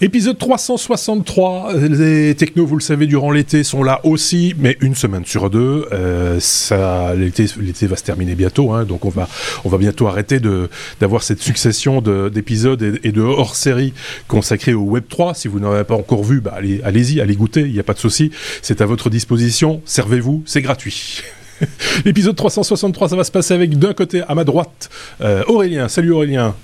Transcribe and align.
Épisode 0.00 0.38
363. 0.38 1.72
Les 1.74 2.32
technos, 2.36 2.66
vous 2.66 2.76
le 2.76 2.82
savez, 2.82 3.08
durant 3.08 3.32
l'été 3.32 3.64
sont 3.64 3.82
là 3.82 4.00
aussi, 4.04 4.54
mais 4.56 4.76
une 4.80 4.94
semaine 4.94 5.24
sur 5.24 5.50
deux. 5.50 5.88
Euh, 5.90 6.38
ça, 6.38 7.16
l'été, 7.16 7.46
l'été 7.60 7.88
va 7.88 7.96
se 7.96 8.04
terminer 8.04 8.36
bientôt, 8.36 8.70
hein, 8.70 8.84
donc 8.84 9.04
on 9.04 9.08
va, 9.08 9.28
on 9.64 9.68
va 9.68 9.76
bientôt 9.76 10.06
arrêter 10.06 10.38
de 10.38 10.70
d'avoir 11.00 11.24
cette 11.24 11.42
succession 11.42 12.00
de, 12.00 12.28
d'épisodes 12.28 13.00
et, 13.02 13.10
de 13.10 13.22
hors-série 13.22 13.92
consacrés 14.28 14.72
au 14.72 14.82
Web 14.82 15.02
3. 15.08 15.34
Si 15.34 15.48
vous 15.48 15.58
n'avez 15.58 15.82
pas 15.82 15.96
encore 15.96 16.22
vu, 16.22 16.40
bah, 16.40 16.54
allez, 16.54 16.80
allez-y, 16.84 17.20
allez 17.20 17.34
goûter. 17.34 17.62
Il 17.62 17.72
n'y 17.72 17.80
a 17.80 17.84
pas 17.84 17.94
de 17.94 17.98
souci. 17.98 18.30
C'est 18.62 18.80
à 18.80 18.86
votre 18.86 19.10
disposition. 19.10 19.82
Servez-vous, 19.84 20.44
c'est 20.46 20.62
gratuit. 20.62 21.22
L'épisode 22.04 22.36
363, 22.36 23.08
ça 23.08 23.16
va 23.16 23.24
se 23.24 23.32
passer 23.32 23.52
avec 23.52 23.76
d'un 23.76 23.94
côté 23.94 24.22
à 24.28 24.36
ma 24.36 24.44
droite 24.44 24.90
euh, 25.22 25.42
Aurélien. 25.48 25.88
Salut 25.88 26.12
Aurélien. 26.12 26.54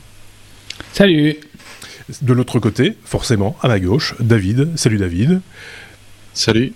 Salut. 0.92 1.36
De 2.22 2.32
l'autre 2.32 2.58
côté, 2.58 2.96
forcément, 3.04 3.56
à 3.62 3.68
ma 3.68 3.80
gauche, 3.80 4.14
David. 4.20 4.76
Salut 4.76 4.98
David. 4.98 5.40
Salut. 6.34 6.74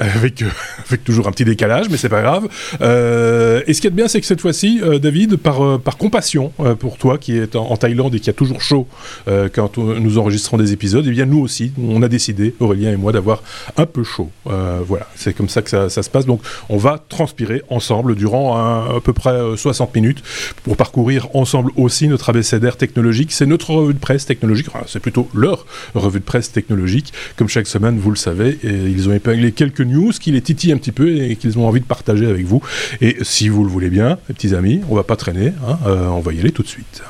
Avec, 0.14 0.40
euh, 0.40 0.48
avec 0.86 1.04
toujours 1.04 1.28
un 1.28 1.30
petit 1.30 1.44
décalage, 1.44 1.90
mais 1.90 1.98
c'est 1.98 2.08
pas 2.08 2.22
grave. 2.22 2.48
Euh, 2.80 3.60
et 3.66 3.74
ce 3.74 3.82
qui 3.82 3.86
est 3.86 3.90
bien, 3.90 4.08
c'est 4.08 4.18
que 4.20 4.26
cette 4.26 4.40
fois-ci, 4.40 4.80
euh, 4.82 4.98
David, 4.98 5.36
par, 5.36 5.60
compassion 5.98 6.52
pour 6.78 6.96
toi 6.96 7.18
qui 7.18 7.36
est 7.36 7.54
en, 7.54 7.76
Thaïlande 7.76 8.14
et 8.14 8.20
qui 8.20 8.30
a 8.30 8.32
toujours 8.32 8.62
chaud 8.62 8.86
quand 9.26 9.76
nous 9.76 10.18
enregistrons 10.18 10.56
des 10.56 10.72
épisodes, 10.72 11.04
et 11.04 11.08
eh 11.08 11.12
bien 11.12 11.26
nous 11.26 11.40
aussi, 11.40 11.72
on 11.78 12.02
a 12.02 12.08
décidé, 12.08 12.54
Aurélien 12.60 12.92
et 12.92 12.96
moi, 12.96 13.12
d'avoir 13.12 13.42
un 13.76 13.84
peu 13.84 14.02
chaud. 14.02 14.30
voilà, 14.44 15.06
c'est 15.16 15.34
comme 15.34 15.48
ça 15.48 15.60
que 15.60 15.68
ça, 15.68 15.88
se 15.90 16.10
passe. 16.10 16.24
Donc, 16.24 16.40
on 16.68 16.78
va 16.78 17.02
transpirer 17.08 17.62
ensemble 17.68 18.14
durant 18.14 18.56
à 18.56 19.00
peu 19.02 19.12
près 19.12 19.38
60 19.56 19.94
minutes 19.94 20.22
pour 20.62 20.76
parcourir 20.76 21.28
ensemble 21.34 21.72
aussi 21.76 22.08
notre 22.08 22.30
abécédaire 22.30 22.76
technologique. 22.76 23.32
C'est 23.32 23.46
notre 23.46 23.74
revue 23.74 23.94
de 23.94 23.98
presse 23.98 24.24
technologique, 24.24 24.68
enfin, 24.68 24.84
c'est 24.86 25.00
plutôt 25.00 25.28
leur 25.34 25.66
revue 25.94 26.20
de 26.20 26.24
presse 26.24 26.52
technologique. 26.52 27.12
Comme 27.36 27.48
chaque 27.48 27.66
semaine, 27.66 27.98
vous 27.98 28.10
le 28.10 28.16
savez, 28.16 28.58
ils 28.62 29.08
ont 29.08 29.12
épinglé 29.12 29.52
quelques 29.52 29.89
news 29.90 30.12
qui 30.12 30.30
les 30.32 30.40
titillent 30.40 30.72
un 30.72 30.78
petit 30.78 30.92
peu 30.92 31.16
et 31.16 31.36
qu'ils 31.36 31.58
ont 31.58 31.66
envie 31.66 31.80
de 31.80 31.86
partager 31.86 32.26
avec 32.26 32.46
vous. 32.46 32.62
Et 33.00 33.18
si 33.22 33.48
vous 33.48 33.64
le 33.64 33.70
voulez 33.70 33.90
bien, 33.90 34.18
les 34.28 34.34
petits 34.34 34.54
amis, 34.54 34.80
on 34.88 34.94
va 34.94 35.02
pas 35.02 35.16
traîner, 35.16 35.52
hein, 35.66 35.78
euh, 35.86 36.06
on 36.08 36.20
va 36.20 36.32
y 36.32 36.40
aller 36.40 36.52
tout 36.52 36.62
de 36.62 36.68
suite. 36.68 37.02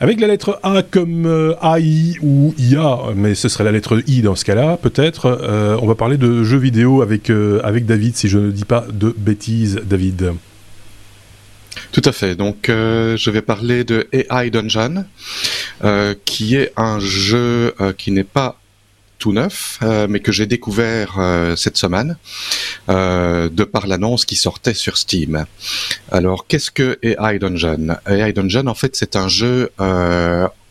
Avec 0.00 0.20
la 0.20 0.28
lettre 0.28 0.60
A 0.62 0.82
comme 0.82 1.26
euh, 1.26 1.54
AI 1.60 2.14
ou 2.22 2.54
IA, 2.56 2.98
mais 3.16 3.34
ce 3.34 3.48
serait 3.48 3.64
la 3.64 3.72
lettre 3.72 4.00
I 4.06 4.22
dans 4.22 4.36
ce 4.36 4.44
cas-là, 4.44 4.76
peut-être, 4.76 5.26
euh, 5.26 5.76
on 5.82 5.86
va 5.86 5.96
parler 5.96 6.16
de 6.18 6.44
jeux 6.44 6.58
vidéo 6.58 7.02
avec, 7.02 7.30
avec 7.64 7.86
David, 7.86 8.16
si 8.16 8.28
je 8.28 8.38
ne 8.38 8.50
dis 8.50 8.64
pas 8.64 8.86
de 8.92 9.14
bêtises, 9.16 9.80
David. 9.84 10.32
Tout 11.92 12.02
à 12.04 12.12
fait. 12.12 12.34
Donc, 12.34 12.68
euh, 12.68 13.16
je 13.16 13.30
vais 13.30 13.42
parler 13.42 13.84
de 13.84 14.08
AI 14.12 14.50
Dungeon, 14.50 15.04
euh, 15.84 16.14
qui 16.24 16.54
est 16.54 16.72
un 16.76 17.00
jeu 17.00 17.74
euh, 17.80 17.92
qui 17.92 18.10
n'est 18.10 18.24
pas 18.24 18.60
tout 19.18 19.32
neuf, 19.32 19.80
mais 20.08 20.20
que 20.20 20.30
j'ai 20.30 20.46
découvert 20.46 21.18
cette 21.56 21.76
semaine 21.76 22.16
de 22.86 23.64
par 23.64 23.88
l'annonce 23.88 24.24
qui 24.24 24.36
sortait 24.36 24.74
sur 24.74 24.96
Steam. 24.96 25.44
Alors, 26.12 26.46
qu'est-ce 26.46 26.70
que 26.70 27.00
AI 27.02 27.40
Dungeon? 27.40 27.96
AI 28.06 28.32
Dungeon, 28.32 28.68
en 28.68 28.76
fait, 28.76 28.94
c'est 28.94 29.16
un 29.16 29.26
jeu 29.26 29.72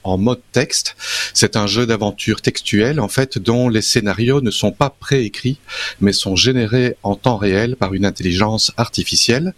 en 0.04 0.18
mode 0.18 0.42
texte. 0.52 0.96
C'est 1.34 1.56
un 1.56 1.68
jeu 1.68 1.86
d'aventure 1.86 2.42
textuelle 2.42 3.00
en 3.00 3.08
fait 3.08 3.38
dont 3.38 3.70
les 3.70 3.82
scénarios 3.82 4.42
ne 4.42 4.52
sont 4.52 4.72
pas 4.72 4.90
préécrits 4.90 5.60
mais 6.02 6.14
sont 6.14 6.36
générés 6.36 6.96
en 7.04 7.16
temps 7.16 7.38
réel 7.38 7.76
par 7.76 7.94
une 7.94 8.06
intelligence 8.06 8.72
artificielle. 8.78 9.54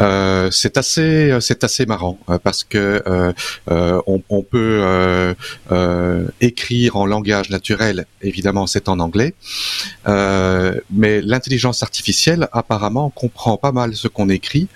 Euh, 0.00 0.50
c'est 0.50 0.76
assez 0.76 1.36
c'est 1.40 1.62
assez 1.62 1.86
marrant 1.86 2.18
euh, 2.28 2.38
parce 2.38 2.64
que 2.64 3.02
euh, 3.06 3.32
euh, 3.70 4.00
on, 4.06 4.22
on, 4.28 4.42
peut 4.42 4.80
euh, 4.82 6.26
écrire 6.40 6.96
en 6.96 7.06
langage 7.06 7.50
naturel 7.50 8.06
évidemment 8.22 8.66
c'est 8.66 8.88
en 8.88 8.98
anglais 8.98 9.34
mais 10.06 11.20
l'intelligence 11.20 11.82
artificielle 11.82 12.48
apparemment 12.52 13.10
comprend 13.10 13.56
pas 13.56 13.72
mal 13.72 13.94
ce 13.94 14.08
qu'on 14.08 14.28
écrit 14.28 14.68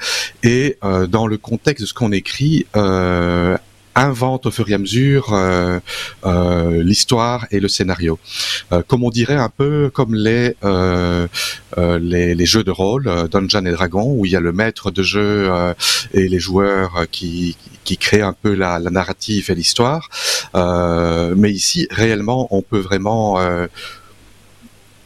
et 0.43 0.79
dans 1.09 1.27
le 1.27 1.37
contexte 1.37 1.83
de 1.83 1.87
ce 1.87 1.95
qu'on 1.95 2.13
écrit 2.13 2.67
invente 3.99 4.47
au 4.47 4.51
fur 4.51 4.69
et 4.71 4.75
à 4.75 4.79
mesure 4.79 5.33
euh, 5.33 5.81
euh, 6.25 6.83
l'histoire 6.83 7.47
et 7.51 7.61
le 7.61 7.69
scénario. 7.69 8.19
Euh, 8.73 8.83
comme 8.87 9.03
on 9.03 9.11
dirait 9.11 9.37
un 9.37 9.49
peu 9.49 9.91
comme 9.93 10.15
les, 10.15 10.57
euh, 10.65 11.27
euh, 11.77 11.99
les, 11.99 12.35
les, 12.35 12.47
jeux 12.47 12.65
de 12.65 12.71
rôle, 12.71 13.11
Dungeons 13.31 13.67
et 13.67 13.73
Dragons, 13.73 14.13
où 14.13 14.25
il 14.25 14.33
y 14.33 14.37
a 14.37 14.41
le 14.41 14.53
maître 14.53 14.91
de 14.91 15.03
jeu 15.03 15.51
et 16.13 16.29
les 16.29 16.39
joueurs 16.39 17.07
qui, 17.11 17.57
qui 17.85 17.97
créent 17.97 18.23
un 18.23 18.33
peu 18.33 18.55
la, 18.55 18.79
la 18.79 18.91
narrative 18.91 19.51
et 19.51 19.55
l'histoire. 19.55 20.09
mais 20.55 21.51
ici, 21.51 21.89
réellement, 21.91 22.49
on 22.51 22.63
peut 22.63 22.79
vraiment 22.79 23.39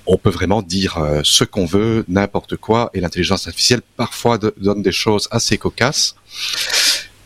on 0.06 0.16
peut 0.16 0.30
vraiment 0.30 0.62
dire 0.62 0.98
euh, 0.98 1.20
ce 1.22 1.44
qu'on 1.44 1.66
veut, 1.66 2.04
n'importe 2.08 2.56
quoi, 2.56 2.90
et 2.94 3.00
l'intelligence 3.00 3.46
artificielle 3.46 3.82
parfois 3.96 4.38
donne 4.38 4.82
des 4.82 4.92
choses 4.92 5.28
assez 5.30 5.58
cocasses. 5.58 6.16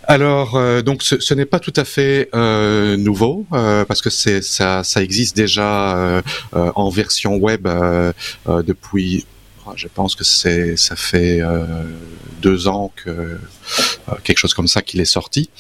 Alors, 0.09 0.57
euh, 0.57 0.83
donc, 0.83 1.03
ce, 1.03 1.19
ce 1.19 1.35
n'est 1.35 1.47
pas 1.47 1.59
tout 1.59 1.73
à 1.75 1.85
fait 1.85 2.29
euh, 2.35 2.97
nouveau 2.97 3.45
euh, 3.53 3.85
parce 3.85 4.01
que 4.01 4.11
c'est 4.11 4.41
ça, 4.43 4.85
ça 4.85 5.03
existe 5.03 5.37
déjà 5.37 5.97
euh, 5.97 6.23
euh, 6.55 6.71
en 6.77 6.91
version 6.91 7.37
web 7.37 7.69
depuis. 8.47 9.27
Je 9.75 9.89
pense 9.93 10.15
que 10.15 10.23
c'est 10.23 10.77
ça 10.77 10.95
fait 10.95 11.41
deux 12.41 12.69
ans 12.69 12.93
que 12.95 13.37
quelque 14.23 14.39
chose 14.39 14.55
comme 14.55 14.69
ça 14.69 14.81
qu'il 14.81 15.01
est 15.01 15.05
sorti. 15.05 15.51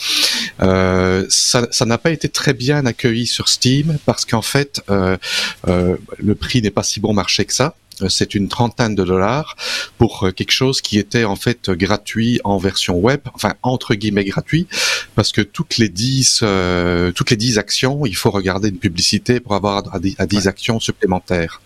ça 0.60 1.84
n'a 1.84 1.98
pas 1.98 2.12
été 2.12 2.28
très 2.28 2.54
bien 2.54 2.86
accueilli 2.86 3.26
sur 3.26 3.48
Steam 3.48 3.98
parce 4.06 4.24
qu'en 4.24 4.42
fait, 4.42 4.80
le 4.88 6.34
prix 6.36 6.62
n'est 6.62 6.70
pas 6.70 6.84
si 6.84 7.00
bon 7.00 7.14
marché 7.14 7.46
que 7.46 7.52
ça 7.52 7.74
c'est 8.08 8.34
une 8.34 8.48
trentaine 8.48 8.94
de 8.94 9.04
dollars 9.04 9.56
pour 9.98 10.24
euh, 10.24 10.30
quelque 10.32 10.52
chose 10.52 10.80
qui 10.80 10.98
était 10.98 11.24
en 11.24 11.36
fait 11.36 11.70
gratuit 11.70 12.40
en 12.44 12.58
version 12.58 12.98
web, 12.98 13.20
enfin 13.34 13.54
entre 13.62 13.94
guillemets 13.94 14.24
gratuit, 14.24 14.66
parce 15.14 15.32
que 15.32 15.40
toutes 15.40 15.78
les 15.78 15.88
dix 15.88 16.40
euh, 16.42 17.12
toutes 17.12 17.30
les 17.30 17.36
dix 17.36 17.58
actions, 17.58 18.06
il 18.06 18.16
faut 18.16 18.30
regarder 18.30 18.68
une 18.68 18.78
publicité 18.78 19.40
pour 19.40 19.54
avoir 19.54 19.94
à 19.94 19.98
10, 19.98 20.16
à 20.18 20.26
10 20.26 20.36
ouais. 20.36 20.48
actions 20.48 20.80
supplémentaires. 20.80 21.60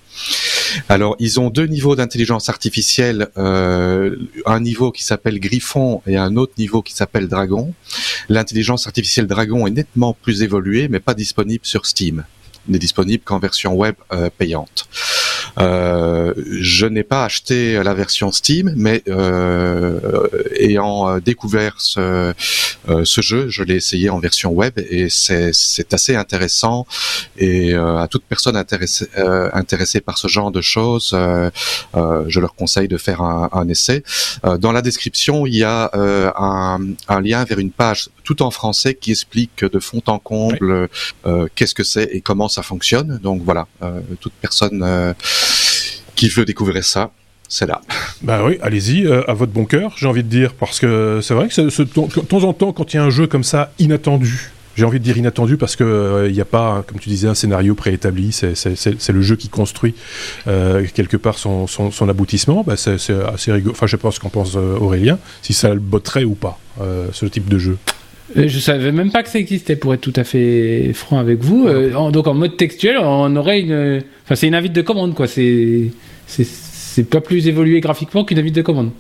Alors, 0.89 1.17
ils 1.19 1.41
ont 1.41 1.51
deux 1.51 1.67
niveaux 1.67 1.97
d'intelligence 1.97 2.49
artificielle, 2.49 3.29
euh, 3.37 4.17
un 4.47 4.61
niveau 4.61 4.93
qui 4.93 5.03
s'appelle 5.03 5.41
Griffon 5.41 6.03
et 6.07 6.17
un 6.17 6.37
autre 6.37 6.53
niveau 6.59 6.83
qui 6.83 6.95
s'appelle 6.95 7.29
Dragon. 7.29 7.75
L'intelligence 8.29 8.87
artificielle 8.87 9.27
Dragon 9.27 9.67
est 9.67 9.71
nettement 9.71 10.15
plus 10.15 10.43
évoluée, 10.43 10.89
mais 10.89 11.01
pas 11.01 11.15
disponible 11.15 11.65
sur 11.65 11.87
Steam. 11.87 12.25
N'est 12.69 12.79
disponible 12.79 13.23
qu'en 13.25 13.39
version 13.39 13.75
web 13.75 13.95
euh, 14.13 14.31
payante. 14.37 14.87
Euh, 15.61 16.35
je 16.61 16.87
n'ai 16.87 17.05
pas 17.05 17.25
acheté 17.25 17.83
la 17.83 17.95
version 17.95 18.33
Steam, 18.33 18.73
mais 18.77 19.03
euh, 19.09 20.29
ayant 20.59 21.19
découvert 21.19 21.75
ce, 21.79 22.33
euh, 22.89 23.05
ce 23.05 23.21
jeu, 23.21 23.49
je 23.49 23.63
l'ai 23.63 23.77
essayé 23.77 24.11
en 24.11 24.19
version 24.19 24.51
web 24.53 24.73
et 24.79 25.09
c'est 25.11 25.53
assez 25.93 26.17
intéressant. 26.17 26.87
Et 27.37 27.75
euh, 27.75 27.99
à 27.99 28.09
toute 28.09 28.25
personne 28.25 28.57
intéressée, 28.57 29.09
euh, 29.19 29.51
intéressée 29.53 30.01
par 30.01 30.19
ce 30.19 30.29
genre 30.29 30.51
de 30.51 30.61
choses, 30.61 31.17
je 31.95 32.41
leur 32.41 32.55
conseille 32.55 32.89
de 32.89 32.97
faire 32.97 33.23
un, 33.23 33.49
un 33.53 33.69
essai. 33.69 34.03
dans 34.59 34.73
la 34.73 34.83
description, 34.83 35.47
il 35.47 35.57
y 35.57 35.65
a 35.65 35.91
un, 35.95 36.79
un, 37.09 37.21
lien 37.21 37.45
vers 37.45 37.59
une 37.59 37.71
page 37.71 38.09
tout 38.31 38.43
en 38.43 38.53
français 38.53 38.95
qui 38.95 39.11
explique 39.11 39.65
de 39.65 39.81
fond 39.81 40.03
en 40.07 40.21
comble 40.21 40.89
oui. 41.27 41.33
qu'est-ce 41.57 41.75
que 41.75 41.83
c'est 41.83 42.09
et 42.13 42.21
comment 42.21 42.49
ça 42.49 42.63
fonctionne. 42.63 43.19
Donc 43.21 43.43
voilà, 43.45 43.67
toute 44.21 44.33
personne 44.35 45.15
qui 46.15 46.29
veut 46.29 46.45
découvrir 46.45 46.85
ça, 46.85 47.11
c'est 47.49 47.67
là. 47.67 47.81
Bah 48.23 48.43
oui, 48.45 48.59
allez-y, 48.63 49.05
euh, 49.05 49.29
à 49.29 49.35
votre 49.35 49.53
bon 49.53 49.65
cœur, 49.65 49.95
j'ai 49.97 50.07
envie 50.07 50.23
de 50.23 50.29
dire, 50.29 50.55
parce 50.55 50.79
que 50.79 51.19
c'est 51.23 51.35
vrai 51.35 51.49
que 51.49 51.61
de 51.61 52.21
temps 52.21 52.45
en 52.45 52.53
temps, 52.53 52.73
quand 52.73 52.95
il 52.95 52.99
y 52.99 53.01
a 53.01 53.03
un 53.03 53.11
jeu 53.11 53.27
comme 53.27 53.43
ça 53.43 53.73
inattendu, 53.81 54.53
j'ai 54.77 54.85
envie 54.85 55.01
de 55.01 55.05
dire 55.05 55.19
inattendu 55.19 55.57
parce 55.57 55.77
qu'il 55.77 55.87
n'y 55.87 55.93
euh, 55.93 56.43
a 56.43 56.45
pas, 56.45 56.85
comme 56.87 56.99
tu 56.99 57.09
disais, 57.09 57.29
un 57.29 57.35
scénario 57.35 57.75
préétabli, 57.75 58.33
c'est 58.33 59.13
le 59.13 59.23
jeu 59.23 59.37
qui 59.37 59.49
construit 59.49 59.95
euh, 60.47 60.87
quelque 60.95 61.17
part 61.17 61.39
son, 61.39 61.67
aboutissement, 62.09 62.63
bah 62.67 62.77
c'est 62.77 62.95
assez 62.95 63.53
rigolo. 63.53 63.73
Enfin, 63.73 63.87
je 63.87 63.97
pense 63.97 64.19
qu'en 64.19 64.31
pense 64.31 64.57
euh, 64.57 64.79
Aurélien, 64.79 65.19
si 65.43 65.53
ça 65.53 65.75
le 65.75 65.81
botterait 65.81 66.25
ou 66.25 66.35
pas, 66.35 66.59
ce 67.13 67.27
type 67.27 67.49
de 67.49 67.59
jeu. 67.59 67.79
Je 68.37 68.59
savais 68.59 68.93
même 68.93 69.11
pas 69.11 69.23
que 69.23 69.29
ça 69.29 69.39
existait, 69.39 69.77
pour 69.77 69.93
être 69.95 70.01
tout 70.01 70.13
à 70.17 70.25
fait 70.25 70.93
franc 70.95 71.19
avec 71.19 71.41
vous. 71.41 71.69
En, 71.69 72.11
donc 72.11 72.27
en 72.27 72.35
mode 72.35 72.57
textuel, 72.57 72.99
on 72.99 73.35
aurait 73.37 73.61
une. 73.61 74.03
Enfin, 74.25 74.37
c'est 74.37 74.47
une 74.47 74.55
invite 74.55 74.73
de 74.73 74.83
commande, 74.83 75.15
quoi. 75.15 75.27
C'est 75.27 75.91
c'est 76.91 77.05
pas 77.05 77.21
plus 77.21 77.47
évolué 77.47 77.81
graphiquement 77.81 78.25
qu'une 78.25 78.39
invite 78.39 78.55
de 78.55 78.63
commande. 78.63 78.91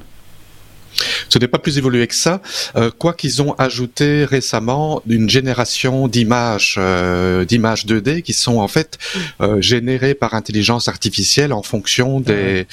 Ce 1.28 1.38
n'est 1.38 1.48
pas 1.48 1.58
plus 1.58 1.78
évolué 1.78 2.06
que 2.06 2.14
ça, 2.14 2.42
euh, 2.76 2.90
quoi 2.90 3.14
qu'ils 3.14 3.40
ont 3.42 3.54
ajouté 3.54 4.24
récemment 4.24 5.02
une 5.08 5.30
génération 5.30 6.08
d'images, 6.08 6.76
euh, 6.78 7.44
d'images 7.44 7.86
2D 7.86 8.22
qui 8.22 8.32
sont 8.32 8.58
en 8.58 8.66
fait 8.66 8.98
euh, 9.40 9.60
générées 9.60 10.14
par 10.14 10.34
intelligence 10.34 10.88
artificielle 10.88 11.52
en 11.52 11.62
fonction 11.62 12.20
des 12.20 12.66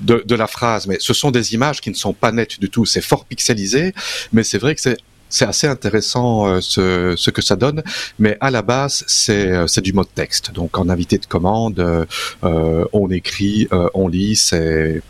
de, 0.00 0.24
de, 0.26 0.34
la 0.34 0.48
phrase. 0.48 0.88
Mais 0.88 0.96
ce 0.98 1.14
sont 1.14 1.30
des 1.30 1.54
images 1.54 1.80
qui 1.80 1.88
ne 1.88 1.94
sont 1.94 2.12
pas 2.12 2.32
nettes 2.32 2.58
du 2.58 2.68
tout. 2.68 2.84
C'est 2.84 3.00
fort 3.00 3.24
pixelisé, 3.24 3.94
mais 4.32 4.42
c'est 4.42 4.58
vrai 4.58 4.74
que 4.74 4.80
c'est 4.80 4.98
c'est 5.34 5.46
assez 5.46 5.66
intéressant 5.66 6.60
ce, 6.60 7.14
ce, 7.16 7.30
que 7.30 7.42
ça 7.42 7.56
donne, 7.56 7.82
mais 8.18 8.36
à 8.40 8.50
la 8.50 8.62
base, 8.62 9.04
c'est 9.06 9.66
c'est 9.66 9.80
du 9.80 9.92
mode 9.92 10.12
texte. 10.14 10.52
Donc 10.52 10.78
en 10.78 10.88
invité 10.88 11.18
de 11.18 11.26
commande, 11.26 12.06
on 12.42 13.10
écrit, 13.10 13.68
on 13.94 14.08
lit, 14.08 14.36
c'est 14.36 15.02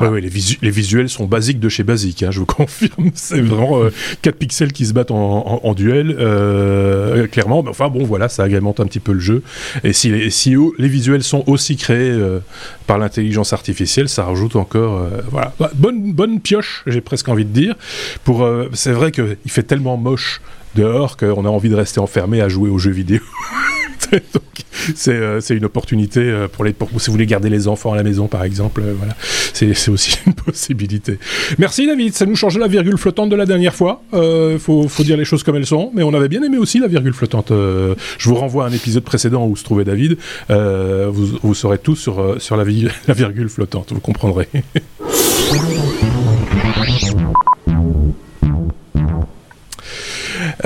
Ouais, 0.00 0.20
les, 0.20 0.28
visuels 0.70 1.08
sont 1.08 1.26
basiques 1.26 1.60
de 1.60 1.68
chez 1.68 1.82
basique, 1.82 2.22
hein, 2.22 2.30
je 2.30 2.40
vous 2.40 2.46
confirme. 2.46 3.10
C'est 3.14 3.40
vraiment 3.40 3.82
4 4.22 4.34
euh, 4.34 4.38
pixels 4.38 4.72
qui 4.72 4.86
se 4.86 4.92
battent 4.92 5.10
en, 5.10 5.74
duel, 5.74 6.16
euh, 6.18 7.26
clairement. 7.26 7.62
Mais 7.62 7.70
enfin 7.70 7.88
bon, 7.88 8.04
voilà, 8.04 8.28
ça 8.28 8.44
agrémente 8.44 8.80
un 8.80 8.86
petit 8.86 9.00
peu 9.00 9.12
le 9.12 9.20
jeu. 9.20 9.42
Et 9.84 9.92
si 9.92 10.10
les, 10.10 10.30
si 10.30 10.54
les 10.78 10.88
visuels 10.88 11.22
sont 11.22 11.44
aussi 11.46 11.76
créés 11.76 12.10
euh, 12.10 12.40
par 12.86 12.98
l'intelligence 12.98 13.52
artificielle, 13.52 14.08
ça 14.08 14.24
rajoute 14.24 14.56
encore. 14.56 15.08
voilà, 15.30 15.52
bah, 15.58 15.70
bonne, 15.74 16.12
bonne 16.12 16.40
pioche, 16.40 16.82
j'ai 16.86 17.00
presque 17.00 17.28
envie 17.28 17.44
de 17.44 17.52
dire. 17.52 17.74
Pour, 18.24 18.48
c'est 18.72 18.92
vrai 18.92 19.12
qu'il 19.12 19.36
fait 19.46 19.62
tellement 19.62 19.96
moche 19.96 20.40
dehors 20.74 21.16
qu'on 21.16 21.44
a 21.44 21.48
envie 21.48 21.70
de 21.70 21.74
rester 21.74 22.00
enfermé 22.00 22.40
à 22.40 22.48
jouer 22.48 22.70
aux 22.70 22.78
jeux 22.78 22.92
vidéo. 22.92 23.20
Euh, 25.08 25.40
c'est 25.40 25.56
une 25.56 25.64
opportunité 25.64 26.20
euh, 26.20 26.48
pour, 26.48 26.62
les, 26.64 26.72
pour 26.72 26.88
si 27.00 27.06
vous 27.06 27.12
voulez 27.12 27.26
garder 27.26 27.48
les 27.48 27.66
enfants 27.66 27.92
à 27.92 27.96
la 27.96 28.02
maison, 28.02 28.28
par 28.28 28.44
exemple. 28.44 28.82
Euh, 28.82 28.94
voilà, 28.96 29.16
c'est 29.52 29.88
aussi 29.88 30.18
une 30.26 30.34
possibilité. 30.34 31.18
Merci 31.58 31.86
David, 31.86 32.14
ça 32.14 32.26
nous 32.26 32.36
change 32.36 32.58
la 32.58 32.68
virgule 32.68 32.96
flottante 32.98 33.30
de 33.30 33.36
la 33.36 33.46
dernière 33.46 33.74
fois. 33.74 34.02
Il 34.12 34.58
faut, 34.58 34.88
dire 35.00 35.16
les 35.16 35.24
choses 35.24 35.42
comme 35.42 35.56
elles 35.56 35.66
sont, 35.66 35.90
mais 35.94 36.02
on 36.02 36.14
avait 36.14 36.28
bien 36.28 36.42
aimé 36.42 36.58
aussi 36.58 36.78
la 36.78 36.88
virgule 36.88 37.14
flottante. 37.14 37.48
je 37.50 38.28
vous 38.28 38.34
renvoie 38.34 38.64
à 38.64 38.68
un 38.68 38.72
épisode 38.72 39.02
précédent 39.02 39.46
où 39.46 39.56
se 39.56 39.64
trouvait 39.64 39.84
David. 39.84 40.18
Vous, 40.48 41.38
vous, 41.42 41.54
saurez 41.54 41.78
tout 41.78 41.96
sur, 41.96 42.40
sur 42.40 42.56
la 42.56 42.64
virgule 42.64 43.48
flottante, 43.48 43.92
vous 43.92 44.00
comprendrez. 44.00 44.48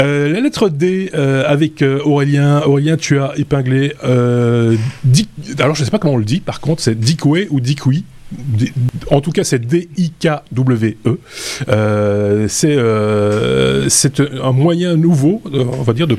Euh, 0.01 0.33
la 0.33 0.41
lettre 0.41 0.69
D 0.69 1.11
euh, 1.15 1.45
avec 1.47 1.83
euh, 1.83 2.01
Aurélien. 2.05 2.63
Aurélien, 2.63 2.97
tu 2.97 3.19
as 3.19 3.33
épinglé. 3.37 3.93
alors, 4.03 5.75
je 5.75 5.81
ne 5.81 5.85
sais 5.85 5.91
pas 5.91 5.99
comment 5.99 6.15
on 6.15 6.19
le 6.19 6.25
dit, 6.25 6.41
par 6.41 6.61
contre, 6.61 6.83
c'est 6.83 6.99
Dikwe 6.99 7.47
ou 7.51 7.61
Dikwi. 7.61 8.05
En 9.11 9.21
tout 9.21 9.33
cas, 9.33 9.43
c'est 9.43 9.59
D-I-K-W-E. 9.59 11.19
c'est 12.49 12.79
un 14.21 14.53
moyen 14.53 14.97
nouveau, 14.97 15.43
on 15.53 15.83
va 15.83 15.93
dire, 15.93 16.07
de, 16.07 16.15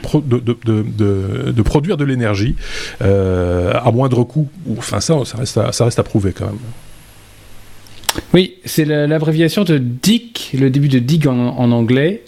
produire 1.61 1.95
de 1.95 2.03
l'énergie 2.03 2.55
à 2.99 3.91
moindre 3.93 4.25
coût. 4.25 4.49
Enfin, 4.77 4.99
ça, 4.99 5.13
ça 5.23 5.85
reste, 5.85 5.99
à, 5.99 6.03
prouver 6.03 6.33
quand 6.33 6.47
même. 6.47 6.59
Oui, 8.33 8.55
c'est 8.65 8.83
l'abréviation 8.83 9.63
de 9.63 9.77
DIC, 9.77 10.51
le 10.59 10.69
début 10.69 10.89
de 10.89 10.99
DIG 10.99 11.27
en 11.27 11.71
anglais. 11.71 12.23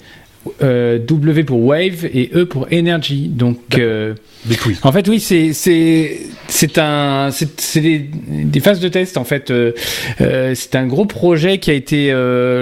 Euh, 0.62 1.00
w 1.00 1.45
pour 1.45 1.63
wave 1.63 2.06
et 2.06 2.30
E 2.36 2.45
pour 2.45 2.68
energy. 2.72 3.30
Donc, 3.30 3.60
euh, 3.78 4.13
en 4.81 4.92
fait, 4.92 5.07
oui, 5.07 5.22
c'est 5.22 5.54
c'est 5.54 6.78
un 6.78 7.30
c'est 7.31 7.80
des, 7.80 8.00
des, 8.00 8.60
phases 8.60 8.81
de 8.81 8.90
test. 8.90 9.16
En 9.18 9.24
fait, 9.24 9.51
euh, 9.51 9.72
c'est 10.54 10.75
un 10.75 10.86
gros 10.86 11.06
projet 11.06 11.60
qui 11.60 11.72
a 11.72 11.74
été 11.74 12.12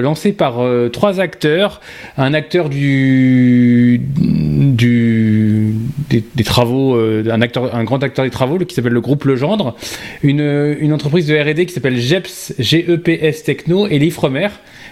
lancé 0.01 0.31
par 0.31 0.63
trois 0.91 1.19
acteurs. 1.19 1.81
Un 2.17 2.35
acteur 2.35 2.69
du 2.69 3.99
du 3.99 5.73
des, 6.09 6.43
travaux, 6.43 6.95
un 6.95 7.41
acteur, 7.41 7.75
un 7.75 7.83
grand 7.83 8.03
acteur 8.03 8.25
des 8.25 8.31
travaux 8.31 8.59
qui 8.59 8.75
s'appelle 8.75 8.93
le 8.93 9.01
groupe 9.01 9.23
Legendre, 9.23 9.75
une 10.21 10.77
une 10.79 10.93
entreprise 10.93 11.25
de 11.25 11.35
R&D 11.35 11.65
qui 11.65 11.73
s'appelle 11.73 11.97
GEPS 11.99 12.53
GEPS 12.59 13.41
Techno 13.43 13.87
et 13.87 13.97
l'Ifremer. 13.97 14.49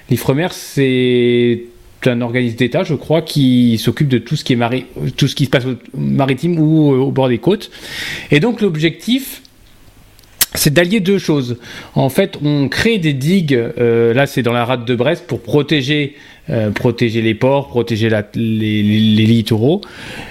L'Ifremer, 0.09 0.47
c'est 0.49 1.65
un 2.05 2.21
organisme 2.21 2.55
d'État, 2.55 2.83
je 2.83 2.93
crois, 2.95 3.21
qui 3.21 3.77
s'occupe 3.77 4.07
de 4.07 4.17
tout 4.17 4.35
ce 4.35 4.43
qui 4.43 4.53
est 4.53 4.85
tout 5.15 5.27
ce 5.27 5.35
qui 5.35 5.45
se 5.45 5.49
passe 5.49 5.65
au 5.65 5.75
maritime 5.93 6.59
ou 6.59 6.91
au 6.91 7.11
bord 7.11 7.29
des 7.29 7.39
côtes. 7.39 7.71
Et 8.31 8.39
donc 8.39 8.61
l'objectif, 8.61 9.41
c'est 10.55 10.73
d'allier 10.73 10.99
deux 10.99 11.19
choses. 11.19 11.57
En 11.95 12.09
fait, 12.09 12.37
on 12.43 12.69
crée 12.69 12.97
des 12.97 13.13
digues, 13.13 13.53
euh, 13.53 14.13
là 14.13 14.25
c'est 14.25 14.41
dans 14.41 14.53
la 14.53 14.65
rade 14.65 14.85
de 14.85 14.95
Brest, 14.95 15.25
pour 15.27 15.41
protéger 15.41 16.15
euh, 16.51 16.71
protéger 16.71 17.21
les 17.21 17.35
ports, 17.35 17.67
protéger 17.67 18.09
les, 18.33 18.81
littoraux, 18.81 19.81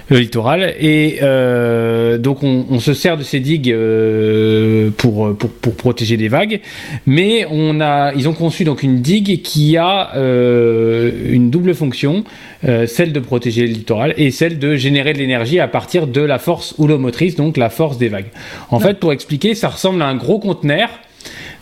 le 0.08 0.18
littoral. 0.18 0.74
Et 0.80 1.18
euh, 1.22 2.18
donc 2.18 2.42
on, 2.42 2.80
se 2.80 2.92
sert 2.92 3.16
de 3.16 3.22
ces 3.22 3.38
digues 3.38 3.70
euh, 3.70 4.90
pour, 4.96 5.36
pour, 5.36 5.76
protéger 5.76 6.16
des 6.16 6.26
vagues. 6.26 6.60
Mais 7.06 7.46
on 7.50 7.80
a, 7.80 8.12
ils 8.14 8.28
ont 8.28 8.32
conçu 8.32 8.64
donc 8.64 8.82
une 8.82 9.00
digue 9.00 9.42
qui 9.42 9.76
a 9.76 10.10
une 10.16 11.50
double 11.50 11.74
fonction, 11.74 12.24
celle 12.62 13.12
de 13.12 13.20
protéger 13.20 13.66
le 13.66 13.72
littoral 13.72 14.14
et 14.16 14.32
celle 14.32 14.58
de 14.58 14.74
générer 14.74 15.12
de 15.12 15.18
l'énergie 15.18 15.60
à 15.60 15.68
partir 15.68 16.08
de 16.08 16.20
la 16.20 16.40
force 16.40 16.74
houlomotrice, 16.78 17.36
donc 17.36 17.56
la 17.56 17.70
force 17.70 17.96
des 17.96 18.08
vagues. 18.08 18.30
En 18.70 18.80
fait, 18.80 18.98
pour 18.98 19.12
expliquer, 19.12 19.54
ça 19.54 19.68
ressemble 19.68 20.02
à 20.02 20.06
un 20.06 20.16
gros 20.16 20.40
conteneur. 20.40 20.88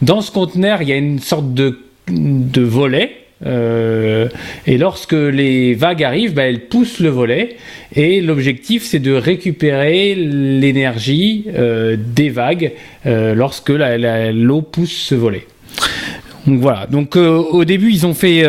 Dans 0.01 0.23
ce 0.23 0.31
conteneur, 0.31 0.81
il 0.81 0.89
y 0.89 0.93
a 0.93 0.97
une 0.97 1.19
sorte 1.19 1.53
de, 1.53 1.81
de 2.09 2.63
volet 2.63 3.26
euh, 3.45 4.29
et 4.67 4.79
lorsque 4.79 5.13
les 5.13 5.75
vagues 5.75 6.03
arrivent, 6.03 6.35
bah, 6.35 6.45
elles 6.45 6.67
poussent 6.67 7.01
le 7.01 7.11
volet. 7.11 7.57
Et 7.95 8.21
l'objectif, 8.21 8.85
c'est 8.85 8.99
de 8.99 9.13
récupérer 9.13 10.15
l'énergie 10.15 11.45
euh, 11.55 11.97
des 11.99 12.31
vagues 12.31 12.73
euh, 13.05 13.35
lorsque 13.35 13.71
l'eau 13.71 14.63
pousse 14.63 14.93
ce 14.93 15.15
volet. 15.15 15.47
Donc 16.47 16.61
voilà. 16.61 16.87
Donc 16.87 17.17
au 17.17 17.65
début, 17.65 17.91
ils 17.91 18.07
ont 18.07 18.15
fait 18.15 18.45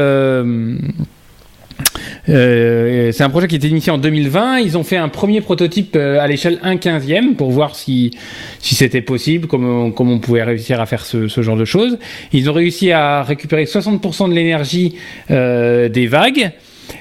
euh, 2.29 3.11
c'est 3.11 3.23
un 3.23 3.29
projet 3.29 3.47
qui 3.47 3.55
a 3.55 3.57
été 3.57 3.67
initié 3.67 3.91
en 3.91 3.97
2020. 3.97 4.59
Ils 4.59 4.77
ont 4.77 4.83
fait 4.83 4.97
un 4.97 5.09
premier 5.09 5.41
prototype 5.41 5.95
euh, 5.95 6.19
à 6.19 6.27
l'échelle 6.27 6.59
1 6.63 6.75
15e 6.75 7.35
pour 7.35 7.51
voir 7.51 7.75
si, 7.75 8.11
si 8.59 8.75
c'était 8.75 9.01
possible, 9.01 9.47
comment, 9.47 9.91
comment 9.91 10.13
on 10.13 10.19
pouvait 10.19 10.43
réussir 10.43 10.81
à 10.81 10.85
faire 10.85 11.05
ce, 11.05 11.27
ce, 11.27 11.41
genre 11.41 11.57
de 11.57 11.65
choses. 11.65 11.97
Ils 12.33 12.49
ont 12.49 12.53
réussi 12.53 12.91
à 12.91 13.23
récupérer 13.23 13.63
60% 13.63 14.29
de 14.29 14.33
l'énergie 14.33 14.95
euh, 15.31 15.89
des 15.89 16.07
vagues. 16.07 16.51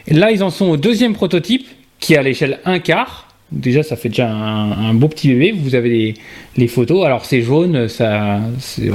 Là, 0.09 0.31
ils 0.31 0.43
en 0.43 0.51
sont 0.51 0.67
au 0.67 0.77
deuxième 0.77 1.15
prototype 1.15 1.67
qui 1.99 2.15
est 2.15 2.19
à 2.19 2.23
l'échelle 2.23 2.61
1 2.65 2.79
quart. 2.81 3.26
Déjà, 3.53 3.85
ça 3.85 3.95
fait 3.95 4.09
déjà 4.09 4.29
un, 4.29 4.93
beau 4.95 5.07
petit 5.07 5.29
bébé. 5.29 5.55
Vous 5.57 5.77
avez 5.77 5.89
les, 5.89 6.15
les 6.57 6.67
photos. 6.67 7.07
Alors, 7.07 7.25
c'est 7.25 7.43
jaune, 7.43 7.89
ça, 7.89 8.41
c'est 8.59 8.91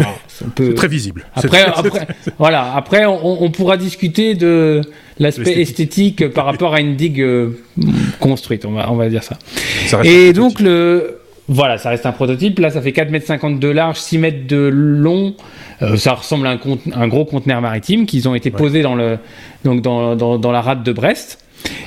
très 0.76 0.88
visible. 0.90 1.26
Après, 1.36 1.62
après 1.62 2.08
voilà. 2.38 2.74
Après, 2.76 3.06
on, 3.06 3.44
on, 3.44 3.50
pourra 3.50 3.78
discuter 3.78 4.36
de 4.36 4.82
l'aspect 5.20 5.62
esthétique 5.62 6.28
par 6.30 6.46
rapport 6.46 6.74
à 6.74 6.82
une 6.82 6.98
digue 6.98 7.22
euh, 7.22 7.62
construite. 8.20 8.66
On 8.66 8.72
va, 8.72 8.92
on 8.92 8.96
va 8.96 9.08
dire 9.08 9.24
ça. 9.24 9.38
Et 10.04 10.34
donc 10.34 10.60
le, 10.60 11.22
voilà, 11.48 11.78
ça 11.78 11.90
reste 11.90 12.06
un 12.06 12.12
prototype. 12.12 12.60
Là, 12.60 12.70
ça 12.70 12.82
fait 12.82 12.92
4,50 12.92 13.46
m 13.46 13.60
de 13.60 13.68
large, 13.68 13.98
6 13.98 14.18
mètres 14.18 14.48
de 14.48 14.68
long. 14.68 15.36
Euh, 15.82 15.98
ça 15.98 16.14
ressemble 16.14 16.48
à 16.48 16.52
un, 16.52 16.60
un, 16.94 17.08
gros 17.08 17.26
conteneur 17.26 17.62
maritime 17.62 18.06
qu'ils 18.06 18.30
ont 18.30 18.36
été 18.36 18.52
posés 18.52 18.82
dans 18.82 18.96
le, 18.96 19.18
donc 19.64 19.82
dans, 19.82 20.16
dans, 20.16 20.38
dans 20.38 20.52
la 20.52 20.62
rade 20.62 20.84
de 20.84 20.92
Brest. 20.92 21.40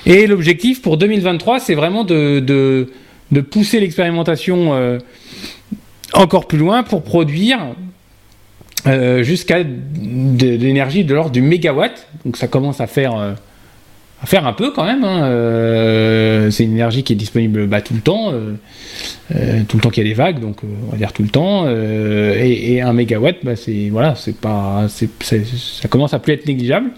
Et 0.07 0.27
l'objectif 0.27 0.83
pour 0.83 0.97
2023, 0.97 1.61
c'est 1.61 1.75
vraiment 1.75 2.05
de, 2.05 2.87
pousser 3.51 3.81
l'expérimentation 3.81 4.75
euh, 4.75 4.99
encore 6.13 6.47
plus 6.47 6.59
loin 6.59 6.83
pour 6.83 7.03
produire 7.03 7.59
euh, 8.87 9.23
jusqu'à 9.23 9.65
de, 9.65 10.47
l'énergie 10.57 11.05
de 11.05 11.15
l'ordre 11.15 11.31
du 11.31 11.41
mégawatt. 11.41 12.07
Donc 12.25 12.37
ça 12.37 12.49
commence 12.49 12.81
à 12.81 12.87
faire, 12.87 13.17
euh, 13.17 13.33
à 14.23 14.27
faire 14.27 14.47
un 14.47 14.53
peu 14.53 14.71
quand 14.71 14.85
même. 14.85 15.05
Hein. 15.05 16.49
c'est 16.51 16.65
une 16.65 16.73
énergie 16.73 17.03
qui 17.03 17.13
est 17.13 17.17
disponible 17.17 17.67
bah, 17.67 17.81
tout 17.81 17.95
le 17.95 18.01
temps, 18.01 18.33
tout 19.69 19.77
le 19.77 19.81
temps 19.83 19.91
qu'il 19.91 20.03
y 20.03 20.07
a 20.07 20.09
des 20.09 20.15
vagues, 20.15 20.41
donc 20.41 20.59
on 20.65 20.91
va 20.91 20.97
dire 20.97 21.13
tout 21.13 21.23
le 21.23 21.29
temps. 21.29 21.69
Et, 21.69 22.81
un 22.81 22.93
mégawatt, 22.93 23.37
bah, 23.43 23.57
c'est 23.57 23.89
voilà, 23.91 24.15
c'est 24.15 24.37
pas, 24.37 24.87
ça 24.89 25.89
commence 25.89 26.15
à 26.15 26.19
plus 26.21 26.33
être 26.33 26.47
négligeable. 26.47 26.91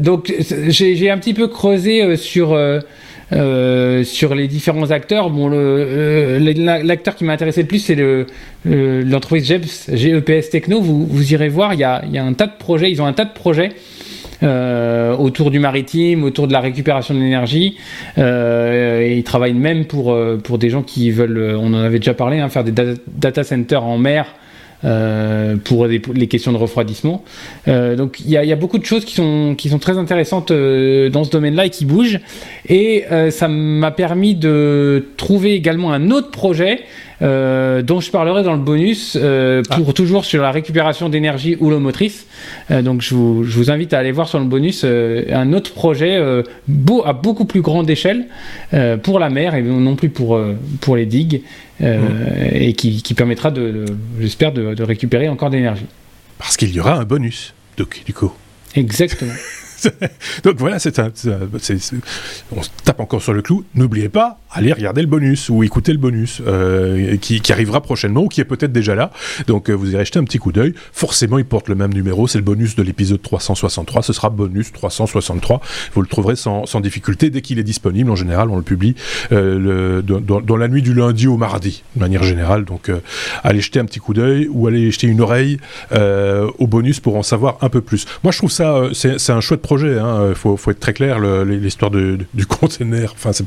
donc 0.00 0.32
j'ai 0.68 1.10
un 1.10 1.18
petit 1.18 1.34
peu 1.34 1.48
creusé 1.48 2.16
sur 2.16 2.56
euh, 3.32 4.04
sur 4.04 4.34
les 4.34 4.48
différents 4.48 4.90
acteurs, 4.90 5.28
bon, 5.28 5.48
l'acteur 5.48 7.14
qui 7.14 7.24
m'a 7.24 7.34
intéressé 7.34 7.62
le 7.62 7.68
plus, 7.68 7.80
c'est 7.80 7.96
l'entreprise 8.64 9.44
GEPS, 9.44 9.90
GEPS 9.92 10.50
Techno. 10.50 10.80
Vous, 10.80 11.06
vous 11.06 11.32
irez 11.32 11.48
voir, 11.48 11.74
il 11.74 11.80
y 11.80 11.84
a, 11.84 12.02
un 12.14 12.32
tas 12.32 12.46
de 12.46 12.56
projets, 12.58 12.90
ils 12.90 13.02
ont 13.02 13.06
un 13.06 13.12
tas 13.12 13.26
de 13.26 13.32
projets. 13.32 13.70
Euh, 14.44 15.16
autour 15.16 15.50
du 15.50 15.58
maritime, 15.58 16.22
autour 16.22 16.46
de 16.46 16.52
la 16.52 16.60
récupération 16.60 17.12
de 17.12 17.18
l'énergie. 17.18 17.76
Euh, 18.18 19.14
ils 19.16 19.24
travaillent 19.24 19.52
même 19.52 19.84
pour, 19.86 20.16
pour 20.44 20.58
des 20.58 20.70
gens 20.70 20.82
qui 20.82 21.10
veulent, 21.10 21.56
on 21.58 21.74
en 21.74 21.82
avait 21.82 21.98
déjà 21.98 22.14
parlé, 22.14 22.38
hein, 22.38 22.48
faire 22.48 22.62
des 22.62 22.72
data 22.72 23.42
centers 23.42 23.82
en 23.82 23.98
mer 23.98 24.26
euh, 24.84 25.56
pour 25.56 25.86
les, 25.86 26.00
questions 26.28 26.52
de 26.52 26.56
refroidissement. 26.56 27.24
Euh, 27.66 27.96
donc 27.96 28.20
il 28.20 28.30
y, 28.30 28.36
a 28.36 28.56
beaucoup 28.56 28.78
de 28.78 28.84
choses 28.84 29.04
qui 29.04 29.14
sont, 29.14 29.54
qui 29.58 29.68
sont 29.70 29.80
très 29.80 29.98
intéressantes 29.98 30.52
euh, 30.52 31.10
dans 31.10 31.24
ce 31.24 31.30
domaine-là 31.30 31.66
et 31.66 31.70
qui 31.70 31.84
bougent. 31.84 32.20
Et 32.68 33.04
euh, 33.10 33.32
ça 33.32 33.48
m'a 33.48 33.90
permis 33.90 34.36
de 34.36 35.08
trouver 35.16 35.54
également 35.54 35.92
un 35.92 36.12
autre 36.12 36.30
projet 36.30 36.80
dont 37.20 38.00
je 38.00 38.10
parlerai 38.10 38.42
dans 38.42 38.52
le 38.52 38.60
bonus 38.60 39.12
pour 39.12 39.88
ah. 39.88 39.92
toujours 39.92 40.24
sur 40.24 40.42
la 40.42 40.50
récupération 40.50 41.08
d'énergie 41.08 41.56
ou 41.58 41.70
l'eau 41.70 41.80
motrice. 41.80 42.26
donc 42.70 43.02
je 43.02 43.14
vous, 43.14 43.44
je 43.44 43.56
vous, 43.56 43.70
invite 43.70 43.92
à 43.92 43.98
aller 43.98 44.12
voir 44.12 44.28
sur 44.28 44.38
le 44.38 44.44
bonus 44.44 44.84
un 44.84 45.52
autre 45.52 45.72
projet 45.72 46.20
beau, 46.68 47.02
à 47.04 47.12
beaucoup 47.12 47.44
plus 47.44 47.60
grande 47.60 47.90
échelle 47.90 48.26
pour 49.02 49.18
la 49.18 49.30
mer 49.30 49.54
et 49.54 49.62
non 49.62 49.96
plus 49.96 50.10
pour, 50.10 50.40
pour 50.80 50.96
les 50.96 51.06
digues 51.06 51.42
mmh. 51.80 51.86
et 52.52 52.72
qui, 52.74 53.02
qui, 53.02 53.14
permettra, 53.14 53.50
de, 53.50 53.84
j'espère, 54.20 54.52
de, 54.52 54.74
de 54.74 54.82
récupérer 54.82 55.28
encore 55.28 55.50
d'énergie. 55.50 55.86
Parce 56.38 56.56
qu'il 56.56 56.70
y 56.70 56.80
aura 56.80 56.94
un 56.94 57.04
bonus, 57.04 57.52
donc, 57.76 58.02
du 58.06 58.14
coup. 58.14 58.32
Exactement. 58.74 59.32
Donc 60.44 60.56
voilà, 60.58 60.78
c'est 60.78 60.98
on 62.52 62.62
se 62.62 62.70
tape 62.84 63.00
encore 63.00 63.22
sur 63.22 63.32
le 63.32 63.42
clou. 63.42 63.64
N'oubliez 63.74 64.08
pas, 64.08 64.38
allez 64.50 64.72
regarder 64.72 65.00
le 65.00 65.06
bonus 65.06 65.48
ou 65.48 65.62
écouter 65.62 65.92
le 65.92 65.98
bonus 65.98 66.42
euh, 66.46 67.16
qui, 67.16 67.40
arrivera 67.52 67.80
prochainement 67.80 68.22
ou 68.22 68.28
qui 68.28 68.40
est 68.40 68.44
peut-être 68.44 68.72
déjà 68.72 68.94
là. 68.94 69.10
Donc 69.46 69.70
euh, 69.70 69.74
vous 69.74 69.92
irez 69.92 70.04
jeter 70.04 70.18
un 70.18 70.24
petit 70.24 70.38
coup 70.38 70.52
d'œil. 70.52 70.74
Forcément, 70.92 71.38
il 71.38 71.44
porte 71.44 71.68
le 71.68 71.74
même 71.74 71.92
numéro. 71.92 72.26
C'est 72.26 72.38
le 72.38 72.44
bonus 72.44 72.76
de 72.76 72.82
l'épisode 72.82 73.22
363. 73.22 74.02
Ce 74.02 74.12
sera 74.12 74.30
bonus 74.30 74.72
363. 74.72 75.60
Vous 75.94 76.02
le 76.02 76.08
trouverez 76.08 76.36
sans, 76.36 76.64
difficulté 76.80 77.30
dès 77.30 77.40
qu'il 77.40 77.58
est 77.58 77.64
disponible. 77.64 78.10
En 78.10 78.16
général, 78.16 78.50
on 78.50 78.56
le 78.56 78.62
publie 78.62 78.94
euh, 79.32 80.02
dans, 80.02 80.56
la 80.56 80.68
nuit 80.68 80.82
du 80.82 80.94
lundi 80.94 81.26
au 81.26 81.36
mardi, 81.36 81.82
de 81.96 82.00
manière 82.00 82.22
générale. 82.22 82.64
Donc 82.64 82.90
allez 83.42 83.60
jeter 83.60 83.80
un 83.80 83.84
petit 83.84 84.00
coup 84.00 84.14
d'œil 84.14 84.48
ou 84.50 84.66
allez 84.66 84.90
jeter 84.90 85.06
une 85.06 85.20
oreille 85.20 85.58
au 85.92 86.66
bonus 86.66 87.00
pour 87.00 87.16
en 87.16 87.22
savoir 87.22 87.58
un 87.60 87.68
peu 87.68 87.80
plus. 87.80 88.06
Moi, 88.22 88.32
je 88.32 88.38
trouve 88.38 88.50
ça, 88.50 88.82
c'est 88.92 89.30
un 89.30 89.40
chouette 89.40 89.62
projet. 89.68 89.92
Il 89.92 89.98
hein. 89.98 90.32
faut, 90.34 90.56
faut, 90.56 90.70
être 90.70 90.80
très 90.80 90.94
clair. 90.94 91.20
L'histoire 91.44 91.90
du 91.90 92.46
container, 92.48 93.12
enfin, 93.12 93.32
ça, 93.32 93.44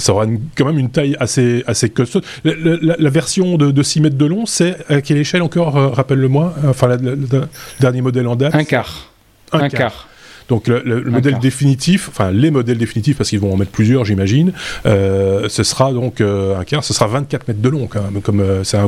ça 0.00 0.12
aura 0.12 0.26
quand 0.56 0.64
même 0.64 0.78
une 0.78 0.90
taille 0.90 1.16
assez, 1.20 1.62
assez 1.68 1.88
costaud. 1.88 2.20
La, 2.44 3.10
version 3.10 3.56
de, 3.56 3.82
6 3.82 4.00
mètres 4.00 4.16
de 4.16 4.26
long, 4.26 4.44
c'est 4.46 4.76
à 4.90 5.00
quelle 5.00 5.18
échelle 5.18 5.42
encore, 5.42 5.76
euh, 5.76 5.88
rappelle-le-moi 5.88 6.54
Enfin, 6.66 6.88
le 6.96 7.46
dernier 7.80 8.00
modèle 8.00 8.26
en 8.26 8.36
date? 8.36 8.54
Un 8.54 8.64
quart. 8.64 9.12
Un, 9.52 9.68
quart. 9.68 10.08
Donc 10.52 10.68
le, 10.68 11.02
modèle 11.04 11.38
définitif, 11.38 12.10
enfin 12.10 12.30
les 12.30 12.50
modèles 12.50 12.76
définitifs, 12.76 13.16
parce 13.16 13.30
qu'ils 13.30 13.40
vont 13.40 13.54
en 13.54 13.56
mettre 13.56 13.70
plusieurs, 13.70 14.04
j'imagine, 14.04 14.52
euh, 14.84 15.48
ce 15.48 15.62
sera 15.62 15.94
donc 15.94 16.20
euh, 16.20 16.58
un 16.58 16.64
quart, 16.64 16.84
ce 16.84 16.92
sera 16.92 17.06
24 17.06 17.48
mètres 17.48 17.62
de 17.62 17.68
long 17.70 17.86
quand 17.86 18.02
même, 18.02 18.20
comme 18.20 18.40
euh, 18.40 18.62
c'est 18.62 18.76
un, 18.76 18.86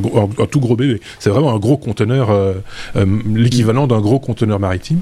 tout 0.51 0.61
gros 0.61 0.77
bébé. 0.77 1.01
C'est 1.19 1.31
vraiment 1.31 1.55
un 1.55 1.59
gros 1.59 1.79
conteneur, 1.79 2.29
l'équivalent 3.35 3.87
d'un 3.87 4.03
gros 4.03 4.19
conteneur 4.19 4.61
maritime. 4.61 5.01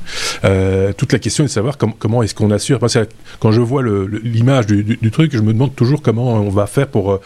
toute 0.97 1.13
la 1.13 1.19
question 1.19 1.43
est 1.43 1.49
de 1.49 1.53
savoir 1.53 1.77
comment 1.77 2.23
est-ce 2.23 2.37
qu'on 2.37 2.53
assure. 2.53 2.79
Parce 2.79 2.95
que 2.95 3.09
quand 3.41 3.51
je 3.51 3.61
vois 3.61 3.83
l'image 3.83 4.67
du, 4.67 4.85
du, 4.85 5.11
truc, 5.11 5.33
je 5.33 5.41
me 5.41 5.53
demande 5.53 5.75
toujours 5.75 6.01
comment 6.01 6.35
on 6.35 6.51
va 6.51 6.69
faire 6.69 6.87
pour 6.87 7.19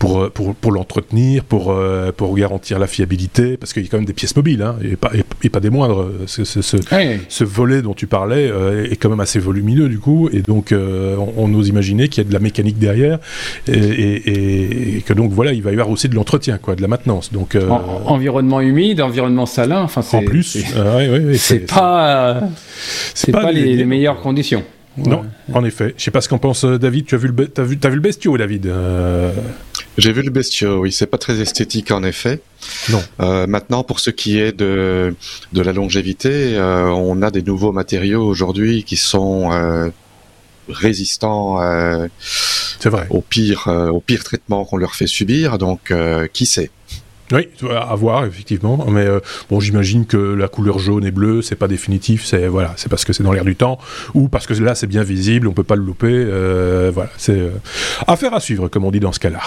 pour, 0.00 0.30
pour, 0.32 0.54
pour 0.56 0.72
l'entretenir, 0.72 1.44
pour, 1.44 1.74
pour 2.16 2.36
garantir 2.36 2.78
la 2.80 2.88
fiabilité, 2.88 3.56
parce 3.56 3.72
qu'il 3.72 3.84
y 3.84 3.86
a 3.86 3.88
quand 3.88 3.98
même 3.98 4.04
des 4.04 4.12
pièces 4.12 4.36
mobiles, 4.36 4.62
hein, 4.62 4.76
et, 4.82 4.96
pas, 4.96 5.12
et, 5.42 5.48
pas 5.48 5.60
des 5.60 5.70
moindres. 5.70 6.10
Ce, 6.26 6.44
ce, 6.44 6.60
ce, 6.60 7.44
volet 7.44 7.80
dont 7.80 7.94
tu 7.94 8.06
parlais 8.06 8.50
est 8.90 8.96
quand 8.96 9.08
même 9.08 9.20
assez 9.20 9.38
volumineux 9.38 9.88
du 9.88 9.98
coup, 9.98 10.28
et 10.32 10.42
donc 10.42 10.72
on, 10.72 11.32
on, 11.36 11.54
ose 11.54 11.68
imaginer 11.68 12.08
qu'il 12.08 12.22
y 12.22 12.26
a 12.26 12.28
de 12.28 12.32
la 12.32 12.40
mécanique 12.40 12.78
derrière, 12.78 13.18
et, 13.68 14.96
et, 14.96 15.02
que 15.02 15.12
donc 15.12 15.32
voilà, 15.32 15.52
il 15.52 15.62
va 15.62 15.70
y 15.70 15.72
avoir 15.74 15.90
aussi 15.90 16.08
de 16.08 16.14
l'entretien, 16.14 16.58
quoi, 16.58 16.74
de 16.76 16.82
la 16.82 16.88
maintenance. 16.88 17.32
Donc 17.32 17.56
environnement 18.06 18.60
humide, 18.60 19.00
environnement 19.00 19.46
salin, 19.46 19.82
enfin 19.82 20.02
en 20.16 20.22
plus, 20.22 20.64
c'est 21.36 21.66
pas, 21.66 22.40
c'est 23.14 23.32
pas, 23.32 23.52
les, 23.52 23.76
les 23.76 23.84
meilleures 23.84 24.20
conditions. 24.20 24.62
Non, 24.96 25.24
en 25.52 25.64
effet. 25.64 25.94
Je 25.96 26.04
sais 26.04 26.10
pas 26.12 26.20
ce 26.20 26.28
qu'en 26.28 26.38
pense 26.38 26.64
David. 26.64 27.06
Tu 27.06 27.16
as 27.16 27.18
vu 27.18 27.28
le, 27.28 27.52
as 27.56 27.62
vu, 27.62 27.78
as 27.82 27.88
vu 27.88 27.94
le 27.96 28.00
bestiau, 28.00 28.38
David 28.38 28.70
j'ai 29.96 30.12
vu 30.12 30.22
le 30.22 30.30
bestiau, 30.30 30.80
oui, 30.80 30.92
c'est 30.92 31.06
pas 31.06 31.18
très 31.18 31.40
esthétique 31.40 31.90
en 31.90 32.02
effet. 32.02 32.40
Non. 32.90 33.02
Euh, 33.20 33.46
maintenant, 33.46 33.84
pour 33.84 34.00
ce 34.00 34.10
qui 34.10 34.38
est 34.38 34.52
de, 34.52 35.14
de 35.52 35.62
la 35.62 35.72
longévité, 35.72 36.56
euh, 36.56 36.86
on 36.88 37.22
a 37.22 37.30
des 37.30 37.42
nouveaux 37.42 37.72
matériaux 37.72 38.24
aujourd'hui 38.26 38.84
qui 38.84 38.96
sont 38.96 39.52
euh, 39.52 39.90
résistants 40.68 41.60
euh, 41.62 42.08
vrai. 42.84 43.06
au 43.10 43.20
pire 43.20 43.68
euh, 43.68 43.88
au 43.88 44.00
pire 44.00 44.24
traitement 44.24 44.64
qu'on 44.64 44.76
leur 44.76 44.94
fait 44.94 45.06
subir. 45.06 45.58
Donc, 45.58 45.90
euh, 45.90 46.26
qui 46.32 46.46
sait? 46.46 46.70
Oui, 47.32 47.48
à 47.70 47.94
voir 47.94 48.26
effectivement, 48.26 48.86
mais 48.90 49.06
euh, 49.06 49.20
bon, 49.48 49.58
j'imagine 49.58 50.04
que 50.04 50.16
la 50.16 50.46
couleur 50.46 50.78
jaune 50.78 51.06
et 51.06 51.10
bleue, 51.10 51.40
c'est 51.40 51.56
pas 51.56 51.68
définitif, 51.68 52.24
c'est 52.26 52.48
voilà, 52.48 52.74
c'est 52.76 52.90
parce 52.90 53.04
que 53.04 53.14
c'est 53.14 53.22
dans 53.22 53.32
l'air 53.32 53.44
du 53.44 53.56
temps 53.56 53.78
ou 54.12 54.28
parce 54.28 54.46
que 54.46 54.52
là 54.54 54.74
c'est 54.74 54.86
bien 54.86 55.02
visible, 55.02 55.48
on 55.48 55.52
peut 55.52 55.64
pas 55.64 55.76
le 55.76 55.82
louper, 55.82 56.12
euh, 56.12 56.90
voilà, 56.92 57.10
c'est 57.16 57.32
euh, 57.32 57.50
affaire 58.06 58.34
à 58.34 58.40
suivre 58.40 58.68
comme 58.68 58.84
on 58.84 58.90
dit 58.90 59.00
dans 59.00 59.12
ce 59.12 59.20
cas-là. 59.20 59.40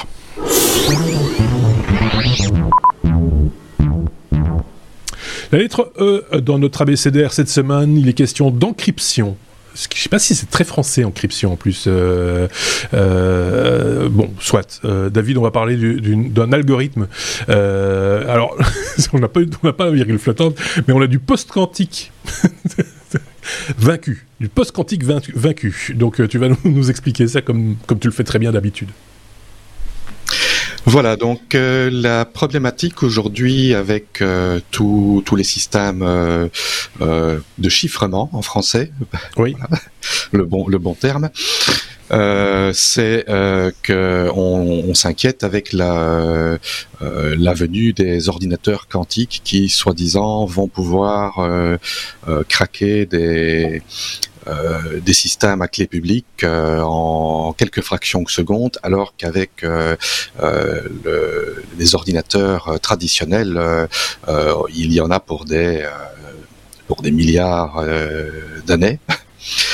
La 5.52 5.60
lettre 5.60 5.94
E 6.00 6.26
dans 6.42 6.58
notre 6.58 6.82
abécédaire 6.82 7.32
cette 7.32 7.50
semaine, 7.50 7.96
il 7.96 8.10
est 8.10 8.14
question 8.14 8.50
d'encryption 8.50 9.38
je 9.96 10.02
sais 10.02 10.10
pas 10.10 10.20
si 10.20 10.36
c'est 10.36 10.50
très 10.50 10.64
français 10.64 11.04
encryption 11.04 11.54
en 11.54 11.56
plus. 11.56 11.86
Euh, 11.88 12.48
euh, 12.94 14.10
bon, 14.10 14.34
soit. 14.40 14.82
Euh, 14.86 15.10
David, 15.10 15.38
on 15.38 15.42
va 15.42 15.52
parler 15.52 15.78
d'un 15.78 16.52
algorithme. 16.52 17.08
alors, 17.48 18.58
on 19.14 19.20
n'a 19.20 19.28
pas 19.28 19.86
la 19.86 19.92
virgule 19.92 20.20
flottante, 20.20 20.58
mais 20.88 20.94
on 20.94 21.02
a 21.02 21.08
du 21.08 21.20
post-quantique. 21.20 22.12
vaincu, 23.78 24.26
du 24.40 24.50
post-quantique 24.50 25.04
vaincu. 25.04 25.94
Donc 25.96 26.28
tu 26.28 26.38
vas 26.38 26.50
nous, 26.50 26.58
nous 26.66 26.90
expliquer 26.90 27.28
ça 27.28 27.42
comme, 27.42 27.76
comme 27.86 28.00
tu 28.00 28.08
le 28.08 28.14
fais 28.14 28.24
très 28.24 28.40
bien 28.40 28.52
d'habitude. 28.52 28.90
Voilà, 30.90 31.18
donc 31.18 31.54
euh, 31.54 31.90
la 31.92 32.24
problématique 32.24 33.04
aujourd'hui 33.04 33.74
avec 33.74 34.22
euh, 34.22 34.62
tous 34.72 35.22
les 35.36 35.44
systèmes 35.44 36.02
euh, 36.02 36.48
de 37.58 37.70
chiffrement 37.70 38.30
en 38.32 38.42
français, 38.42 38.94
oui. 39.38 39.54
le 40.32 40.46
bon 40.46 40.66
le 40.70 40.78
bon 40.78 40.94
terme, 40.94 41.30
c'est 42.10 43.26
que 43.84 44.32
on, 44.34 44.94
s'inquiète 44.94 45.44
avec 45.44 45.74
la 45.74 46.58
la 47.02 47.54
venue 47.54 47.92
des 47.92 48.30
ordinateurs 48.30 48.88
quantiques 48.88 49.42
qui, 49.44 49.68
soi-disant, 49.68 50.46
vont 50.46 50.70
pouvoir 50.70 51.46
craquer 52.48 53.06
des 53.06 53.82
euh, 54.48 55.00
des 55.00 55.14
systèmes 55.14 55.62
à 55.62 55.68
clé 55.68 55.88
publique 55.88 56.44
euh, 56.44 56.80
en 56.82 57.54
quelques 57.54 57.82
fractions 57.82 58.22
de 58.22 58.30
secondes, 58.30 58.78
alors 58.84 59.14
qu'avec 59.18 59.64
euh, 59.64 59.96
le, 60.42 61.64
les 61.78 61.96
ordinateurs 61.96 62.80
traditionnels, 62.82 63.60
il 64.74 64.94
y 64.94 65.02
en 65.02 65.12
a 65.12 65.20
pour 65.20 65.46
des 65.46 65.86
pour 66.88 67.02
des 67.02 67.12
milliards 67.12 67.84
d'années. 68.66 69.00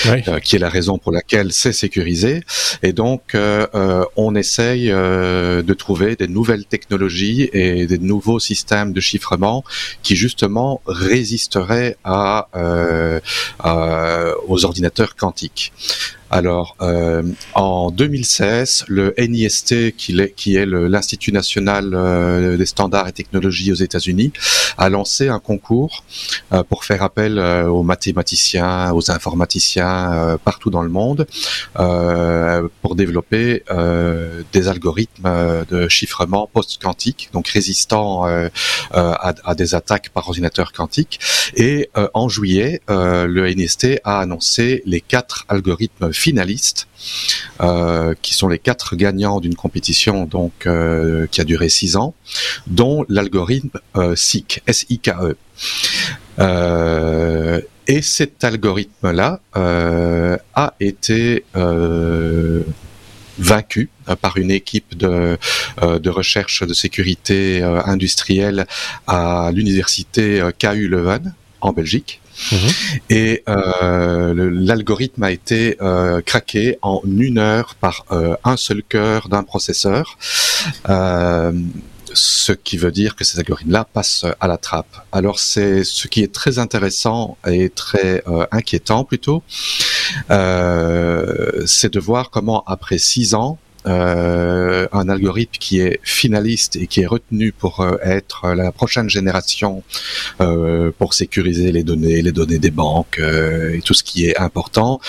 Euh, 0.05 0.39
qui 0.39 0.55
est 0.55 0.59
la 0.59 0.69
raison 0.69 0.97
pour 0.97 1.11
laquelle 1.11 1.51
c'est 1.51 1.73
sécurisé. 1.73 2.43
Et 2.81 2.93
donc, 2.93 3.35
euh, 3.35 3.67
euh, 3.73 4.03
on 4.15 4.35
essaye 4.35 4.87
de 4.89 5.73
trouver 5.73 6.15
des 6.15 6.27
nouvelles 6.27 6.65
technologies 6.65 7.49
et 7.53 7.87
des 7.87 7.97
nouveaux 7.97 8.39
systèmes 8.39 8.93
de 8.93 8.99
chiffrement 8.99 9.63
qui 10.01 10.15
justement 10.15 10.81
résisteraient 10.85 11.97
à, 12.03 12.47
aux 14.47 14.65
ordinateurs 14.65 15.15
quantiques. 15.15 15.71
Alors, 16.33 16.75
euh, 16.81 17.21
en 17.53 17.91
2016, 17.91 18.85
le 18.87 19.13
NIST, 19.19 19.95
qui 19.95 20.55
est, 20.55 20.65
l'Institut 20.65 21.31
national 21.31 21.91
euh, 21.93 22.57
des 22.57 22.65
standards 22.65 23.07
et 23.07 23.11
technologies 23.11 23.71
aux 23.71 23.75
États-Unis, 23.75 24.33
a 24.79 24.89
lancé 24.89 25.27
un 25.29 25.37
concours 25.37 26.03
euh, 26.51 26.63
pour 26.63 26.85
faire 26.85 27.03
appel 27.03 27.37
euh, 27.37 27.67
aux 27.67 27.83
mathématiciens, 27.83 28.91
aux 28.93 29.11
informaticiens 29.11 30.39
partout 30.43 30.71
dans 30.71 30.81
le 30.81 30.89
monde, 30.89 31.27
pour 32.81 32.95
développer 32.95 33.63
des 34.53 34.67
algorithmes 34.67 35.65
de 35.69 35.87
chiffrement 35.87 36.49
post-quantique, 36.51 37.29
donc 37.33 37.47
résistants 37.47 38.25
à, 38.25 39.33
à, 39.43 39.55
des 39.55 39.75
attaques 39.75 40.09
par 40.09 40.27
ordinateur 40.27 40.71
quantique. 40.71 41.19
Et 41.55 41.89
en 42.13 42.29
juillet, 42.29 42.81
le 42.87 43.53
NIST 43.53 44.01
a 44.03 44.19
annoncé 44.19 44.81
les 44.85 45.01
quatre 45.01 45.45
algorithmes 45.47 46.11
finalistes, 46.23 46.87
euh, 47.59 48.13
qui 48.21 48.33
sont 48.33 48.47
les 48.47 48.59
quatre 48.59 48.95
gagnants 48.95 49.41
d'une 49.41 49.55
compétition 49.55 50.23
donc 50.23 50.53
euh, 50.65 51.27
qui 51.29 51.41
a 51.41 51.43
duré 51.43 51.67
six 51.67 51.97
ans, 51.97 52.13
dont 52.65 53.05
l'algorithme 53.09 53.77
euh, 53.97 54.15
SIK, 54.15 54.63
S-I-K-E. 54.65 55.35
Et 57.85 58.01
cet 58.01 58.41
algorithme-là 58.45 59.41
a 59.53 60.73
été 60.79 61.43
vaincu 63.37 63.89
par 64.21 64.37
une 64.37 64.51
équipe 64.51 64.95
de, 64.95 65.37
de 65.81 66.09
recherche 66.09 66.63
de 66.63 66.73
sécurité 66.73 67.61
industrielle 67.61 68.65
à 69.05 69.51
l'université 69.53 70.41
KU 70.57 70.87
Leuven 70.87 71.33
en 71.63 71.73
Belgique. 71.73 72.21
Mhm. 72.51 72.69
Et 73.09 73.43
euh, 73.47 74.51
l'algorithme 74.51 75.23
a 75.23 75.31
été 75.31 75.77
euh, 75.81 76.21
craqué 76.21 76.77
en 76.81 77.01
une 77.05 77.37
heure 77.37 77.75
par 77.75 78.05
euh, 78.11 78.35
un 78.43 78.57
seul 78.57 78.83
cœur 78.83 79.29
d'un 79.29 79.43
processeur. 79.43 80.17
ce 82.15 82.51
qui 82.51 82.77
veut 82.77 82.91
dire 82.91 83.15
que 83.15 83.23
ces 83.23 83.39
algorithmes-là 83.39 83.87
passent 83.91 84.27
à 84.39 84.47
la 84.47 84.57
trappe. 84.57 84.95
Alors 85.11 85.39
c'est 85.39 85.83
ce 85.83 86.07
qui 86.07 86.21
est 86.21 86.31
très 86.31 86.59
intéressant 86.59 87.37
et 87.47 87.69
très 87.71 88.23
inquiétant 88.51 89.03
plutôt, 89.03 89.41
c'est 90.29 91.91
de 91.91 91.99
voir 91.99 92.29
comment 92.29 92.63
après 92.67 92.99
six 92.99 93.33
ans, 93.33 93.57
euh, 93.85 94.87
un 94.93 95.09
algorithme 95.09 95.57
qui 95.59 95.79
est 95.79 95.99
finaliste 96.03 96.77
et 96.77 96.87
qui 96.87 97.01
est 97.01 97.05
retenu 97.05 97.51
pour 97.51 97.81
euh, 97.81 97.97
être 98.01 98.53
la 98.53 98.71
prochaine 98.71 99.09
génération 99.09 99.83
euh, 100.39 100.91
pour 100.97 101.13
sécuriser 101.13 101.71
les 101.71 101.83
données, 101.83 102.21
les 102.21 102.31
données 102.31 102.59
des 102.59 102.71
banques 102.71 103.19
et 103.19 103.81
tout 103.83 103.93
ce 103.93 104.03
qui 104.03 104.25
est 104.25 104.37
important 104.37 104.99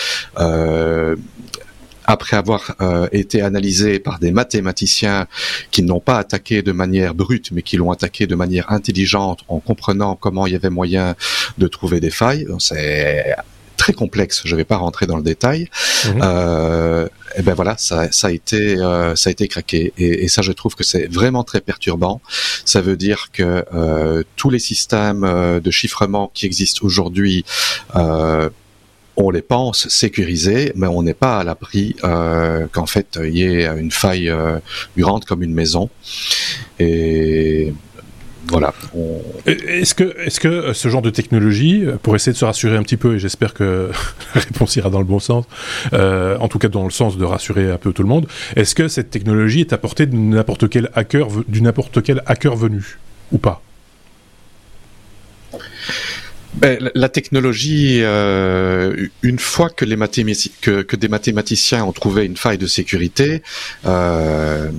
après 2.07 2.37
avoir 2.37 2.77
été 3.13 3.41
analysé 3.41 3.99
par 3.99 4.19
des 4.19 4.31
mathématiciens 4.31 5.27
qui 5.71 5.83
n'ont 5.83 6.01
pas 6.01 6.19
attaqué 6.19 6.61
de 6.61 6.73
manière 6.73 7.15
brute, 7.15 7.51
mais 7.53 7.63
qui 7.63 7.79
l'ont 7.79 7.93
attaqué 7.93 8.27
de 8.27 8.35
manière 8.35 8.71
intelligente 8.71 9.41
en 9.49 9.59
comprenant 9.59 10.15
comment 10.15 10.47
il 10.47 10.53
y 10.53 10.57
avait 10.57 10.69
moyen 10.69 11.15
de 11.57 11.67
trouver 11.67 12.01
des 12.01 12.11
failles. 12.11 12.47
C'est 12.59 13.35
très 13.85 13.93
complexe, 13.93 14.43
je 14.47 14.53
ne 14.53 14.57
vais 14.57 14.65
pas 14.65 14.79
rentrer 14.79 15.07
dans 15.07 15.19
le 15.19 15.23
détail. 15.23 15.69
Mhm. 16.07 16.21
Euh, 16.23 17.09
et 17.37 17.43
ben 17.43 17.55
voilà, 17.55 17.75
ça, 17.77 18.11
ça 18.13 18.29
a 18.29 18.31
été, 18.31 18.79
euh, 18.79 19.15
ça 19.15 19.29
a 19.29 19.33
été 19.33 19.47
craqué. 19.47 19.93
Et, 19.99 20.25
et, 20.25 20.29
ça, 20.29 20.41
je 20.41 20.53
trouve 20.53 20.75
que 20.75 20.85
c'est 20.85 21.07
vraiment 21.13 21.45
très 21.45 21.61
perturbant. 21.61 22.23
Ça 22.65 22.81
veut 22.81 22.97
dire 22.97 23.29
que 23.31 23.65
euh, 23.75 24.23
tous 24.37 24.49
les 24.49 24.59
systèmes 24.59 25.27
de 25.63 25.71
chiffrement 25.71 26.31
qui 26.33 26.47
existent 26.47 26.81
aujourd'hui 26.83 27.45
on 29.17 29.31
les 29.31 29.43
pense 29.43 29.89
sécurisés, 29.89 30.73
mais 30.75 30.87
on 30.87 31.03
n'est 31.03 31.15
pas 31.15 31.39
à 31.39 31.45
l'abri 31.45 31.95
euh, 32.05 32.67
qu'en 32.73 32.87
fait 32.87 33.19
il 33.23 33.37
y 33.37 33.45
ait 33.45 33.67
une 33.67 33.91
faille 33.91 34.29
euh, 34.29 34.59
grande 34.97 35.25
comme 35.25 35.43
une 35.43 35.55
maison. 35.55 35.89
Et 36.79 37.73
voilà. 38.49 38.75
Est-ce 39.47 39.95
que, 39.95 40.17
est-ce 40.21 40.41
que 40.41 40.73
ce 40.73 40.89
genre 40.89 41.03
de 41.03 41.11
technologie, 41.11 41.85
pour 42.03 42.15
essayer 42.15 42.33
de 42.33 42.39
se 42.39 42.45
rassurer 42.45 42.77
un 42.77 42.83
petit 42.83 42.97
peu, 42.97 43.17
et 43.17 43.19
j'espère 43.19 43.55
que 43.55 43.91
la 44.35 44.41
réponse 44.41 44.77
ira 44.77 44.91
dans 44.91 44.99
le 44.99 45.05
bon 45.05 45.19
sens, 45.19 45.45
euh, 45.93 46.37
en 46.39 46.49
tout 46.49 46.59
cas 46.59 46.69
dans 46.69 46.85
le 46.85 46.91
sens 46.91 47.17
de 47.17 47.25
rassurer 47.25 47.71
un 47.71 47.79
peu 47.79 47.93
tout 47.93 48.03
le 48.03 48.09
monde, 48.09 48.27
est-ce 48.57 48.75
que 48.75 48.89
cette 48.89 49.11
technologie 49.11 49.61
est 49.61 49.73
à 49.73 49.79
portée 49.79 50.07
de 50.07 50.17
n'importe 50.17 50.69
quel 50.69 50.91
hacker, 50.95 51.29
du 51.49 51.63
n'importe 51.63 52.03
quel 52.03 52.23
hacker 52.27 52.57
venu 52.57 52.99
ou 53.33 53.39
pas? 53.39 53.63
Ben, 56.55 56.79
la 56.95 57.09
technologie, 57.09 58.01
euh, 58.03 59.09
une 59.23 59.41
fois 59.41 59.71
que, 59.71 59.85
les 59.85 59.97
que, 60.61 60.83
que, 60.83 60.97
des 60.97 61.09
mathématiciens 61.09 61.85
ont 61.85 61.93
trouvé 61.93 62.25
une 62.25 62.37
faille 62.37 62.59
de 62.59 62.69
sécurité, 62.69 63.43
euh, 63.87 64.71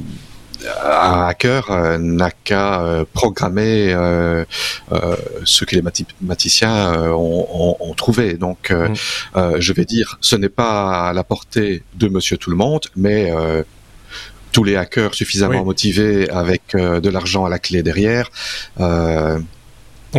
un 0.83 1.27
hacker 1.27 1.71
euh, 1.71 1.97
n'a 1.97 2.31
qu'à 2.31 2.81
euh, 2.81 3.05
programmer 3.13 3.93
euh, 3.93 4.45
ce 5.43 5.65
que 5.65 5.75
les 5.75 5.81
mathématiciens 5.81 7.11
ont, 7.11 7.77
ont, 7.79 7.93
trouvé. 7.93 8.33
Donc, 8.33 8.71
mmh. 8.71 8.93
je 9.59 9.73
vais 9.73 9.85
dire, 9.85 10.17
ce 10.21 10.35
n'est 10.35 10.49
pas 10.49 11.09
à 11.09 11.13
la 11.13 11.23
portée 11.23 11.83
de 11.95 12.07
Monsieur 12.07 12.37
Tout 12.37 12.49
le 12.49 12.55
Monde, 12.55 12.85
mais 12.95 13.31
tous 14.51 14.63
les 14.63 14.75
hackers 14.75 15.13
suffisamment 15.13 15.63
motivés 15.63 16.29
avec 16.29 16.75
de 16.75 17.09
l'argent 17.09 17.45
à 17.45 17.49
la 17.49 17.59
clé 17.59 17.83
derrière. 17.83 18.29
en 18.77 19.41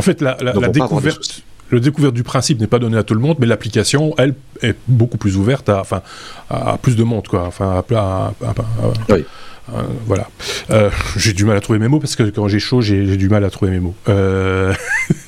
fait, 0.00 0.20
la, 0.20 0.36
la, 0.40 0.52
la 0.52 0.68
découverte 0.68 1.42
le 1.70 1.80
découverte 1.80 2.14
du 2.14 2.22
principe 2.22 2.60
n'est 2.60 2.66
pas 2.66 2.78
donné 2.78 2.96
à 2.96 3.02
tout 3.02 3.14
le 3.14 3.20
monde, 3.20 3.36
mais 3.40 3.46
l'application, 3.46 4.14
elle, 4.18 4.34
est 4.62 4.76
beaucoup 4.86 5.18
plus 5.18 5.36
ouverte 5.36 5.68
à, 5.68 5.80
enfin, 5.80 6.02
à 6.48 6.78
plus 6.78 6.96
de 6.96 7.02
monde, 7.02 7.26
quoi. 7.26 7.44
Enfin, 7.46 7.82
à, 7.94 8.32
oui. 9.08 9.24
Euh, 9.72 9.82
voilà. 10.06 10.28
Euh, 10.70 10.90
j'ai 11.16 11.32
du 11.32 11.44
mal 11.44 11.56
à 11.56 11.60
trouver 11.60 11.78
mes 11.78 11.88
mots 11.88 11.98
parce 11.98 12.16
que 12.16 12.22
quand 12.24 12.48
j'ai 12.48 12.58
chaud, 12.58 12.80
j'ai 12.80 13.16
du 13.16 13.28
mal 13.28 13.44
à 13.44 13.50
trouver 13.50 13.72
mes 13.72 13.80
mots. 13.80 13.94
Euh... 14.08 14.72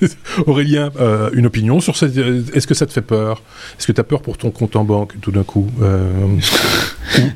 Aurélien, 0.47 0.91
une 1.33 1.47
opinion 1.47 1.81
sur 1.81 1.97
cette. 1.97 2.17
Est-ce 2.17 2.67
que 2.67 2.75
ça 2.75 2.87
te 2.87 2.93
fait 2.93 3.03
peur? 3.03 3.43
Est-ce 3.79 3.87
que 3.87 3.93
tu 3.93 4.01
as 4.01 4.05
peur 4.05 4.23
pour 4.23 4.39
ton 4.39 4.51
compte 4.51 4.77
en 4.77 4.85
banque 4.85 5.15
tout 5.21 5.33
d'un 5.33 5.45
coup 5.45 5.71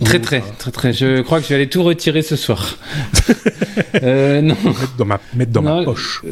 Très, 0.05 0.21
très, 0.21 0.43
très, 0.59 0.71
très. 0.71 0.93
Je 0.93 1.23
crois 1.23 1.39
que 1.39 1.45
je 1.45 1.49
vais 1.51 1.57
aller 1.57 1.69
tout 1.69 1.83
retirer 1.83 2.23
ce 2.23 2.37
soir. 2.37 2.77
non. 4.03 4.57
Mettre 4.65 4.97
dans 4.97 5.05
ma, 5.05 5.21
mettre 5.35 5.53
dans 5.53 5.63
ma 5.63 5.83
poche. 5.85 6.23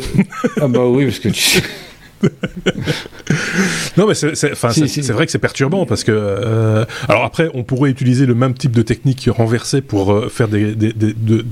ah 0.61 0.68
bah 0.68 0.85
oui, 0.87 1.06
parce 1.06 1.18
que 1.18 1.28
tu 1.28 1.62
non, 3.96 4.06
mais 4.06 4.14
c'est 4.14 5.12
vrai 5.12 5.26
que 5.26 5.33
c'est 5.33 5.38
perturbant 5.38 5.87
parce 5.87 6.04
que. 6.04 6.12
Euh, 6.12 6.85
alors 7.09 7.24
après, 7.24 7.50
on 7.54 7.62
pourrait 7.64 7.90
utiliser 7.90 8.26
le 8.26 8.35
même 8.35 8.54
type 8.54 8.72
de 8.72 8.83
technique 8.83 9.28
renversée 9.30 9.80
pour 9.80 10.12
euh, 10.12 10.28
faire 10.28 10.48
des, 10.48 10.74
de, 10.74 10.92
de, 10.92 11.44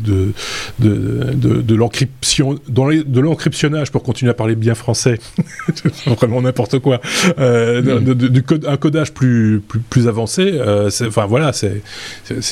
de, 0.79 1.63
de 1.63 1.75
l'encryption, 1.75 2.59
de 2.69 3.21
l'encryptionnage 3.21 3.91
pour 3.91 4.03
continuer 4.03 4.31
à 4.31 4.35
parler 4.35 4.57
bien 4.57 4.75
français. 4.75 5.19
Vraiment 6.07 6.43
n'importe 6.43 6.79
quoi. 6.81 7.01
Euh, 7.39 8.01
mm. 8.01 8.43
code, 8.43 8.67
un 8.67 8.77
codage 8.77 9.13
plus, 9.13 9.63
plus, 9.67 9.81
plus 9.81 10.09
avancé. 10.09 10.61
Enfin 11.07 11.27
voilà, 11.27 11.53
c'est 11.53 11.83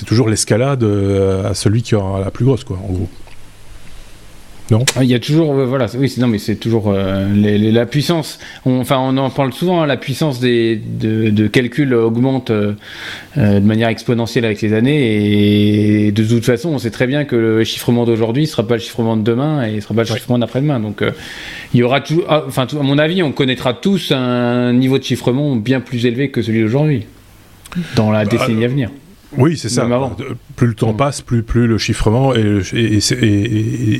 toujours 0.06 0.28
l'escalade 0.28 0.84
à 0.84 1.54
celui 1.54 1.82
qui 1.82 1.94
a 1.94 2.20
la 2.24 2.30
plus 2.30 2.44
grosse, 2.44 2.64
quoi, 2.64 2.78
en 2.82 2.92
gros. 2.92 3.08
Non. 4.70 4.84
Ah, 4.96 5.04
il 5.04 5.10
y 5.10 5.14
a 5.14 5.20
toujours, 5.20 5.52
voilà, 5.52 5.86
oui, 5.96 6.12
non, 6.18 6.26
mais 6.26 6.38
c'est 6.38 6.56
toujours 6.56 6.88
euh, 6.88 7.26
la 7.34 7.86
puissance. 7.86 8.40
enfin, 8.64 8.98
on 8.98 9.16
en 9.16 9.30
parle 9.30 9.52
souvent. 9.52 9.82
Hein, 9.82 9.86
la 9.86 9.96
puissance 9.96 10.40
des, 10.40 10.76
de, 10.76 11.46
calcul 11.46 11.94
augmente 11.94 12.50
euh, 12.50 12.72
euh, 13.38 13.60
de 13.60 13.64
manière 13.64 13.88
exponentielle 13.88 14.44
avec 14.44 14.60
les 14.62 14.72
années, 14.72 16.06
et 16.06 16.12
de 16.12 16.24
toute 16.24 16.44
façon, 16.44 16.70
on 16.70 16.78
sait 16.78 16.90
très 16.90 17.06
bien 17.06 17.24
que 17.24 17.36
le 17.36 17.62
chiffrement 17.62 18.04
d'aujourd'hui 18.04 18.42
ne 18.42 18.48
sera 18.48 18.66
pas 18.66 18.74
le 18.74 18.80
chiffrement 18.80 19.16
de 19.16 19.22
demain 19.22 19.62
et 19.64 19.76
ne 19.76 19.80
sera 19.80 19.94
pas 19.94 20.02
le 20.02 20.08
chiffrement 20.08 20.38
d'après-demain. 20.38 20.80
Donc, 20.80 21.02
il 21.72 21.80
y 21.80 21.82
aura 21.84 22.00
tout, 22.00 22.24
ah, 22.28 22.42
enfin, 22.48 22.66
à 22.68 22.82
mon 22.82 22.98
avis, 22.98 23.22
on 23.22 23.30
connaîtra 23.30 23.72
tous 23.72 24.10
un 24.10 24.72
niveau 24.72 24.98
de 24.98 25.04
chiffrement 25.04 25.54
bien 25.54 25.80
plus 25.80 26.06
élevé 26.06 26.30
que 26.30 26.42
celui 26.42 26.62
d'aujourd'hui 26.62 27.06
dans 27.94 28.10
la 28.10 28.24
bah, 28.24 28.30
décennie 28.30 28.64
à 28.64 28.68
venir. 28.68 28.90
Oui, 29.36 29.56
c'est 29.56 29.68
ça. 29.68 29.88
Plus 30.54 30.68
le 30.68 30.74
temps 30.74 30.92
mm. 30.92 30.96
passe, 30.96 31.20
plus, 31.20 31.42
plus 31.42 31.66
le 31.66 31.78
chiffrement 31.78 32.34
et, 32.34 32.60
et, 32.72 33.90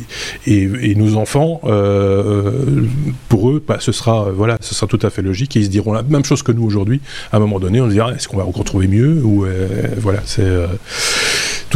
et, 0.47 0.95
nos 0.95 1.17
enfants, 1.17 1.61
euh, 1.65 2.85
pour 3.29 3.51
eux, 3.51 3.62
bah, 3.67 3.77
ce 3.81 3.93
sera 3.93 4.31
voilà, 4.31 4.57
ce 4.61 4.75
sera 4.75 4.87
tout 4.87 4.99
à 5.03 5.11
fait 5.11 5.23
logique 5.23 5.57
et 5.57 5.61
ils 5.61 5.67
se 5.67 5.71
diront 5.71 5.93
la 5.93 6.03
même 6.03 6.25
chose 6.25 6.43
que 6.43 6.53
nous 6.53 6.65
aujourd'hui. 6.65 7.01
À 7.33 7.37
un 7.37 7.41
moment 7.41 7.59
donné, 7.59 7.81
on 7.81 7.87
se 7.87 7.93
dira 7.93 8.12
est-ce 8.12 8.29
qu'on 8.29 8.39
va 8.39 8.47
encore 8.47 8.65
trouver 8.65 8.89
mieux 8.89 9.21
ou 9.23 9.45
euh, 9.45 9.89
voilà, 9.99 10.21
c'est 10.25 10.43
euh, 10.43 10.67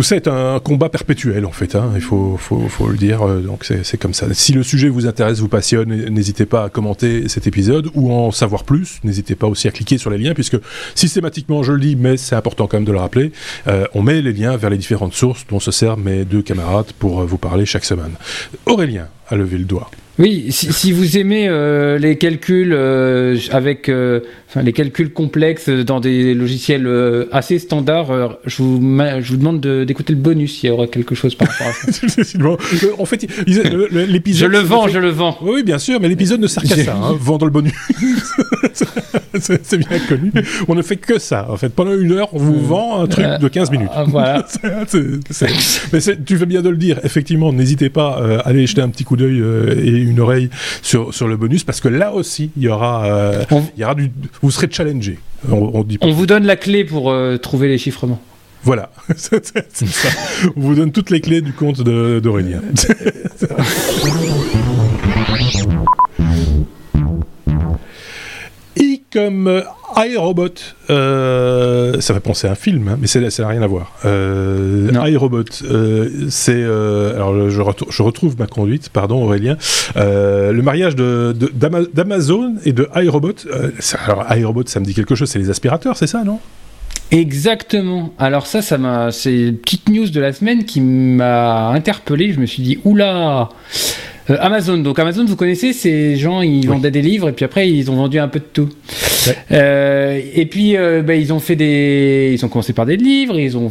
tout 0.00 0.04
ça 0.04 0.16
est 0.16 0.28
un 0.28 0.60
combat 0.60 0.88
perpétuel 0.88 1.44
en 1.44 1.50
fait. 1.50 1.74
Hein, 1.74 1.92
il 1.94 2.00
faut, 2.00 2.38
faut, 2.38 2.68
faut, 2.68 2.88
le 2.88 2.96
dire. 2.96 3.22
donc 3.40 3.70
c'est 3.82 3.98
comme 3.98 4.14
ça. 4.14 4.32
Si 4.32 4.54
le 4.54 4.62
sujet 4.62 4.88
vous 4.88 5.06
intéresse, 5.06 5.40
vous 5.40 5.48
passionne, 5.48 5.90
n'hésitez 5.90 6.46
pas 6.46 6.64
à 6.64 6.68
commenter 6.70 7.28
cet 7.28 7.46
épisode 7.46 7.90
ou 7.92 8.10
en 8.10 8.30
savoir 8.30 8.64
plus. 8.64 9.00
N'hésitez 9.04 9.34
pas 9.34 9.46
aussi 9.46 9.68
à 9.68 9.70
cliquer 9.70 9.98
sur 9.98 10.08
les 10.08 10.16
liens 10.16 10.32
puisque 10.32 10.56
systématiquement, 10.94 11.62
je 11.62 11.72
le 11.72 11.80
dis, 11.80 11.96
mais 11.96 12.16
c'est 12.16 12.34
important 12.34 12.66
quand 12.66 12.78
même 12.78 12.86
de 12.86 12.92
le 12.92 12.98
rappeler. 12.98 13.30
Euh, 13.68 13.84
on 13.92 14.00
met 14.00 14.22
les 14.22 14.32
liens 14.32 14.56
vers 14.56 14.70
les 14.70 14.78
différentes 14.78 15.12
sources 15.12 15.46
dont 15.50 15.60
se 15.60 15.70
servent 15.70 16.00
mes 16.00 16.24
deux 16.24 16.40
camarades 16.40 16.92
pour 16.98 17.20
euh, 17.20 17.26
vous 17.26 17.36
parler 17.36 17.66
chaque 17.66 17.84
semaine. 17.84 18.14
Aurélien 18.64 19.06
a 19.30 19.36
levé 19.36 19.58
le 19.58 19.64
doigt. 19.64 19.90
Oui, 20.20 20.48
si, 20.50 20.92
vous 20.92 21.16
aimez 21.16 21.48
euh, 21.48 21.96
les 21.96 22.18
calculs 22.18 22.74
euh, 22.74 23.38
avec 23.52 23.88
euh, 23.88 24.20
enfin, 24.50 24.60
les 24.60 24.74
calculs 24.74 25.14
complexes 25.14 25.70
dans 25.70 25.98
des 25.98 26.34
logiciels 26.34 26.86
assez 27.32 27.58
standards, 27.58 28.36
je, 28.44 28.62
vous, 28.62 28.80
je 29.20 29.30
vous 29.30 29.38
demande 29.38 29.60
d'écouter 29.60 30.12
le 30.12 30.18
bonus. 30.18 30.62
Il 30.62 30.66
y 30.66 30.70
aura 30.70 30.88
quelque 30.88 31.14
chose 31.14 31.34
par 31.34 31.48
rapport 31.48 31.68
à 31.68 31.72
ça. 31.72 32.06
en 32.98 33.04
fait, 33.06 33.26
l'épisode. 33.46 34.42
Je 34.42 34.46
le 34.46 34.58
vends, 34.58 34.88
je 34.88 34.98
le 34.98 35.08
vends. 35.08 35.38
Oui, 35.40 35.62
bien 35.62 35.78
sûr, 35.78 35.98
mais 36.00 36.08
l'épisode 36.08 36.40
ne 36.40 36.48
sert 36.48 36.64
qu'à 36.64 36.76
ça, 36.76 36.96
hein, 36.96 37.16
vendre 37.18 37.46
le 37.46 37.52
bonus. 37.52 37.72
c'est 39.40 39.78
bien 39.78 39.98
connu. 40.06 40.32
On 40.68 40.74
ne 40.74 40.82
fait 40.82 40.96
que 40.96 41.18
ça. 41.18 41.50
En 41.50 41.56
fait, 41.56 41.70
pendant 41.70 41.94
une 41.94 42.12
heure, 42.12 42.28
on 42.34 42.38
vous 42.38 42.60
vend 42.60 43.00
un 43.00 43.06
truc 43.06 43.24
de 43.40 43.48
15 43.48 43.70
minutes. 43.70 43.88
Voilà. 44.08 44.44
mais 45.92 46.00
tu 46.26 46.36
fais 46.36 46.46
bien 46.46 46.60
de 46.60 46.68
le 46.68 46.76
dire. 46.76 47.00
Effectivement, 47.04 47.54
n'hésitez 47.54 47.88
pas 47.88 48.18
à 48.18 48.48
aller 48.48 48.66
jeter 48.66 48.82
un 48.82 48.90
petit 48.90 49.04
coup 49.04 49.16
d'œil 49.20 49.42
et 49.78 49.90
une 49.90 50.20
oreille 50.20 50.50
sur, 50.82 51.14
sur 51.14 51.28
le 51.28 51.36
bonus 51.36 51.64
parce 51.64 51.80
que 51.80 51.88
là 51.88 52.12
aussi, 52.12 52.50
il 52.56 52.62
y 52.62 52.68
aura, 52.68 53.04
euh, 53.04 53.44
il 53.76 53.80
y 53.80 53.84
aura 53.84 53.94
du, 53.94 54.10
vous 54.42 54.50
serez 54.50 54.68
challengé. 54.70 55.18
On, 55.50 55.86
on, 56.00 56.12
vous 56.12 56.26
donne 56.26 56.44
la 56.44 56.56
clé 56.56 56.84
pour 56.84 57.10
euh, 57.10 57.36
trouver 57.38 57.68
les 57.68 57.78
chiffrements. 57.78 58.20
Voilà, 58.62 58.90
ça. 59.16 59.38
On 60.56 60.60
vous 60.60 60.74
donne 60.74 60.92
toutes 60.92 61.10
les 61.10 61.20
clés 61.20 61.40
du 61.40 61.52
compte 61.52 61.80
d'Aurélien. 61.82 62.60
comme 69.12 69.62
iRobot, 69.96 70.54
euh, 70.88 72.00
ça 72.00 72.14
fait 72.14 72.20
penser 72.20 72.46
à 72.46 72.52
un 72.52 72.54
film, 72.54 72.88
hein, 72.88 72.98
mais 73.00 73.06
ça 73.06 73.20
n'a 73.20 73.48
rien 73.48 73.62
à 73.62 73.66
voir. 73.66 73.92
Euh, 74.04 74.90
iRobot, 75.08 75.44
euh, 75.64 76.26
c'est 76.28 76.52
euh, 76.54 77.14
alors 77.14 77.48
je, 77.48 77.62
je, 77.88 78.02
retrouve 78.02 78.38
ma 78.38 78.46
conduite, 78.46 78.90
pardon 78.90 79.22
Aurélien. 79.22 79.56
Euh, 79.96 80.52
le 80.52 80.62
mariage 80.62 80.94
d'Amazon 80.96 82.54
de, 82.54 82.68
et 82.68 82.72
de 82.72 82.88
iRobot. 82.94 83.34
alors 84.04 84.26
iRobot, 84.36 84.64
ça 84.66 84.80
me 84.80 84.84
dit 84.84 84.94
quelque 84.94 85.14
chose, 85.14 85.28
c'est 85.28 85.38
les 85.38 85.50
aspirateurs, 85.50 85.96
c'est 85.96 86.06
ça, 86.06 86.24
non? 86.24 86.38
Exactement. 87.10 88.12
Alors 88.18 88.46
ça, 88.46 88.62
ça 88.62 88.78
m'a, 88.78 89.10
c'est 89.10 89.48
une 89.48 89.56
petite 89.56 89.88
news 89.88 90.08
de 90.08 90.20
la 90.20 90.32
semaine 90.32 90.64
qui 90.64 90.80
m'a 90.80 91.70
interpellé. 91.70 92.32
Je 92.32 92.38
me 92.38 92.46
suis 92.46 92.62
dit, 92.62 92.78
oula, 92.84 93.48
euh, 94.30 94.36
Amazon. 94.40 94.78
Donc 94.78 94.98
Amazon, 94.98 95.24
vous 95.24 95.36
connaissez, 95.36 95.72
ces 95.72 96.16
gens, 96.16 96.42
ils 96.42 96.66
vendaient 96.66 96.90
des 96.90 97.02
livres 97.02 97.28
et 97.28 97.32
puis 97.32 97.44
après 97.44 97.68
ils 97.68 97.90
ont 97.90 97.96
vendu 97.96 98.18
un 98.18 98.28
peu 98.28 98.38
de 98.38 98.44
tout. 98.44 98.68
Euh, 99.52 100.20
et 100.34 100.46
puis 100.46 100.76
euh, 100.76 101.02
ben, 101.02 101.20
ils 101.20 101.32
ont 101.32 101.40
fait 101.40 101.56
des, 101.56 102.30
ils 102.32 102.44
ont 102.44 102.48
commencé 102.48 102.72
par 102.72 102.86
des 102.86 102.96
livres, 102.96 103.38
ils 103.38 103.56
ont, 103.56 103.68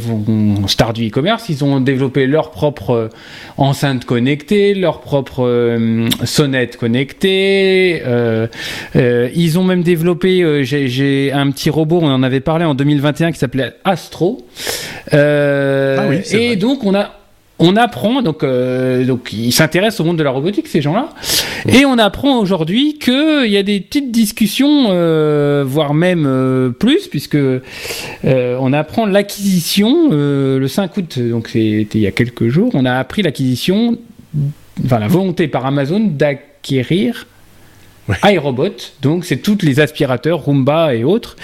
star 0.67 0.93
du 0.93 1.07
e-commerce, 1.07 1.49
ils 1.49 1.63
ont 1.63 1.79
développé 1.79 2.27
leur 2.27 2.51
propre 2.51 3.09
enceinte 3.57 4.05
connectée, 4.05 4.73
leur 4.73 5.01
propre 5.01 5.77
sonnette 6.23 6.77
connectée. 6.77 8.01
ils 8.95 9.59
ont 9.59 9.63
même 9.63 9.83
développé, 9.83 10.63
j'ai 10.63 11.31
un 11.31 11.49
petit 11.51 11.69
robot, 11.69 11.99
on 12.01 12.11
en 12.11 12.23
avait 12.23 12.41
parlé 12.41 12.65
en 12.65 12.75
2021 12.75 13.31
qui 13.31 13.39
s'appelait 13.39 13.73
Astro. 13.83 14.45
Ah 15.11 16.07
oui, 16.09 16.21
et 16.33 16.55
donc 16.55 16.83
on 16.83 16.93
a 16.93 17.18
on 17.59 17.75
apprend, 17.75 18.21
donc, 18.21 18.43
euh, 18.43 19.05
donc 19.05 19.33
ils 19.33 19.51
s'intéressent 19.51 19.99
au 19.99 20.03
monde 20.05 20.17
de 20.17 20.23
la 20.23 20.31
robotique, 20.31 20.67
ces 20.67 20.81
gens-là, 20.81 21.09
et 21.67 21.85
on 21.85 21.97
apprend 21.97 22.39
aujourd'hui 22.39 22.97
qu'il 22.97 23.49
y 23.49 23.57
a 23.57 23.63
des 23.63 23.81
petites 23.81 24.11
discussions, 24.11 24.87
euh, 24.89 25.63
voire 25.67 25.93
même 25.93 26.25
euh, 26.25 26.69
plus, 26.69 27.07
puisque 27.07 27.37
on 28.23 28.73
apprend 28.73 29.05
l'acquisition 29.05 30.09
le 30.11 30.67
5 30.67 30.97
août, 30.97 31.19
donc 31.19 31.49
c'était 31.49 31.99
il 31.99 32.01
y 32.01 32.07
a 32.07 32.11
quelques 32.11 32.47
jours, 32.47 32.71
on 32.73 32.85
a 32.85 32.93
appris 32.93 33.21
l'acquisition, 33.21 33.97
enfin 34.85 34.99
la 34.99 35.07
volonté 35.07 35.47
par 35.47 35.65
Amazon 35.65 35.99
d'acquérir 35.99 37.27
iRobot, 38.23 38.93
donc 39.01 39.25
c'est 39.25 39.37
tous 39.37 39.59
les 39.61 39.79
aspirateurs, 39.79 40.39
Roomba 40.39 40.95
et 40.95 41.03
autres. 41.03 41.35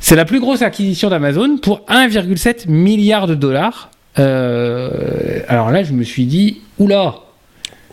C'est 0.00 0.16
la 0.16 0.24
plus 0.24 0.40
grosse 0.40 0.62
acquisition 0.62 1.10
d'Amazon 1.10 1.58
pour 1.58 1.84
1,7 1.88 2.68
milliard 2.68 3.26
de 3.26 3.34
dollars. 3.34 3.90
Euh, 4.18 5.40
alors 5.48 5.70
là, 5.70 5.82
je 5.82 5.92
me 5.92 6.02
suis 6.02 6.24
dit, 6.26 6.60
oula, 6.78 7.16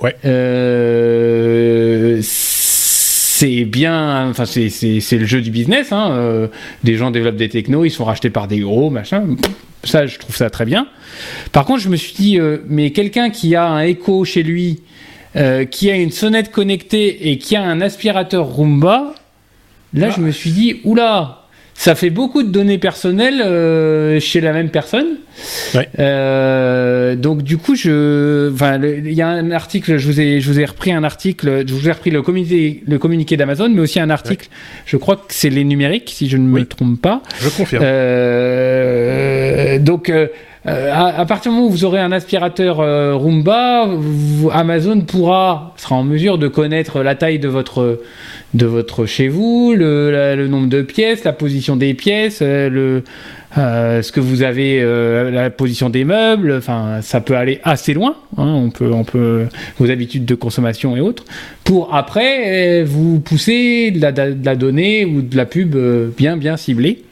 ouais. 0.02 0.16
Euh, 0.26 2.20
c'est 2.22 3.66
bien, 3.66 4.30
enfin 4.30 4.46
c'est 4.46 4.70
le 5.12 5.26
jeu 5.26 5.42
du 5.42 5.52
business. 5.52 5.92
Hein, 5.92 6.12
euh, 6.12 6.48
des 6.84 6.96
gens 6.96 7.12
développent 7.12 7.36
des 7.36 7.50
technos, 7.50 7.86
ils 7.86 7.92
sont 7.92 8.06
rachetés 8.06 8.30
par 8.30 8.48
des 8.48 8.60
gros, 8.60 8.90
machin. 8.90 9.36
Ça, 9.84 10.08
je 10.08 10.18
trouve 10.18 10.36
ça 10.36 10.50
très 10.50 10.66
bien. 10.66 10.88
Par 11.52 11.66
contre, 11.66 11.82
je 11.82 11.90
me 11.90 11.96
suis 11.96 12.14
dit, 12.14 12.40
mais 12.68 12.92
quelqu'un 12.92 13.30
qui 13.30 13.56
a 13.56 13.68
un 13.68 13.82
écho 13.82 14.26
chez 14.26 14.42
lui, 14.42 14.82
qui 15.70 15.92
a 15.92 15.96
une 15.96 16.12
sonnette 16.12 16.52
connectée 16.52 17.30
et 17.30 17.38
qui 17.38 17.56
a 17.56 17.62
un 17.62 17.82
aspirateur 17.82 18.48
Roomba, 18.48 19.14
là, 19.94 20.10
je 20.10 20.22
me 20.22 20.32
suis 20.32 20.52
dit, 20.52 20.80
oula, 20.86 21.45
ça 21.78 21.94
fait 21.94 22.10
beaucoup 22.10 22.42
de 22.42 22.48
données 22.50 22.78
personnelles 22.78 23.42
euh, 23.42 24.20
chez 24.22 24.40
la 24.40 24.54
même 24.54 24.70
personne. 24.70 25.18
Ouais. 25.76 25.90
Euh, 26.00 27.16
donc 27.16 27.44
du 27.44 27.58
coup, 27.58 27.76
je, 27.76 28.52
enfin, 28.52 28.80
il 28.82 29.12
y 29.14 29.22
a 29.22 29.28
un 29.28 29.52
article, 29.52 29.98
je 29.98 30.08
vous 30.08 30.22
ai, 30.22 30.40
je 30.40 30.50
vous 30.50 30.60
ai 30.60 30.66
repris 30.66 30.94
un 30.94 31.04
article, 31.04 31.68
je 31.68 31.74
vous 31.74 31.88
ai 31.90 31.92
repris 31.92 32.12
le 32.12 32.22
communiqué, 32.22 32.82
le 32.88 32.98
communiqué 32.98 33.36
d'Amazon, 33.36 33.70
mais 33.70 33.82
aussi 33.82 34.00
un 34.00 34.10
article. 34.10 34.48
Je 34.86 34.96
crois 34.96 35.18
que 35.18 35.34
c'est 35.34 35.50
les 35.50 35.66
numériques, 35.66 36.12
si 36.16 36.30
je 36.30 36.38
ne 36.38 36.48
me 36.48 36.66
trompe 36.66 37.00
pas. 37.02 37.22
Je 37.42 37.50
confirme. 37.50 37.84
Euh, 37.86 39.78
donc 39.78 40.12
euh, 40.68 40.92
à, 40.92 41.26
partir 41.26 41.52
du 41.52 41.58
moment 41.58 41.68
où 41.68 41.72
vous 41.72 41.86
aurez 41.86 42.00
un 42.00 42.12
aspirateur 42.12 42.80
euh, 42.80 43.14
Roomba, 43.14 43.88
Amazon 44.52 45.06
sera 45.08 45.74
en 45.92 46.04
mesure 46.04 46.40
de 46.40 46.48
connaître 46.48 47.04
la 47.04 47.14
taille 47.14 47.38
de 47.38 47.48
votre 47.48 48.02
de 48.56 48.66
votre 48.66 49.06
chez 49.06 49.28
vous, 49.28 49.76
le, 49.78 50.36
le 50.36 50.48
nombre 50.48 50.68
de 50.68 50.82
pièces, 50.82 51.24
la 51.24 51.34
position 51.34 51.76
des 51.76 51.94
pièces, 51.94 52.40
euh, 52.42 52.70
le 52.70 53.04
ce 53.58 54.12
que 54.12 54.20
vous 54.20 54.44
avez, 54.44 54.84
la 55.32 55.50
position 55.50 55.90
des 55.90 56.04
meubles. 56.04 56.56
Enfin, 56.58 57.00
ça 57.02 57.22
peut 57.22 57.38
aller 57.38 57.62
assez 57.64 57.94
loin. 57.94 58.18
Hein, 58.38 58.48
on 58.48 58.70
peut, 58.70 58.92
on 58.92 59.06
peut 59.06 59.46
vos 59.78 59.90
habitudes 59.90 60.26
de 60.26 60.36
consommation 60.36 60.98
et 60.98 61.00
autres 61.00 61.24
pour 61.64 61.96
après 61.96 62.84
vous 62.84 63.22
pousser 63.22 63.92
de 63.92 64.02
la, 64.02 64.12
de 64.12 64.46
la 64.46 64.56
donnée 64.58 65.06
ou 65.06 65.22
de 65.22 65.38
la 65.38 65.46
pub 65.46 65.78
bien 66.18 66.36
bien 66.36 66.58
ciblée. 66.58 67.06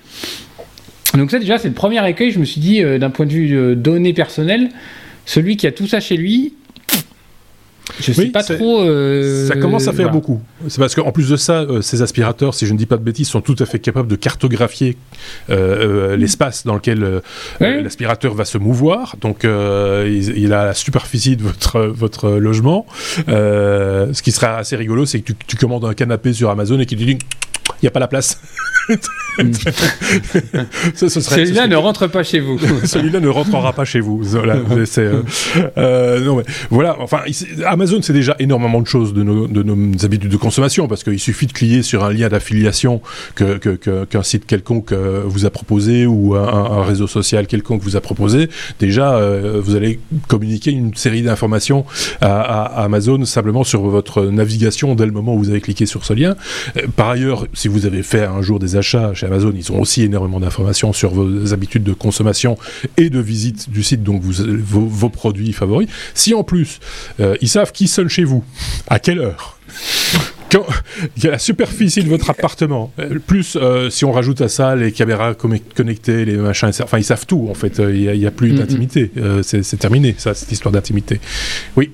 Donc 1.18 1.30
ça 1.30 1.40
déjà 1.40 1.58
c'est 1.58 1.68
le 1.68 1.74
premier 1.74 2.08
écueil, 2.10 2.32
je 2.32 2.40
me 2.40 2.46
suis 2.46 2.62
dit 2.62 2.82
euh, 2.82 2.98
d'un 2.98 3.10
point 3.10 3.26
de 3.26 3.32
vue 3.32 3.56
euh, 3.56 3.76
données 3.76 4.14
personnelles, 4.14 4.70
celui 5.26 5.58
qui 5.58 5.68
a 5.68 5.72
tout 5.72 5.88
ça 5.88 6.00
chez 6.00 6.18
lui, 6.18 6.56
je 8.00 8.14
sais 8.14 8.28
pas 8.28 8.44
trop. 8.44 8.82
Euh, 8.82 9.48
ça 9.48 9.56
commence 9.56 9.88
à 9.88 9.94
faire 9.94 10.10
beaucoup. 10.10 10.42
C'est 10.70 10.80
parce 10.80 10.96
qu'en 10.96 11.12
plus 11.12 11.30
de 11.30 11.36
ça, 11.36 11.66
ces 11.82 12.02
aspirateurs, 12.02 12.54
si 12.54 12.66
je 12.66 12.74
ne 12.74 12.78
dis 12.78 12.86
pas 12.86 12.98
de 12.98 13.04
bêtises, 13.04 13.28
sont 13.28 13.42
tout 13.42 13.56
à 13.60 13.66
fait 13.66 13.78
capables 13.78 14.08
de 14.08 14.16
cartographier 14.16 14.98
l'espace 15.50 16.66
dans 16.66 16.76
lequel 16.76 17.22
l'aspirateur 17.60 18.34
va 18.34 18.46
se 18.46 18.58
mouvoir. 18.58 19.18
Donc, 19.22 19.44
il, 19.44 20.54
a 20.54 20.66
la 20.66 20.74
superficie 20.74 21.36
de 21.36 21.44
votre, 21.44 21.82
votre 21.82 22.32
logement. 22.32 22.88
ce 23.28 24.22
qui 24.22 24.32
sera 24.32 24.58
assez 24.58 24.78
rigolo, 24.78 25.06
c'est 25.06 25.20
que 25.20 25.34
tu, 25.34 25.36
tu, 25.46 25.56
commandes 25.58 25.86
un 25.86 25.94
canapé 25.94 26.34
sur 26.34 26.50
Amazon 26.50 26.80
et 26.80 26.86
qu'il 26.86 26.98
te 26.98 27.04
dit 27.04 27.18
n'y 27.84 27.90
a 27.90 27.92
pas 27.92 28.00
la 28.00 28.08
place. 28.08 28.40
Celui-là 30.98 31.68
ne 31.68 31.76
rentre 31.76 32.08
pas 32.08 32.24
chez 32.24 32.40
vous. 32.40 32.60
Celui-là 32.84 33.20
ne 33.20 33.28
rentrera 33.28 33.74
pas 33.74 33.86
chez 33.86 34.00
vous. 34.00 34.22
Voilà, 34.24 34.56
euh, 34.98 35.24
euh, 35.78 36.20
non, 36.20 36.38
mais, 36.38 36.44
voilà 36.70 36.98
enfin, 37.00 37.22
Amazon, 37.66 38.00
c'est 38.02 38.14
déjà 38.14 38.36
énormément 38.40 38.82
de 38.82 38.88
choses 38.88 39.14
de 39.14 39.24
nos, 39.24 39.48
de 39.48 39.64
nos 39.64 40.06
habitudes 40.06 40.32
de 40.32 40.38
consommation 40.38 40.88
parce 40.88 41.04
qu'il 41.04 41.20
suffit 41.20 41.48
de 41.48 41.54
cliquer 41.54 41.82
sur 41.82 42.04
un 42.04 42.14
lien 42.14 42.30
d'affiliation 42.30 43.02
qu'un 43.36 43.58
que, 43.58 43.76
que, 43.76 44.24
site 44.24 44.46
quelconque 44.46 44.92
euh, 44.92 45.24
vous 45.26 45.46
a 45.46 45.50
proposé 45.50 46.06
ou 46.06 46.36
un, 46.36 46.84
réseau 46.84 47.08
social 47.08 47.48
quelconque 47.48 47.82
vous 47.82 47.96
a 47.96 48.02
proposé. 48.02 48.50
Déjà, 48.80 49.20
vous 49.60 49.76
allez 49.76 50.00
communiquer 50.28 50.72
une 50.72 50.94
série 50.96 51.22
d'informations 51.22 51.86
à, 52.22 52.40
à, 52.40 52.84
Amazon 52.84 53.26
simplement 53.26 53.64
sur 53.64 53.82
votre 53.82 54.24
navigation 54.26 54.96
dès 54.96 55.06
le 55.06 55.12
moment 55.12 55.36
où 55.36 55.40
vous 55.40 55.50
avez 55.50 55.62
cliqué 55.62 55.86
sur 55.86 56.06
ce 56.06 56.14
lien. 56.14 56.36
Par 56.96 57.10
ailleurs, 57.10 57.48
si 57.54 57.68
vous 57.68 57.73
avez 57.86 58.04
fait 58.04 58.24
un 58.24 58.42
jour 58.42 58.60
des 58.60 58.76
achats 58.76 59.14
chez 59.14 59.26
Amazon, 59.26 59.54
ils 59.56 59.72
ont 59.72 59.82
aussi 59.82 60.04
énormément 60.04 60.40
d'informations 60.40 60.94
sur 60.94 61.14
vos 61.14 61.54
habitudes 61.54 61.84
de 61.84 61.94
consommation 61.94 62.58
et 62.98 63.10
de 63.10 63.20
visite 63.20 63.70
du 63.70 63.84
site, 63.84 64.04
donc 64.04 64.22
vous, 64.22 64.34
vos, 64.90 65.10
produits 65.10 65.54
favoris. 65.54 65.88
Si 66.14 66.34
en 66.34 66.44
plus, 66.44 66.80
euh, 67.20 67.36
ils 67.42 67.50
savent 67.50 67.72
qui 67.72 67.88
sonne 67.88 68.10
chez 68.10 68.24
vous, 68.24 68.44
à 68.88 69.00
quelle 69.00 69.20
heure, 69.20 69.60
quand, 70.52 70.66
il 71.18 71.24
y 71.24 71.28
a 71.28 71.32
la 71.32 71.40
superficie 71.40 72.04
de 72.04 72.10
votre 72.10 72.30
appartement, 72.30 72.92
euh, 73.00 73.20
plus 73.20 73.58
euh, 73.60 73.90
si 73.90 74.06
on 74.06 74.12
rajoute 74.12 74.42
à 74.42 74.50
ça 74.50 74.76
les 74.76 74.92
caméras 74.92 75.34
connectées, 75.34 76.26
les 76.26 76.38
machins, 76.38 76.72
enfin 76.82 76.98
ils 76.98 77.04
savent 77.04 77.26
tout 77.26 77.48
en 77.50 77.54
fait, 77.54 77.80
il 77.80 78.12
n'y 78.12 78.26
a, 78.26 78.32
plus 78.32 78.52
d'intimité, 78.54 79.12
c'est 79.42 79.78
terminé 79.78 80.16
ça, 80.18 80.34
cette 80.34 80.52
histoire 80.52 80.72
d'intimité. 80.72 81.20
Oui. 81.76 81.92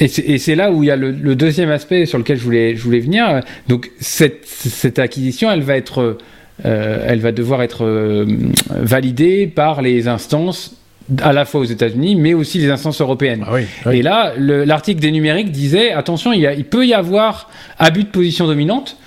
Et 0.00 0.38
c'est 0.38 0.54
là 0.54 0.70
où 0.70 0.82
il 0.82 0.86
y 0.86 0.90
a 0.90 0.96
le, 0.96 1.34
deuxième 1.34 1.70
aspect 1.70 2.06
sur 2.06 2.18
lequel 2.18 2.38
je 2.38 2.44
voulais, 2.44 2.76
je 2.76 2.82
voulais 2.82 3.00
venir. 3.00 3.40
Donc 3.68 3.90
cette, 3.98 4.46
cette 4.46 4.98
acquisition, 4.98 5.50
elle 5.50 5.62
va 5.62 5.76
être, 5.76 6.18
euh, 6.64 7.04
elle 7.06 7.20
va 7.20 7.32
devoir 7.32 7.62
être 7.62 7.84
euh, 7.84 8.26
validée 8.70 9.46
par 9.46 9.82
les 9.82 10.06
instances 10.06 10.76
à 11.22 11.32
la 11.32 11.46
fois 11.46 11.62
aux 11.62 11.64
États-Unis, 11.64 12.16
mais 12.16 12.34
aussi 12.34 12.58
les 12.58 12.70
instances 12.70 13.00
européennes. 13.00 13.44
Ah 13.84 13.94
Et 13.94 14.02
là, 14.02 14.34
l'article 14.36 15.00
des 15.00 15.10
numériques 15.10 15.50
disait 15.50 15.90
attention, 15.90 16.32
il, 16.32 16.40
y 16.40 16.46
a, 16.46 16.52
il, 16.52 16.66
peut 16.66 16.86
y 16.86 16.92
avoir 16.92 17.50
abus 17.78 18.04
de 18.04 18.10
position 18.10 18.46
dominante 18.46 18.98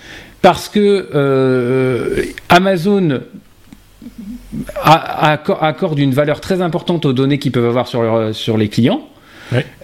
parce 0.42 0.68
que 0.68 1.10
euh, 1.14 2.24
Amazon 2.50 3.22
accorde 4.84 6.00
une 6.00 6.14
valeur 6.14 6.42
très 6.42 6.62
importante 6.62 7.06
aux 7.06 7.14
données 7.14 7.38
qu'ils 7.38 7.52
peuvent 7.52 7.68
avoir 7.68 7.88
sur, 7.88 8.32
sur 8.34 8.58
les 8.58 8.68
clients. 8.68 9.08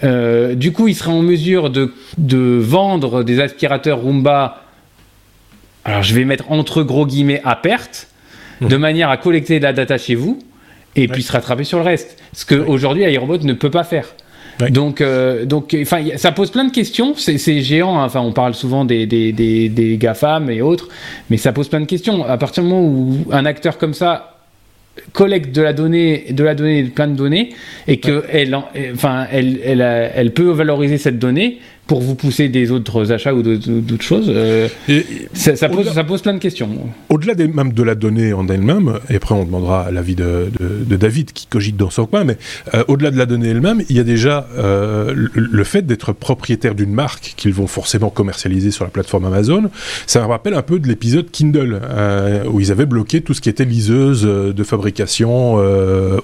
Euh, 0.04 0.54
du 0.54 0.72
coup, 0.72 0.88
il 0.88 0.94
sera 0.94 1.12
en 1.12 1.22
mesure 1.22 1.70
de, 1.70 1.92
vendre 2.58 3.22
des 3.22 3.40
aspirateurs 3.40 3.98
Roomba, 3.98 4.64
alors 5.84 6.02
je 6.02 6.14
vais 6.14 6.24
mettre 6.24 6.50
entre 6.50 6.82
gros 6.82 7.06
guillemets 7.06 7.40
à 7.44 7.56
perte, 7.56 8.08
de 8.60 8.76
mmh. 8.76 8.80
manière 8.80 9.10
à 9.10 9.16
collecter 9.16 9.58
de 9.58 9.64
la 9.64 9.72
data 9.72 9.98
chez 9.98 10.14
vous 10.14 10.38
et 10.96 11.06
puis 11.06 11.22
se 11.22 11.32
rattraper 11.32 11.64
sur 11.64 11.78
le 11.78 11.84
reste. 11.84 12.18
Ce 12.32 12.44
qu'aujourd'hui, 12.44 13.04
ouais. 13.04 13.12
iRobot 13.12 13.38
ne 13.38 13.52
peut 13.52 13.70
pas 13.70 13.84
faire. 13.84 14.06
Donc, 14.70 15.00
euh, 15.00 15.44
donc, 15.44 15.76
enfin, 15.80 16.02
ça 16.16 16.32
pose 16.32 16.50
plein 16.50 16.64
de 16.64 16.72
questions. 16.72 17.14
C'est 17.16 17.60
géant. 17.62 18.00
Hein. 18.00 18.04
Enfin, 18.04 18.20
on 18.20 18.32
parle 18.32 18.54
souvent 18.54 18.84
des, 18.84 19.06
des, 19.06 19.32
des 19.32 19.96
GAFAM 19.98 20.50
et 20.50 20.62
autres, 20.62 20.88
mais 21.30 21.36
ça 21.36 21.52
pose 21.52 21.68
plein 21.68 21.80
de 21.80 21.86
questions. 21.86 22.24
À 22.24 22.36
partir 22.38 22.64
du 22.64 22.68
moment 22.68 22.84
où 22.84 23.26
un 23.30 23.44
acteur 23.46 23.78
comme 23.78 23.94
ça 23.94 24.37
collecte 25.12 25.54
de 25.54 25.62
la 25.62 25.72
donnée, 25.72 26.26
de 26.30 26.44
la 26.44 26.54
donnée, 26.54 26.84
plein 26.84 27.08
de 27.08 27.16
données, 27.16 27.50
et 27.86 27.98
que 27.98 28.24
elle, 28.30 28.54
enfin, 28.94 29.26
elle, 29.30 29.60
elle, 29.64 29.80
elle, 30.14 30.32
peut 30.32 30.50
valoriser 30.50 30.98
cette 30.98 31.18
donnée. 31.18 31.58
Pour 31.88 32.00
vous 32.00 32.14
pousser 32.14 32.48
des 32.48 32.70
autres 32.70 33.12
achats 33.12 33.34
ou 33.34 33.42
d'autres 33.42 34.02
choses. 34.02 34.32
ça, 35.32 35.68
pose, 35.68 35.90
ça, 35.90 36.04
pose, 36.04 36.22
plein 36.22 36.34
de 36.34 36.38
questions. 36.38 36.68
Au-delà 37.08 37.34
même 37.34 37.72
de 37.72 37.82
la 37.82 37.94
donnée 37.94 38.32
en 38.32 38.46
elle-même, 38.46 39.00
et 39.10 39.16
après 39.16 39.34
on 39.34 39.44
demandera 39.44 39.90
l'avis 39.90 40.14
de, 40.14 40.50
de, 40.60 40.96
David 40.96 41.32
qui 41.32 41.46
cogite 41.46 41.76
dans 41.76 41.90
son 41.90 42.06
coin, 42.06 42.24
mais 42.24 42.36
au-delà 42.88 43.10
de 43.10 43.16
la 43.16 43.26
donnée 43.26 43.48
elle-même, 43.48 43.82
il 43.88 43.96
y 43.96 44.00
a 44.00 44.04
déjà 44.04 44.46
le, 44.56 45.30
le, 45.34 45.64
fait 45.64 45.82
d'être 45.82 46.12
propriétaire 46.12 46.74
d'une 46.74 46.92
marque 46.92 47.34
qu'ils 47.36 47.54
vont 47.54 47.66
forcément 47.66 48.10
commercialiser 48.10 48.70
sur 48.70 48.84
la 48.84 48.90
plateforme 48.90 49.24
Amazon. 49.24 49.70
Ça 50.06 50.20
me 50.20 50.26
rappelle 50.26 50.54
un 50.54 50.62
peu 50.62 50.78
de 50.78 50.86
l'épisode 50.86 51.30
Kindle 51.30 51.80
où 52.50 52.60
ils 52.60 52.70
avaient 52.70 52.86
bloqué 52.86 53.22
tout 53.22 53.34
ce 53.34 53.40
qui 53.40 53.48
était 53.48 53.64
liseuse 53.64 54.22
de 54.22 54.64
fabrication 54.64 55.54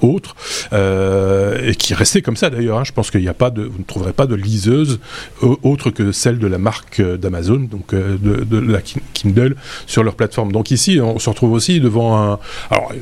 autre 0.03 0.37
et 0.73 1.75
qui 1.75 1.95
restait 1.95 2.23
comme 2.23 2.37
ça 2.37 2.51
d'ailleurs. 2.51 2.79
Hein. 2.79 2.85
Je 2.85 2.93
pense 2.93 3.11
qu'il 3.11 3.21
n'y 3.21 3.29
a 3.29 3.35
pas 3.35 3.51
de, 3.51 3.63
vous 3.63 3.79
ne 3.79 3.85
trouverez 3.85 4.13
pas 4.13 4.27
de 4.27 4.35
liseuse 4.35 4.99
euh, 5.43 5.54
autre 5.63 5.91
que 5.91 6.13
celle 6.13 6.39
de 6.39 6.47
la 6.47 6.59
marque 6.59 7.01
euh, 7.01 7.17
d'Amazon, 7.17 7.61
donc 7.71 7.93
euh, 7.93 8.17
de, 8.19 8.59
la 8.59 8.81
Kindle 8.81 9.57
sur 9.87 10.03
leur 10.03 10.15
plateforme. 10.15 10.53
Donc 10.53 10.71
ici, 10.71 11.01
on 11.01 11.19
se 11.19 11.29
retrouve 11.29 11.53
aussi 11.53 11.81
devant 11.81 12.17
un. 12.17 12.39
Alors, 12.71 12.93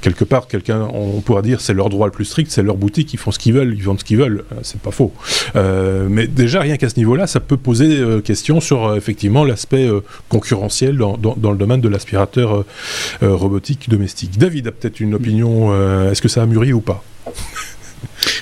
quelque 0.00 0.24
part, 0.24 0.46
quelqu'un, 0.46 0.88
on 0.92 1.20
pourra 1.20 1.42
dire, 1.42 1.60
c'est 1.60 1.74
leur 1.74 1.88
droit 1.88 2.06
le 2.06 2.12
plus 2.12 2.24
strict, 2.24 2.50
c'est 2.50 2.62
leur 2.62 2.76
boutique, 2.76 3.12
ils 3.12 3.18
font 3.18 3.30
ce 3.30 3.38
qu'ils 3.38 3.54
veulent, 3.54 3.74
ils 3.74 3.82
vendent 3.82 4.00
ce 4.00 4.04
qu'ils 4.04 4.18
veulent. 4.18 4.44
C'est 4.62 4.80
pas 4.80 4.90
faux. 4.90 5.12
mais 5.54 6.26
déjà, 6.26 6.60
rien 6.60 6.76
qu'à 6.76 6.88
ce 6.88 6.96
niveau-là, 6.96 7.26
ça 7.26 7.40
peut 7.40 7.56
poser 7.56 8.02
question 8.24 8.60
sur 8.60 8.94
effectivement 8.96 9.44
l'aspect 9.44 9.88
concurrentiel 10.28 10.96
dans, 10.96 11.52
le 11.52 11.58
domaine 11.58 11.80
de 11.80 11.88
l'aspirateur 11.88 12.64
robotique 13.22 13.88
domestique. 13.88 14.38
David 14.38 14.68
a 14.68 14.72
peut-être 14.72 15.00
une 15.00 15.14
opinion. 15.14 15.74
Est-ce 16.10 16.22
que 16.22 16.28
ça 16.28 16.42
a 16.42 16.46
mûri 16.46 16.72
ou 16.72 16.80
pas? 16.80 17.02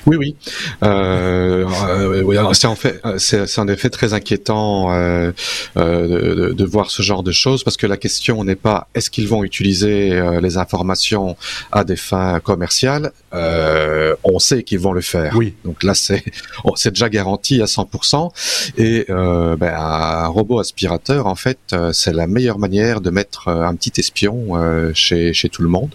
Oui, 0.06 0.16
oui. 0.16 0.36
Euh, 0.82 1.66
euh 1.88 2.52
c'est 2.54 2.66
en 2.66 2.74
fait, 2.74 3.00
c'est 3.18 3.58
en 3.58 3.68
effet 3.68 3.90
très 3.90 4.14
inquiétant 4.14 4.92
euh, 4.92 5.32
euh, 5.76 6.46
de, 6.48 6.52
de, 6.52 6.64
voir 6.64 6.90
ce 6.90 7.02
genre 7.02 7.22
de 7.22 7.32
choses 7.32 7.64
parce 7.64 7.76
que 7.76 7.86
la 7.86 7.96
question 7.96 8.44
n'est 8.44 8.56
pas 8.56 8.88
est-ce 8.94 9.10
qu'ils 9.10 9.28
vont 9.28 9.44
utiliser 9.44 10.12
euh, 10.12 10.40
les 10.40 10.56
informations 10.56 11.36
à 11.70 11.84
des 11.84 11.96
fins 11.96 12.40
commerciales. 12.40 13.12
Euh, 13.34 14.14
on 14.24 14.38
sait 14.38 14.62
qu'ils 14.62 14.80
vont 14.80 14.92
le 14.92 15.00
faire. 15.00 15.34
Oui. 15.36 15.54
Donc 15.64 15.82
là, 15.82 15.94
c'est 15.94 16.24
c'est 16.76 16.90
déjà 16.90 17.08
garanti 17.08 17.62
à 17.62 17.66
100%. 17.66 18.30
Et 18.78 19.06
ben, 19.08 19.74
un 19.74 20.26
robot 20.26 20.58
aspirateur, 20.60 21.26
en 21.26 21.34
fait, 21.34 21.58
c'est 21.92 22.12
la 22.12 22.26
meilleure 22.26 22.58
manière 22.58 23.00
de 23.00 23.10
mettre 23.10 23.48
un 23.48 23.74
petit 23.74 23.92
espion 23.98 24.92
chez 24.94 25.32
chez 25.32 25.48
tout 25.48 25.62
le 25.62 25.68
monde. 25.68 25.90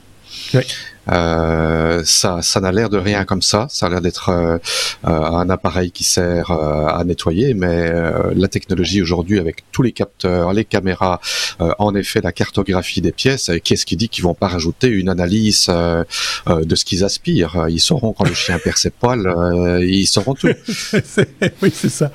Oui. 0.54 0.62
Euh, 1.12 2.02
ça, 2.06 2.42
ça 2.42 2.60
n'a 2.60 2.72
l'air 2.72 2.90
de 2.90 2.98
rien 2.98 3.26
comme 3.26 3.42
ça. 3.42 3.68
Ça 3.70 3.88
a 3.88 3.90
l'air 3.90 4.02
d'être 4.02 4.30
euh, 4.30 4.58
euh, 5.08 5.10
un 5.10 5.50
appareil 5.50 5.92
qui 5.92 6.04
sert 6.04 6.52
à 6.52 7.04
nettoyer, 7.04 7.54
mais 7.54 7.92
la 8.36 8.48
technologie 8.48 9.02
aujourd'hui, 9.02 9.40
avec 9.40 9.64
tous 9.72 9.82
les 9.82 9.92
capteurs, 9.92 10.54
les 10.54 10.66
caméras, 10.66 11.20
en 11.60 11.96
effet, 11.96 12.22
la 12.22 12.32
cartographie 12.32 13.02
des 13.02 13.12
pièces, 13.12 13.52
qu'est-ce 13.64 13.86
qui 13.86 13.96
dit 13.96 14.10
qu'ils 14.10 14.24
vont 14.24 14.34
pas 14.34 14.48
rajouter 14.48 14.88
une 14.88 15.10
analyse 15.10 15.68
de 15.68 16.76
ce 16.76 16.86
qu'ils 16.86 17.04
aspirent? 17.04 17.66
Ils 17.70 17.80
sauront 17.80 18.14
quand 18.14 18.28
le 18.28 18.34
chien 18.34 18.60
perd 18.60 18.78
ses 18.78 18.90
poils, 18.90 19.82
ils 19.82 20.08
sauront 20.08 20.34
tout. 20.34 20.48
oui, 21.62 21.72
c'est 21.74 21.90
ça. 21.90 22.12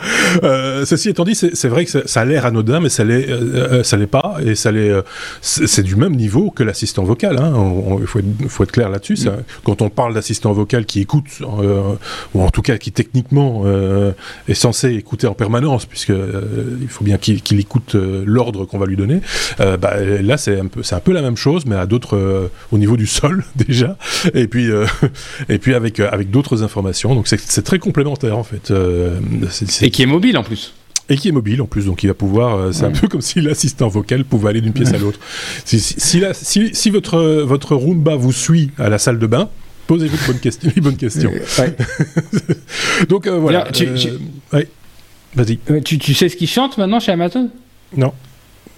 ceci 0.84 1.10
étant 1.10 1.24
dit, 1.24 1.34
c'est 1.34 1.68
vrai 1.68 1.84
que 1.84 2.06
ça 2.06 2.20
a 2.20 2.24
l'air 2.24 2.46
anodin, 2.46 2.80
mais 2.80 2.88
ça 2.88 3.04
l'est, 3.04 3.82
ça 3.84 3.96
l'est 3.96 4.06
pas, 4.06 4.36
et 4.44 4.54
ça 4.54 4.72
l'est. 4.72 4.92
c'est 5.40 5.82
du 5.82 5.96
même 5.96 6.16
niveau 6.16 6.50
que 6.50 6.62
l'assistant 6.62 7.04
vocal. 7.04 7.38
Hein. 7.38 7.52
Il 8.00 8.06
faut, 8.06 8.20
faut 8.48 8.64
être 8.64 8.72
clair 8.72 8.81
là-dessus. 8.88 9.28
Quand 9.64 9.82
on 9.82 9.90
parle 9.90 10.14
d'assistant 10.14 10.52
vocal 10.52 10.84
qui 10.84 11.00
écoute, 11.00 11.26
euh, 11.42 11.94
ou 12.34 12.42
en 12.42 12.50
tout 12.50 12.62
cas 12.62 12.78
qui 12.78 12.92
techniquement 12.92 13.62
euh, 13.64 14.12
est 14.48 14.54
censé 14.54 14.90
écouter 14.94 15.26
en 15.26 15.34
permanence, 15.34 15.86
puisque 15.86 16.10
euh, 16.10 16.78
il 16.80 16.88
faut 16.88 17.04
bien 17.04 17.18
qu'il 17.18 17.60
écoute 17.60 17.94
l'ordre 17.94 18.64
qu'on 18.64 18.78
va 18.78 18.86
lui 18.86 18.96
donner. 18.96 19.20
Bah, 19.58 20.00
là, 20.00 20.36
c'est 20.36 20.58
un 20.58 20.66
peu, 20.66 20.82
un 20.90 21.00
peu 21.00 21.12
la 21.12 21.22
même 21.22 21.36
chose, 21.36 21.66
mais 21.66 21.76
à 21.76 21.86
d'autres, 21.86 22.50
au 22.70 22.78
niveau 22.78 22.96
du 22.96 23.06
sol 23.12 23.44
déjà, 23.56 23.96
et 24.34 24.46
puis 24.46 24.68
et 25.48 25.58
puis 25.58 25.74
avec 25.74 26.00
avec 26.00 26.30
d'autres 26.30 26.62
informations. 26.62 27.14
Donc 27.14 27.28
c'est 27.28 27.62
très 27.62 27.78
complémentaire 27.78 28.38
en 28.38 28.44
fait. 28.44 28.72
et 29.82 29.90
qui 29.90 30.02
est 30.02 30.06
mobile 30.06 30.36
en 30.38 30.42
plus 30.42 30.74
et 31.08 31.16
qui 31.16 31.28
est 31.28 31.32
mobile 31.32 31.60
en 31.60 31.66
plus, 31.66 31.86
donc 31.86 32.02
il 32.02 32.06
va 32.06 32.14
pouvoir. 32.14 32.56
Euh, 32.56 32.72
c'est 32.72 32.84
un 32.84 32.90
peu 32.90 33.08
comme 33.08 33.20
si 33.20 33.40
l'assistant 33.40 33.88
vocal 33.88 34.24
pouvait 34.24 34.50
aller 34.50 34.60
d'une 34.60 34.72
pièce 34.72 34.92
à 34.92 34.98
l'autre. 34.98 35.18
Si, 35.64 35.80
si, 35.80 36.90
votre, 36.90 37.42
votre 37.42 37.74
Roomba 37.74 38.16
vous 38.16 38.32
suit 38.32 38.70
à 38.78 38.88
la 38.88 38.98
salle 38.98 39.18
de 39.18 39.26
bain, 39.26 39.48
posez-vous 39.86 40.16
de 40.16 40.26
bonnes 40.26 40.40
questions. 40.40 40.70
bonnes 40.76 40.96
questions. 40.96 41.32
donc 43.08 43.26
euh, 43.26 43.38
voilà. 43.38 43.68
Euh, 44.54 44.64
vas-y. 45.34 45.58
Tu, 45.84 45.98
tu 45.98 46.14
sais 46.14 46.28
ce 46.28 46.36
qu'il 46.36 46.48
chante 46.48 46.78
maintenant 46.78 47.00
chez 47.00 47.12
Amazon? 47.12 47.50
Non. 47.96 48.12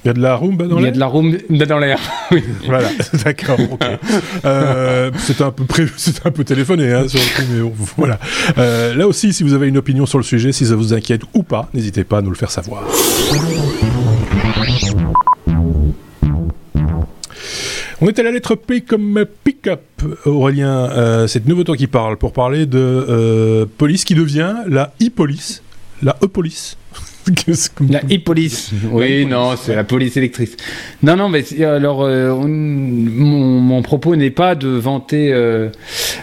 Il 0.04 0.08
y 0.08 0.10
a 0.10 0.12
de 0.12 0.20
la 0.20 0.34
Roomba 0.34 0.66
dans 0.66 0.78
l'air 0.78 0.82
Il 0.82 0.84
y 0.84 0.88
a 0.88 0.92
de 0.92 0.98
la 0.98 1.06
Roomba 1.06 1.38
dans 1.66 1.78
l'air. 1.78 1.98
oui. 2.30 2.42
Voilà, 2.66 2.90
d'accord. 3.24 3.58
Euh, 4.44 5.10
c'est 5.18 5.40
un 5.40 5.50
peu 5.50 5.64
c'est 5.96 6.26
un 6.26 6.30
peu 6.30 6.44
téléphoné, 6.44 6.92
hein, 6.92 7.08
sur 7.08 7.18
le 7.18 7.36
coup, 7.36 7.50
mais 7.50 7.86
voilà. 7.96 8.18
Euh, 8.58 8.94
là 8.94 9.06
aussi, 9.06 9.32
si 9.32 9.42
vous 9.42 9.54
avez 9.54 9.68
une 9.68 9.78
opinion 9.78 10.04
sur 10.04 10.18
le 10.18 10.24
sujet, 10.24 10.52
si 10.52 10.66
ça 10.66 10.74
vous 10.74 10.92
inquiète 10.92 11.22
ou 11.32 11.42
pas, 11.42 11.68
n'hésitez 11.72 12.04
pas 12.04 12.18
à 12.18 12.22
nous 12.22 12.30
le 12.30 12.36
faire 12.36 12.50
savoir. 12.50 12.82
On 18.00 18.08
est 18.08 18.18
à 18.18 18.22
la 18.22 18.30
lettre 18.30 18.54
P 18.54 18.82
comme 18.82 19.24
pick-up, 19.44 19.80
Aurélien. 20.26 20.90
Euh, 20.90 21.26
c'est 21.26 21.44
de 21.44 21.48
nouveau 21.48 21.64
toi 21.64 21.76
qui 21.76 21.86
parle 21.86 22.18
pour 22.18 22.32
parler 22.32 22.66
de 22.66 23.66
police 23.78 24.04
qui 24.04 24.14
devient 24.14 24.56
la 24.66 24.92
e-police, 25.02 25.62
la 26.02 26.16
e-police. 26.22 26.76
La 27.88 28.00
e-police. 28.00 28.70
Oui, 28.90 29.26
non, 29.26 29.56
c'est 29.56 29.74
la 29.74 29.84
police 29.84 30.16
électrique. 30.16 30.56
Non, 31.02 31.16
non, 31.16 31.28
mais 31.28 31.44
alors, 31.62 32.02
euh, 32.02 32.34
mon, 32.34 33.82
propos 33.82 34.16
n'est 34.16 34.30
pas 34.30 34.54
de 34.54 34.68
vanter 34.68 35.32
euh, 35.32 35.70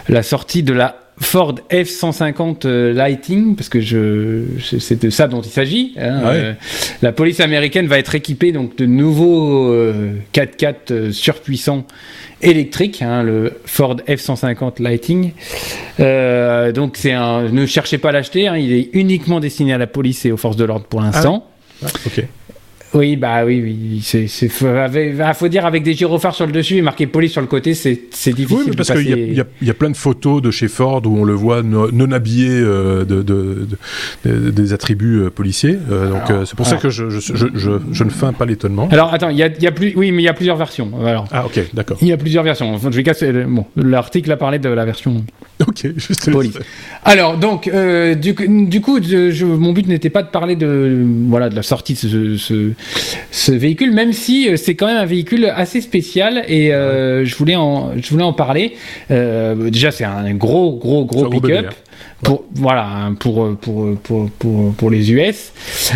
la 0.08 0.22
sortie 0.22 0.62
de 0.62 0.72
la 0.72 1.01
Ford 1.22 1.54
F-150 1.70 2.66
euh, 2.66 2.92
Lighting, 2.92 3.56
parce 3.56 3.68
que 3.68 3.80
je, 3.80 4.42
c'est 4.78 5.02
de 5.02 5.10
ça 5.10 5.28
dont 5.28 5.40
il 5.40 5.50
s'agit. 5.50 5.94
Hein, 5.98 6.54
la 7.00 7.12
police 7.12 7.40
américaine 7.40 7.86
va 7.86 7.98
être 7.98 8.14
équipée 8.14 8.52
donc 8.52 8.76
de 8.76 8.86
nouveaux 8.86 9.74
4x4 10.34 11.12
surpuissants 11.12 11.86
électrique, 12.42 13.02
hein, 13.02 13.22
le 13.22 13.60
Ford 13.64 13.96
F-150 14.06 14.82
Lighting. 14.82 15.32
Euh, 16.00 16.72
donc 16.72 16.96
c'est 16.96 17.12
un, 17.12 17.48
ne 17.48 17.66
cherchez 17.66 17.98
pas 17.98 18.10
à 18.10 18.12
l'acheter, 18.12 18.48
hein, 18.48 18.56
il 18.56 18.72
est 18.72 18.90
uniquement 18.92 19.40
destiné 19.40 19.72
à 19.72 19.78
la 19.78 19.86
police 19.86 20.26
et 20.26 20.32
aux 20.32 20.36
forces 20.36 20.56
de 20.56 20.64
l'ordre 20.64 20.86
pour 20.86 21.00
l'instant. 21.00 21.46
Ah. 21.84 21.88
Oui, 22.94 23.16
bah 23.16 23.44
oui, 23.44 23.60
oui. 23.62 24.00
C'est, 24.02 24.26
c'est, 24.26 24.48
faut, 24.48 24.66
faut 25.34 25.48
dire 25.48 25.64
avec 25.64 25.82
des 25.82 25.94
gyrophares 25.94 26.34
sur 26.34 26.46
le 26.46 26.52
dessus 26.52 26.76
et 26.76 26.82
marqué 26.82 27.06
police 27.06 27.32
sur 27.32 27.40
le 27.40 27.46
côté, 27.46 27.74
c'est, 27.74 28.02
c'est 28.10 28.32
difficile. 28.32 28.70
Oui, 28.70 28.76
parce 28.76 28.90
qu'il 28.90 29.08
y, 29.08 29.32
y, 29.32 29.66
y, 29.66 29.70
a 29.70 29.74
plein 29.74 29.90
de 29.90 29.96
photos 29.96 30.42
de 30.42 30.50
chez 30.50 30.68
Ford 30.68 31.02
où 31.06 31.16
on 31.18 31.24
le 31.24 31.32
voit 31.32 31.62
non, 31.62 32.12
habillé 32.12 32.50
euh, 32.50 33.04
de, 33.04 33.22
de, 33.22 33.66
de, 34.24 34.50
des 34.50 34.72
attributs 34.72 35.20
euh, 35.20 35.30
policiers. 35.30 35.78
Euh, 35.90 36.10
donc 36.10 36.46
c'est 36.46 36.56
pour 36.56 36.66
ça 36.66 36.76
que 36.76 36.90
je, 36.90 37.08
je, 37.08 37.20
je, 37.20 37.46
je, 37.90 38.04
ne 38.04 38.10
feins 38.10 38.32
pas 38.32 38.44
l'étonnement. 38.44 38.88
Alors 38.90 39.12
attends, 39.14 39.30
il 39.30 39.38
y 39.38 39.42
a, 39.42 39.48
y 39.48 39.66
a 39.66 39.72
plus, 39.72 39.94
oui, 39.96 40.12
mais 40.12 40.22
il 40.22 40.26
y 40.26 40.28
a 40.28 40.34
plusieurs 40.34 40.56
versions. 40.56 40.90
Alors, 41.04 41.26
ah 41.32 41.46
ok, 41.46 41.60
d'accord. 41.72 41.96
Il 42.02 42.08
y 42.08 42.12
a 42.12 42.16
plusieurs 42.16 42.44
versions. 42.44 42.74
Enfin, 42.74 42.90
je 42.90 42.96
vais 42.96 43.02
casser. 43.02 43.32
Bon, 43.32 43.64
l'article 43.76 44.30
a 44.32 44.36
parlé 44.36 44.58
de 44.58 44.68
la 44.68 44.84
version. 44.84 45.24
Ok, 45.68 45.86
juste. 45.96 46.30
Alors 47.04 47.36
donc, 47.36 47.70
du, 47.70 48.34
du 48.66 48.80
coup, 48.80 48.98
mon 49.44 49.72
but 49.72 49.86
n'était 49.86 50.10
pas 50.10 50.22
de 50.22 50.28
parler 50.28 50.56
de 50.56 51.04
voilà 51.28 51.48
de 51.48 51.56
la 51.56 51.62
sortie 51.62 51.94
de 51.94 51.98
ce, 51.98 52.36
ce 52.36 52.72
ce 53.30 53.52
véhicule, 53.52 53.92
même 53.92 54.12
si 54.12 54.48
euh, 54.48 54.56
c'est 54.56 54.74
quand 54.74 54.86
même 54.86 54.96
un 54.96 55.06
véhicule 55.06 55.46
assez 55.46 55.80
spécial 55.80 56.44
et 56.48 56.72
euh, 56.72 57.24
je 57.24 57.34
voulais 57.36 57.56
en 57.56 57.92
je 57.96 58.08
voulais 58.10 58.24
en 58.24 58.32
parler. 58.32 58.74
Euh, 59.10 59.70
déjà, 59.70 59.90
c'est 59.90 60.04
un 60.04 60.34
gros 60.34 60.76
gros 60.76 61.04
gros 61.04 61.28
pick-up. 61.28 61.72
Pour, 62.22 62.44
voilà 62.54 62.86
hein, 62.86 63.14
pour, 63.14 63.56
pour, 63.56 63.96
pour, 63.98 64.30
pour, 64.30 64.74
pour 64.74 64.90
les 64.90 65.12
US 65.12 65.52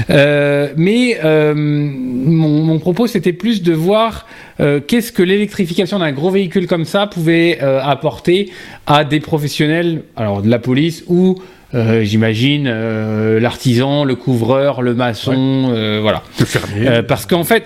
mais 0.09 1.19
mon, 1.23 2.65
mon, 2.65 2.79
propos 2.79 3.07
c'était 3.07 3.33
plus 3.33 3.63
de 3.63 3.73
voir 3.73 4.27
qu'est-ce 4.59 5.13
que 5.13 5.23
l'électrification 5.23 6.01
d'un 6.01 6.13
gros 6.13 6.31
véhicule 6.31 6.67
comme 6.67 6.85
ça 6.85 7.07
pouvait 7.07 7.61
apporter 7.61 8.51
à 8.87 9.05
des 9.05 9.21
professionnels 9.21 10.03
alors 10.17 10.43
de 10.43 10.51
la 10.51 10.59
police 10.59 11.05
ou 11.07 11.37
euh, 11.75 12.05
j'imagine 12.05 12.67
euh, 12.69 13.41
l'artisan, 13.41 14.05
le 14.05 14.15
couvreur, 14.15 14.83
le 14.83 14.95
maçon, 14.95 15.73
euh, 15.75 15.99
voilà. 16.01 16.23
Le 16.39 16.45
fermier. 16.45 17.03
parce 17.07 17.27
qu'en 17.27 17.45
fait, 17.45 17.65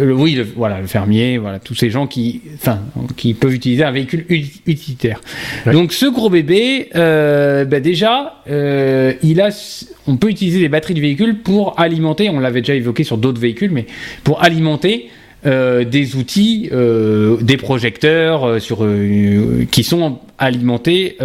oui, 0.00 0.34
le, 0.34 0.42
voilà, 0.42 0.80
le 0.80 0.86
fermier, 0.86 1.38
voilà, 1.38 1.58
tous 1.58 1.74
ces 1.74 1.90
gens 1.90 2.06
qui, 2.06 2.42
enfin, 2.54 2.80
qui 3.16 3.34
peuvent 3.34 3.54
utiliser 3.54 3.84
un 3.84 3.90
véhicule 3.90 4.26
utilitaire. 4.66 5.20
Donc 5.66 5.92
ce 5.92 6.06
gros 6.06 6.30
bébé, 6.30 6.88
bah, 6.94 7.80
déjà, 7.80 8.42
il 8.46 9.40
a, 9.40 9.48
on 10.06 10.16
peut 10.16 10.30
utiliser 10.30 10.60
des 10.60 10.68
batteries 10.68 10.94
de 10.94 11.00
véhicules 11.00 11.38
pour 11.38 11.78
alimenter. 11.78 12.28
On 12.30 12.40
l'avait 12.40 12.60
déjà 12.60 12.74
évoqué 12.74 13.04
sur 13.04 13.18
d'autres 13.18 13.40
véhicules, 13.40 13.70
mais 13.70 13.86
pour 14.24 14.42
alimenter 14.42 15.08
euh, 15.46 15.84
des 15.84 16.16
outils, 16.16 16.68
euh, 16.72 17.36
des 17.40 17.56
projecteurs 17.56 18.44
euh, 18.44 18.58
sur, 18.58 18.84
qui 19.70 19.84
sont 19.84 20.18
alimentés 20.36 21.16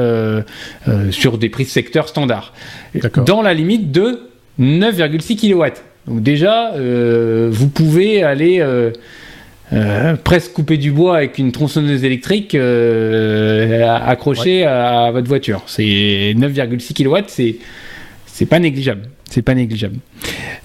sur 1.10 1.38
des 1.40 1.50
prises 1.50 1.72
secteurs 1.72 2.08
standards. 2.08 2.54
Dans 3.26 3.42
la 3.42 3.56
limite 3.56 3.92
de 3.92 4.30
9,6 4.60 5.54
kW. 5.54 5.80
Donc 6.08 6.22
déjà, 6.22 6.74
euh, 6.74 7.50
vous 7.52 7.70
pouvez 7.70 8.24
aller 8.24 8.60
euh, 8.60 8.92
euh, 9.72 10.16
presque 10.22 10.54
couper 10.54 10.78
du 10.78 10.92
bois 10.92 11.18
avec 11.18 11.38
une 11.38 11.52
tronçonneuse 11.52 12.04
électrique 12.04 12.56
accrochée 12.56 14.66
à, 14.66 15.12
votre 15.12 15.28
voiture. 15.28 15.64
C'est 15.68 16.34
9,6 16.38 16.94
kW, 16.94 17.18
c'est 17.28 17.58
c'est 18.26 18.48
pas 18.48 18.60
négligeable. 18.60 19.04
C'est 19.30 19.44
pas 19.44 19.56
négligeable. 19.56 19.98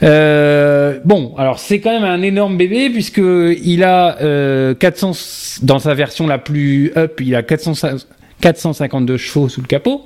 bon, 0.01 1.35
alors 1.39 1.59
c'est 1.59 1.81
quand 1.81 1.93
même 1.93 2.05
un 2.05 2.23
énorme 2.23 2.57
bébé 2.57 2.91
puisque 2.91 3.19
il 3.19 3.85
a 3.85 4.75
400 4.79 5.61
dans 5.63 5.79
sa 5.79 5.95
version 5.95 6.27
la 6.27 6.39
plus 6.39 6.93
up, 6.97 7.21
il 7.21 7.35
a 7.35 7.43
400, 7.43 7.97
452 8.41 9.17
chevaux 9.17 9.49
sous 9.49 9.61
le 9.61 9.67
capot. 9.67 10.05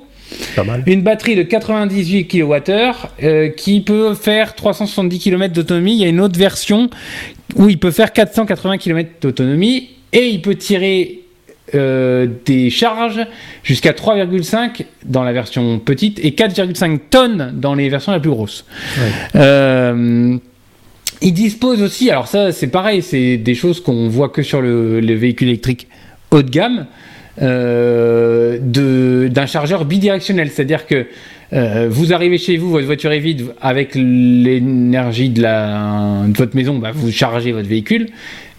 Une 0.85 1.01
batterie 1.01 1.35
de 1.35 1.43
98 1.43 2.27
kWh 2.27 3.55
qui 3.55 3.81
peut 3.81 4.13
faire 4.13 4.55
370 4.55 5.19
km 5.19 5.53
d'autonomie. 5.53 5.93
Il 5.93 6.01
y 6.01 6.05
a 6.05 6.07
une 6.07 6.21
autre 6.21 6.39
version 6.39 6.89
où 7.55 7.69
il 7.69 7.79
peut 7.79 7.91
faire 7.91 8.13
480 8.13 8.77
km 8.77 9.09
d'autonomie 9.21 9.89
et 10.11 10.27
il 10.27 10.41
peut 10.41 10.55
tirer 10.55 11.23
euh, 11.75 12.27
des 12.45 12.69
charges 12.69 13.25
jusqu'à 13.63 13.93
3,5 13.93 14.85
dans 15.05 15.23
la 15.23 15.33
version 15.33 15.79
petite 15.79 16.19
et 16.23 16.31
4,5 16.31 16.99
tonnes 17.09 17.51
dans 17.55 17.73
les 17.73 17.89
versions 17.89 18.11
la 18.11 18.19
plus 18.19 18.29
grosses. 18.29 18.65
Euh, 19.35 20.37
il 21.21 21.33
dispose 21.33 21.81
aussi, 21.81 22.11
alors 22.11 22.27
ça 22.27 22.51
c'est 22.51 22.67
pareil, 22.67 23.01
c'est 23.01 23.37
des 23.37 23.55
choses 23.55 23.81
qu'on 23.81 24.07
voit 24.07 24.29
que 24.29 24.43
sur 24.43 24.61
le, 24.61 24.99
les 24.99 25.15
véhicules 25.15 25.47
électriques 25.47 25.87
haut 26.31 26.41
de 26.43 26.49
gamme. 26.49 26.85
Euh, 27.41 28.59
d'un 28.61 29.45
chargeur 29.47 29.85
bidirectionnel. 29.85 30.49
C'est-à-dire 30.51 30.85
que 30.85 31.07
euh, 31.53 31.87
vous 31.89 32.13
arrivez 32.13 32.37
chez 32.37 32.57
vous, 32.57 32.69
votre 32.69 32.85
voiture 32.85 33.11
est 33.11 33.19
vide, 33.19 33.45
avec 33.59 33.95
l'énergie 33.95 35.29
de, 35.29 35.41
votre 36.37 36.55
maison, 36.55 36.77
bah, 36.77 36.91
vous 36.93 37.11
chargez 37.11 37.51
votre 37.51 37.67
véhicule, 37.67 38.09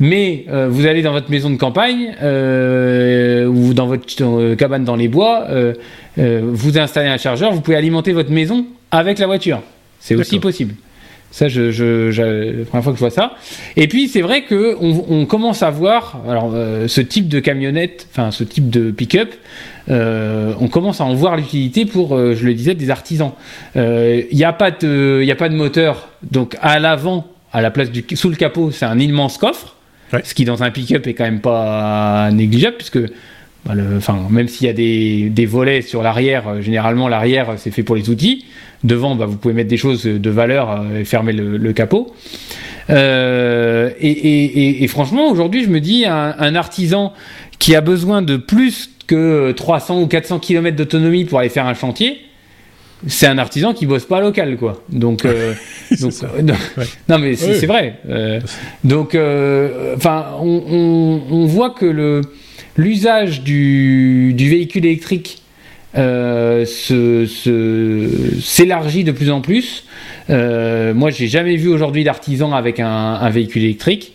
mais 0.00 0.44
euh, 0.48 0.68
vous 0.68 0.86
allez 0.86 1.02
dans 1.02 1.12
votre 1.12 1.30
maison 1.30 1.50
de 1.50 1.56
campagne 1.56 2.14
ou 2.20 3.74
dans 3.74 3.86
votre 3.86 4.54
cabane 4.56 4.84
dans 4.84 4.96
les 4.96 5.08
bois, 5.08 5.46
vous 6.16 6.78
installez 6.78 7.08
un 7.08 7.18
chargeur, 7.18 7.52
vous 7.52 7.60
pouvez 7.60 7.76
alimenter 7.76 8.12
votre 8.12 8.30
maison 8.30 8.66
avec 8.90 9.18
la 9.18 9.26
voiture. 9.26 9.62
C'est 10.00 10.16
aussi 10.16 10.38
possible. 10.38 10.74
Ça, 11.34 11.48
je, 11.48 11.72
je, 11.72 12.58
la 12.60 12.64
première 12.64 12.84
fois 12.84 12.92
que 12.92 12.98
je 12.98 13.00
vois 13.02 13.10
ça. 13.10 13.34
Et 13.74 13.88
puis, 13.88 14.06
c'est 14.06 14.20
vrai 14.20 14.42
que 14.42 14.76
on, 14.80 15.04
on, 15.08 15.26
commence 15.26 15.64
à 15.64 15.70
voir, 15.70 16.20
alors, 16.28 16.52
euh, 16.54 16.86
ce 16.86 17.00
type 17.00 17.26
de 17.26 17.40
camionnette, 17.40 18.06
enfin, 18.12 18.30
ce 18.30 18.44
type 18.44 18.70
de 18.70 18.92
pick-up, 18.92 19.34
euh, 19.90 20.52
on 20.60 20.68
commence 20.68 21.00
à 21.00 21.04
en 21.04 21.12
voir 21.14 21.36
l'utilité 21.36 21.86
pour, 21.86 22.14
euh, 22.14 22.36
je 22.36 22.46
le 22.46 22.54
disais, 22.54 22.76
des 22.76 22.88
artisans. 22.88 23.32
Il 23.74 24.28
n'y 24.32 24.44
a 24.44 24.52
pas 24.52 24.70
de, 24.70 25.28
a 25.28 25.34
pas 25.34 25.48
de 25.48 25.56
moteur, 25.56 26.08
donc 26.30 26.56
à 26.62 26.78
l'avant, 26.78 27.26
à 27.52 27.60
la 27.60 27.72
place 27.72 27.90
du 27.90 28.04
sous 28.14 28.30
le 28.30 28.36
capot, 28.36 28.70
c'est 28.70 28.86
un 28.86 29.00
immense 29.00 29.36
coffre, 29.36 29.74
ce 30.22 30.34
qui 30.34 30.44
dans 30.44 30.62
un 30.62 30.70
pick-up 30.70 31.04
est 31.08 31.14
quand 31.14 31.24
même 31.24 31.40
pas 31.40 32.30
négligeable 32.30 32.76
puisque 32.76 33.00
bah, 33.66 33.74
enfin, 33.96 34.26
même 34.30 34.48
s'il 34.48 34.66
y 34.66 34.70
a 34.70 34.74
des, 34.74 35.30
des 35.30 35.46
volets 35.46 35.82
sur 35.82 36.02
l'arrière, 36.02 36.60
généralement 36.60 37.08
l'arrière 37.08 37.54
c'est 37.56 37.70
fait 37.70 37.82
pour 37.82 37.96
les 37.96 38.10
outils. 38.10 38.44
Devant, 38.84 39.16
bah, 39.16 39.24
vous 39.24 39.38
pouvez 39.38 39.54
mettre 39.54 39.70
des 39.70 39.78
choses 39.78 40.04
de 40.04 40.30
valeur 40.30 40.70
euh, 40.70 41.00
et 41.00 41.04
fermer 41.04 41.32
le, 41.32 41.72
capot. 41.72 42.14
Euh, 42.90 43.90
et, 43.98 44.86
franchement, 44.88 45.30
aujourd'hui, 45.30 45.64
je 45.64 45.70
me 45.70 45.80
dis, 45.80 46.04
un, 46.04 46.54
artisan 46.54 47.14
qui 47.58 47.74
a 47.74 47.80
besoin 47.80 48.20
de 48.20 48.36
plus 48.36 48.90
que 49.06 49.52
300 49.52 50.02
ou 50.02 50.06
400 50.06 50.38
km 50.38 50.76
d'autonomie 50.76 51.24
pour 51.24 51.38
aller 51.38 51.48
faire 51.48 51.66
un 51.66 51.72
chantier, 51.72 52.18
c'est 53.06 53.26
un 53.26 53.38
artisan 53.38 53.72
qui 53.72 53.86
bosse 53.86 54.04
pas 54.04 54.20
local, 54.20 54.58
quoi. 54.58 54.82
Donc, 54.90 55.24
euh, 55.24 55.54
non, 57.08 57.18
mais 57.18 57.36
c'est 57.36 57.66
vrai. 57.66 58.00
donc, 58.84 59.16
enfin, 59.96 60.26
on, 60.40 61.46
voit 61.46 61.70
que 61.70 61.86
le 61.86 62.20
l'usage 62.76 63.42
du, 63.42 64.34
véhicule 64.36 64.86
électrique 64.86 65.42
euh, 65.96 66.64
s'élargit 68.40 69.04
de 69.04 69.12
plus 69.12 69.30
en 69.30 69.40
plus. 69.40 69.84
Euh, 70.30 70.94
moi, 70.94 71.10
j'ai 71.10 71.28
jamais 71.28 71.56
vu 71.56 71.68
aujourd'hui 71.68 72.04
d'artisan 72.04 72.52
avec 72.52 72.80
un, 72.80 73.28
véhicule 73.30 73.64
électrique. 73.64 74.12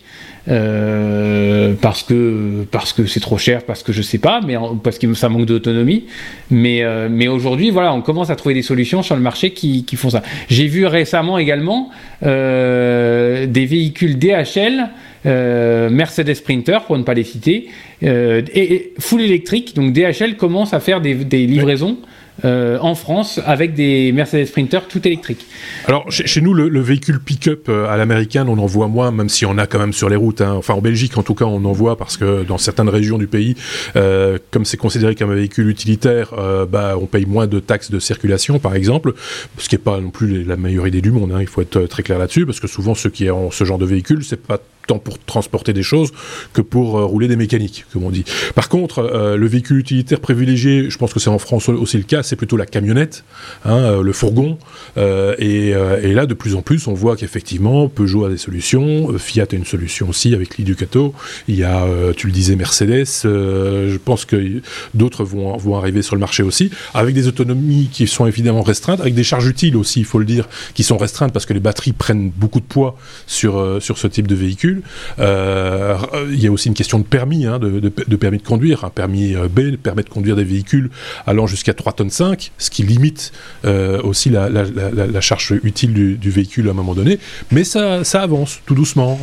Euh, 0.48 1.74
parce 1.82 2.02
que 2.02 2.64
parce 2.70 2.94
que 2.94 3.04
c'est 3.04 3.20
trop 3.20 3.36
cher, 3.36 3.62
parce 3.62 3.82
que 3.82 3.92
je 3.92 4.00
sais 4.00 4.16
pas, 4.16 4.40
mais 4.44 4.56
parce 4.82 4.98
que 4.98 5.12
ça 5.12 5.28
manque 5.28 5.44
d'autonomie. 5.44 6.06
Mais 6.50 6.82
euh, 6.82 7.08
mais 7.10 7.28
aujourd'hui, 7.28 7.70
voilà, 7.70 7.92
on 7.92 8.00
commence 8.00 8.30
à 8.30 8.36
trouver 8.36 8.54
des 8.54 8.62
solutions 8.62 9.02
sur 9.02 9.14
le 9.14 9.20
marché 9.20 9.50
qui 9.52 9.84
font 9.96 10.08
ça. 10.08 10.22
J'ai 10.48 10.66
vu 10.66 10.86
récemment 10.86 11.36
également 11.36 11.90
des 12.22 13.66
véhicules 13.66 14.18
DHL 14.18 14.88
euh, 15.26 15.90
Mercedes 15.90 16.34
Sprinter, 16.34 16.78
pour 16.86 16.96
ne 16.96 17.02
pas 17.02 17.14
les 17.14 17.24
citer, 17.24 17.68
euh, 18.02 18.42
et, 18.54 18.94
full 18.98 19.20
électrique. 19.20 19.74
Donc 19.74 19.92
DHL 19.92 20.36
commence 20.36 20.72
à 20.72 20.80
faire 20.80 21.00
des, 21.00 21.14
livraisons. 21.14 21.98
Euh, 22.42 22.78
en 22.80 22.94
France 22.94 23.38
avec 23.44 23.74
des 23.74 24.12
Mercedes 24.12 24.46
Sprinter 24.46 24.78
tout 24.88 25.06
électriques. 25.06 25.44
Alors 25.84 26.10
chez, 26.10 26.40
nous, 26.40 26.54
le, 26.54 26.80
véhicule 26.80 27.20
pick-up 27.20 27.68
à 27.68 27.98
l'américaine, 27.98 28.48
on 28.48 28.56
en 28.56 28.64
voit 28.64 28.88
moins, 28.88 29.10
même 29.10 29.28
si 29.28 29.44
on 29.44 29.58
a 29.58 29.66
quand 29.66 29.78
même 29.78 29.92
sur 29.92 30.08
les 30.08 30.16
routes. 30.16 30.40
Hein. 30.40 30.54
Enfin 30.54 30.72
en 30.72 30.80
Belgique, 30.80 31.18
en 31.18 31.22
tout 31.22 31.34
cas, 31.34 31.44
on 31.44 31.62
en 31.66 31.72
voit 31.72 31.98
parce 31.98 32.16
que 32.16 32.42
dans 32.44 32.56
certaines 32.56 32.88
régions 32.88 33.18
du 33.18 33.26
pays, 33.26 33.56
comme 33.94 34.64
c'est 34.64 34.78
considéré 34.78 35.16
comme 35.16 35.32
un 35.32 35.34
véhicule 35.34 35.68
utilitaire, 35.68 36.32
bah, 36.70 36.96
on 36.98 37.04
paye 37.04 37.26
moins 37.26 37.46
de 37.46 37.60
taxes 37.60 37.90
de 37.90 37.98
circulation, 37.98 38.58
par 38.58 38.74
exemple, 38.74 39.12
ce 39.58 39.68
qui 39.68 39.74
n'est 39.74 39.82
pas 39.82 40.00
non 40.00 40.08
plus 40.08 40.42
la 40.42 40.56
meilleure 40.56 40.86
idée 40.86 41.02
du 41.02 41.10
monde. 41.10 41.32
Hein. 41.34 41.42
Il 41.42 41.46
faut 41.46 41.60
être 41.60 41.82
très 41.88 42.02
clair 42.02 42.18
là-dessus 42.18 42.46
parce 42.46 42.60
que 42.60 42.68
souvent 42.68 42.94
ceux 42.94 43.10
qui 43.10 43.28
ont 43.28 43.50
ce 43.50 43.64
genre 43.64 43.78
de 43.78 43.84
véhicule, 43.84 44.24
c'est 44.24 44.40
pas 44.40 44.60
tant 44.90 44.98
pour 44.98 45.18
transporter 45.20 45.72
des 45.72 45.84
choses 45.84 46.10
que 46.52 46.60
pour 46.60 46.98
euh, 46.98 47.04
rouler 47.04 47.28
des 47.28 47.36
mécaniques, 47.36 47.84
comme 47.92 48.02
on 48.02 48.10
dit. 48.10 48.24
Par 48.56 48.68
contre, 48.68 48.98
euh, 48.98 49.36
le 49.36 49.46
véhicule 49.46 49.78
utilitaire 49.78 50.18
privilégié, 50.18 50.90
je 50.90 50.98
pense 50.98 51.12
que 51.14 51.20
c'est 51.20 51.30
en 51.30 51.38
France 51.38 51.68
aussi 51.68 51.96
le 51.96 52.02
cas, 52.02 52.24
c'est 52.24 52.34
plutôt 52.34 52.56
la 52.56 52.66
camionnette, 52.66 53.22
hein, 53.64 53.78
euh, 53.78 54.02
le 54.02 54.12
fourgon. 54.12 54.58
Et, 54.96 55.68
et, 55.70 56.12
là, 56.12 56.26
de 56.26 56.34
plus 56.34 56.56
en 56.56 56.62
plus, 56.62 56.88
on 56.88 56.94
voit 56.94 57.16
qu'effectivement, 57.16 57.88
Peugeot 57.88 58.24
a 58.24 58.28
des 58.28 58.36
solutions, 58.36 59.16
Fiat 59.18 59.46
a 59.52 59.54
une 59.54 59.64
solution 59.64 60.08
aussi 60.08 60.34
avec 60.34 60.58
l'Iducato. 60.58 61.14
Il 61.46 61.54
y 61.54 61.64
a, 61.64 61.86
tu 62.16 62.26
le 62.26 62.32
disais, 62.32 62.56
Mercedes. 62.56 63.06
je 63.22 63.96
pense 63.96 64.24
que 64.24 64.60
d'autres 64.94 65.24
vont, 65.24 65.56
vont 65.56 65.76
arriver 65.76 66.02
sur 66.02 66.16
le 66.16 66.20
marché 66.20 66.42
aussi, 66.42 66.70
avec 66.92 67.14
des 67.14 67.28
autonomies 67.28 67.88
qui 67.92 68.06
sont 68.06 68.26
évidemment 68.26 68.62
restreintes, 68.62 69.00
avec 69.00 69.14
des 69.14 69.24
charges 69.24 69.46
utiles 69.46 69.76
aussi, 69.76 70.00
il 70.00 70.04
faut 70.04 70.18
le 70.18 70.24
dire, 70.24 70.48
qui 70.74 70.82
sont 70.82 70.98
restreintes 70.98 71.32
parce 71.32 71.46
que 71.46 71.54
les 71.54 71.60
batteries 71.60 71.92
prennent 71.92 72.30
beaucoup 72.30 72.60
de 72.60 72.70
poids 72.76 72.96
sur, 73.26 73.78
sur 73.80 73.96
ce 73.96 74.08
type 74.08 74.26
de 74.26 74.34
véhicule. 74.34 74.79
Euh, 75.18 75.96
il 76.30 76.42
y 76.42 76.46
a 76.46 76.52
aussi 76.52 76.68
une 76.68 76.74
question 76.74 76.98
de 76.98 77.04
permis, 77.04 77.46
hein, 77.46 77.58
de, 77.58 78.16
permis 78.16 78.38
de 78.38 78.42
conduire. 78.42 78.84
Un 78.84 78.90
permis 78.90 79.34
euh, 79.34 79.48
B 79.48 79.76
permet 79.76 80.02
de 80.02 80.08
conduire 80.08 80.36
des 80.36 80.44
véhicules 80.44 80.90
allant 81.26 81.46
jusqu'à 81.46 81.74
3 81.74 81.92
tonnes 81.92 82.10
5, 82.10 82.52
ce 82.58 82.70
qui 82.70 82.82
limite 82.82 83.32
euh, 83.64 84.00
aussi 84.02 84.30
la, 84.30 85.20
charge 85.20 85.54
utile 85.62 86.18
du, 86.18 86.30
véhicule 86.30 86.68
à 86.68 86.70
un 86.70 86.74
moment 86.74 86.94
donné. 86.94 87.18
Mais 87.50 87.64
ça, 87.64 88.04
ça 88.04 88.22
avance 88.22 88.60
tout 88.66 88.74
doucement, 88.74 89.18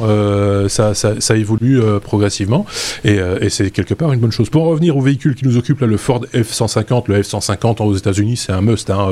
ça, 0.67 0.93
ça, 0.93 1.37
évolue 1.37 1.81
progressivement 2.03 2.65
et, 3.03 3.19
c'est 3.49 3.71
quelque 3.71 3.93
part 3.93 4.11
une 4.13 4.19
bonne 4.19 4.31
chose. 4.31 4.49
Pour 4.49 4.63
en 4.63 4.69
revenir 4.69 4.97
au 4.97 5.01
véhicule 5.01 5.35
qui 5.35 5.45
nous 5.45 5.57
occupe 5.57 5.81
le 5.81 5.97
Ford 5.97 6.25
F-150, 6.33 7.05
le 7.07 7.21
F-150 7.21 7.81
aux 7.81 7.95
États-Unis, 7.95 8.37
c'est 8.37 8.51
un 8.51 8.61
must. 8.61 8.89
Hein, 8.89 9.07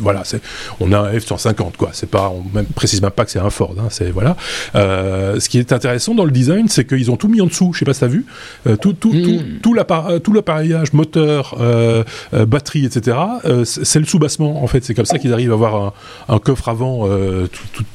voilà, 0.00 0.22
c'est 0.24 0.40
on 0.80 0.92
a 0.92 0.98
un 0.98 1.12
F-150 1.12 1.76
quoi. 1.76 1.90
C'est 1.92 2.10
pas, 2.10 2.28
on 2.28 2.44
même 2.54 2.66
précise 2.66 3.02
même 3.02 3.10
pas 3.10 3.24
que 3.24 3.30
c'est 3.30 3.38
un 3.38 3.50
Ford. 3.50 3.74
Hein, 3.78 3.88
c'est 3.90 4.10
voilà. 4.10 4.36
ce 4.74 5.48
qui 5.48 5.58
est 5.58 5.72
intéressant 5.80 6.14
dans 6.14 6.26
le 6.26 6.30
design, 6.30 6.68
c'est 6.68 6.84
qu'ils 6.84 7.10
ont 7.10 7.16
tout 7.16 7.28
mis 7.28 7.40
en 7.40 7.46
dessous. 7.46 7.72
Je 7.72 7.78
sais 7.78 7.84
pas 7.86 7.94
si 7.94 8.00
tu 8.00 8.04
as 8.04 8.08
vu. 8.08 8.26
Euh, 8.66 8.76
tout, 8.76 8.92
tout, 8.92 9.12
tout, 9.12 9.16
mm. 9.16 9.84
euh, 9.90 10.18
tout 10.18 10.32
l'appareillage, 10.34 10.92
moteur, 10.92 11.56
euh, 11.58 12.04
batterie, 12.46 12.84
etc. 12.84 13.16
c'est 13.64 13.98
le 13.98 14.04
soubassement, 14.04 14.62
en 14.62 14.66
fait. 14.66 14.84
C'est 14.84 14.94
comme 14.94 15.06
ça 15.06 15.18
qu'ils 15.18 15.32
arrivent 15.32 15.52
à 15.52 15.54
avoir 15.54 15.94
un, 16.28 16.38
coffre 16.38 16.68
avant 16.68 17.08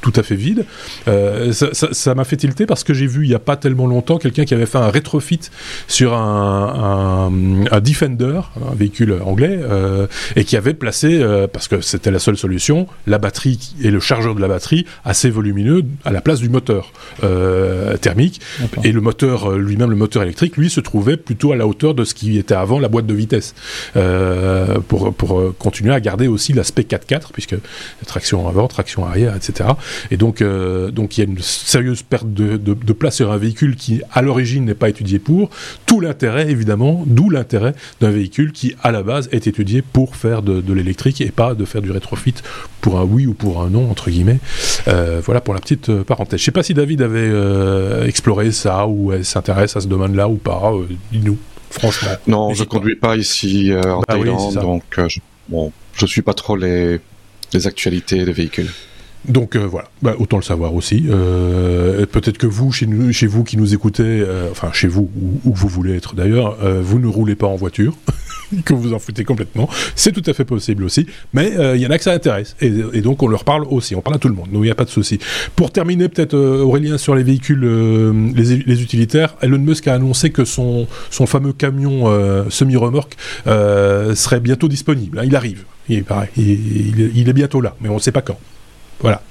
tout, 0.02 0.14
à 0.16 0.24
fait 0.24 0.36
vide. 0.36 0.66
ça 1.52 2.16
m'a 2.16 2.24
fait 2.24 2.38
tilter 2.38 2.66
parce 2.66 2.84
que 2.84 2.94
j'ai 2.94 3.08
vu 3.08 3.26
il 3.26 3.30
n'y 3.30 3.36
a 3.36 3.40
pas 3.40 3.56
tellement 3.56 3.88
longtemps 3.88 4.18
quelqu'un 4.18 4.46
qui 4.46 4.54
avait 4.54 4.66
fait 4.66 4.78
un 4.78 4.90
rétrofit 4.90 5.40
sur 5.88 6.14
un, 6.14 7.32
un, 7.72 7.80
Defender, 7.80 8.42
un 8.72 8.76
véhicule 8.76 9.20
anglais, 9.24 9.60
et 10.36 10.44
qui 10.44 10.58
avait 10.58 10.74
placé, 10.74 11.24
parce 11.52 11.68
que 11.68 11.82
c'était 11.82 12.12
la 12.12 12.20
seule 12.20 12.38
solution, 12.38 12.88
la 13.06 13.18
batterie 13.18 13.74
et 13.82 13.92
le 13.92 14.00
chargeur 14.00 14.36
de 14.36 14.42
la 14.42 14.48
batterie 14.48 14.86
assez 15.04 15.30
volumineux 15.30 15.84
à 16.04 16.12
la 16.12 16.22
place 16.22 16.40
du 16.40 16.50
moteur. 16.50 16.92
Euh, 17.24 17.65
thermique. 18.02 18.42
Et 18.84 18.92
le 18.92 19.02
moteur 19.02 19.52
euh, 19.52 19.58
lui-même, 19.58 19.90
le 19.90 19.96
moteur 19.96 20.24
électrique, 20.24 20.58
lui, 20.58 20.70
se 20.70 20.80
trouvait 20.80 21.18
plutôt 21.18 21.52
à 21.52 21.56
la 21.56 21.68
hauteur 21.68 21.94
de 21.94 22.04
ce 22.04 22.14
qui 22.14 22.38
était 22.38 22.56
avant 22.56 22.80
la 22.80 22.88
boîte 22.88 23.06
de 23.06 23.14
vitesse. 23.14 23.56
Euh, 23.96 24.80
pour, 24.88 25.14
pour 25.14 25.58
continuer 25.58 25.94
à 25.94 26.00
garder 26.00 26.28
aussi 26.28 26.54
l'aspect 26.54 26.84
4x4, 26.84 27.32
puisque 27.34 27.56
traction 28.06 28.48
avant, 28.48 28.68
traction 28.68 29.06
arrière, 29.06 29.36
etc. 29.36 29.70
Et 30.12 30.18
donc, 30.18 30.44
donc 30.44 31.18
il 31.18 31.22
y 31.22 31.28
a 31.28 31.30
une 31.30 31.40
sérieuse 31.40 32.02
perte 32.04 32.32
de, 32.34 32.58
de, 32.58 32.94
place 32.94 33.16
sur 33.16 33.32
un 33.32 33.38
véhicule 33.38 33.76
qui, 33.76 34.02
à 34.12 34.22
l'origine, 34.22 34.66
n'est 34.66 34.74
pas 34.74 34.90
étudié 34.90 35.20
pour. 35.20 35.50
Tout 35.86 36.00
l'intérêt, 36.00 36.50
évidemment, 36.50 37.04
d'où 37.06 37.30
l'intérêt 37.30 37.74
d'un 38.02 38.12
véhicule 38.12 38.52
qui, 38.52 38.76
à 38.84 38.92
la 38.92 39.04
base, 39.04 39.30
est 39.32 39.48
étudié 39.48 39.82
pour 39.82 40.16
faire 40.16 40.42
de, 40.42 40.62
de 40.62 40.74
l'électrique 40.74 41.22
et 41.22 41.32
pas 41.32 41.54
de 41.54 41.66
faire 41.66 41.82
du 41.82 41.92
rétrofit 41.92 42.36
pour 42.82 43.00
un 43.00 43.04
oui 43.04 43.26
ou 43.26 43.34
pour 43.34 43.62
un 43.62 43.70
non 43.70 43.90
entre 43.90 44.10
guillemets. 44.10 44.40
voilà 44.86 45.42
pour 45.42 45.54
la 45.54 45.60
petite 45.60 46.04
parenthèse. 46.04 46.40
Je 46.40 46.46
sais 46.46 46.52
pas 46.52 46.64
si 46.64 46.74
David 46.74 47.02
avait 47.02 47.32
exploré 48.06 48.52
ça 48.52 48.88
ou 48.88 49.12
s'intéresse 49.24 49.76
à 49.76 49.82
ce 49.82 49.88
domaine-là 49.88 50.28
ou 50.28 50.36
pas. 50.36 50.72
Dis-nous. 51.12 51.38
Franchement. 51.70 52.12
Non, 52.28 52.54
je 52.54 52.64
conduis 52.64 52.96
pas 52.96 53.18
ici 53.18 53.72
en 53.74 54.00
bah 54.00 54.06
Thaïlande, 54.08 54.56
donc 54.56 54.84
je, 55.08 55.20
bon, 55.50 55.72
je 55.94 56.06
suis 56.06 56.22
pas 56.22 56.34
trop 56.34 56.56
les, 56.56 57.00
les 57.54 57.68
actualités 57.68 58.24
des 58.24 58.32
véhicules. 58.32 58.70
Donc 59.28 59.56
euh, 59.56 59.66
voilà, 59.66 59.88
bah, 60.02 60.16
autant 60.20 60.38
le 60.38 60.44
savoir 60.44 60.74
aussi. 60.76 61.06
Euh, 61.10 62.06
peut-être 62.06 62.38
que 62.38 62.48
vous, 62.48 62.72
chez, 62.72 62.86
nous, 62.86 63.12
chez 63.12 63.28
vous 63.28 63.44
qui 63.44 63.58
nous 63.58 63.74
écoutez, 63.74 64.04
euh, 64.04 64.50
enfin 64.52 64.72
chez 64.72 64.88
vous, 64.88 65.10
où, 65.46 65.54
vous 65.54 65.68
voulez 65.68 65.96
être 65.96 66.16
d'ailleurs, 66.16 66.58
vous 66.82 67.00
ne 67.00 67.08
roulez 67.08 67.36
pas 67.36 67.48
en 67.48 67.56
voiture, 67.56 67.98
que 68.66 68.74
vous 68.74 68.94
en 68.94 69.00
foutez 69.00 69.24
complètement. 69.24 69.70
C'est 69.96 70.12
tout 70.12 70.24
à 70.26 70.34
fait 70.34 70.46
possible 70.46 70.84
aussi. 70.84 71.08
Mais 71.34 71.54
il 71.76 71.82
y 71.82 71.88
en 71.88 71.92
a 71.92 71.98
que 71.98 72.04
ça 72.04 72.14
intéresse. 72.14 72.56
Et, 72.62 72.70
donc 73.02 73.24
on 73.24 73.28
leur 73.28 73.44
parle 73.44 73.66
aussi, 73.70 73.96
on 73.96 74.02
parle 74.02 74.16
à 74.16 74.20
tout 74.20 74.28
le 74.28 74.36
monde, 74.36 74.50
donc 74.52 74.62
il 74.64 74.66
n'y 74.66 74.72
a 74.72 74.76
pas 74.76 74.86
de 74.86 74.90
souci. 74.90 75.20
Pour 75.56 75.72
terminer, 75.72 76.10
peut-être 76.10 76.36
Aurélien, 76.36 76.98
sur 76.98 77.16
les 77.16 77.24
véhicules, 77.24 77.62
les, 78.36 78.82
utilitaires, 78.82 79.36
Elon 79.42 79.60
Musk 79.60 79.88
a 79.88 79.94
annoncé 79.94 80.30
que 80.30 80.46
son, 80.46 80.88
son 81.10 81.26
fameux 81.26 81.54
camion 81.54 82.06
semi-remorque 82.50 83.16
serait 83.46 84.40
bientôt 84.40 84.68
disponible. 84.68 85.20
Hein. 85.20 85.24
il 85.26 85.36
arrive. 85.36 85.64
Il, 85.88 86.04
pareil, 86.04 86.30
il 86.38 87.30
est 87.30 87.34
bientôt 87.34 87.62
là, 87.62 87.76
mais 87.82 87.90
on 87.90 87.96
ne 87.96 88.00
sait 88.00 88.12
pas 88.12 88.22
quand. 88.22 88.40
Voilà. 89.00 89.22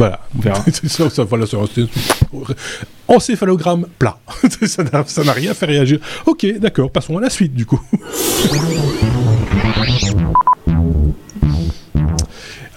Voilà. 0.00 0.18
On 0.34 0.40
verra. 0.40 0.64
ça, 1.10 1.24
voilà, 1.24 1.44
encéphalogramme 3.08 3.86
plat. 3.98 4.18
ça 4.66 4.82
n'a 5.24 5.32
rien 5.32 5.52
fait 5.52 5.66
réagir. 5.66 5.98
Ok, 6.24 6.46
d'accord, 6.58 6.90
passons 6.90 7.18
à 7.18 7.20
la 7.20 7.28
suite 7.28 7.52
du 7.52 7.66
coup. 7.66 7.78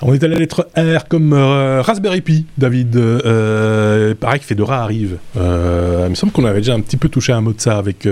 On 0.01 0.13
est 0.13 0.21
à 0.21 0.27
la 0.27 0.35
lettre 0.35 0.67
R 0.75 1.07
comme 1.07 1.31
euh, 1.31 1.81
Raspberry 1.81 2.19
Pi, 2.19 2.45
David. 2.57 2.97
Euh, 2.97 4.13
pareil 4.15 4.41
que 4.41 4.45
Fedora 4.45 4.83
arrive. 4.83 5.15
Euh, 5.37 6.03
il 6.07 6.09
me 6.09 6.15
semble 6.15 6.33
qu'on 6.33 6.43
avait 6.43 6.59
déjà 6.59 6.73
un 6.73 6.81
petit 6.81 6.97
peu 6.97 7.07
touché 7.07 7.31
un 7.31 7.39
mot 7.39 7.53
de 7.53 7.61
ça 7.61 7.77
avec, 7.77 8.05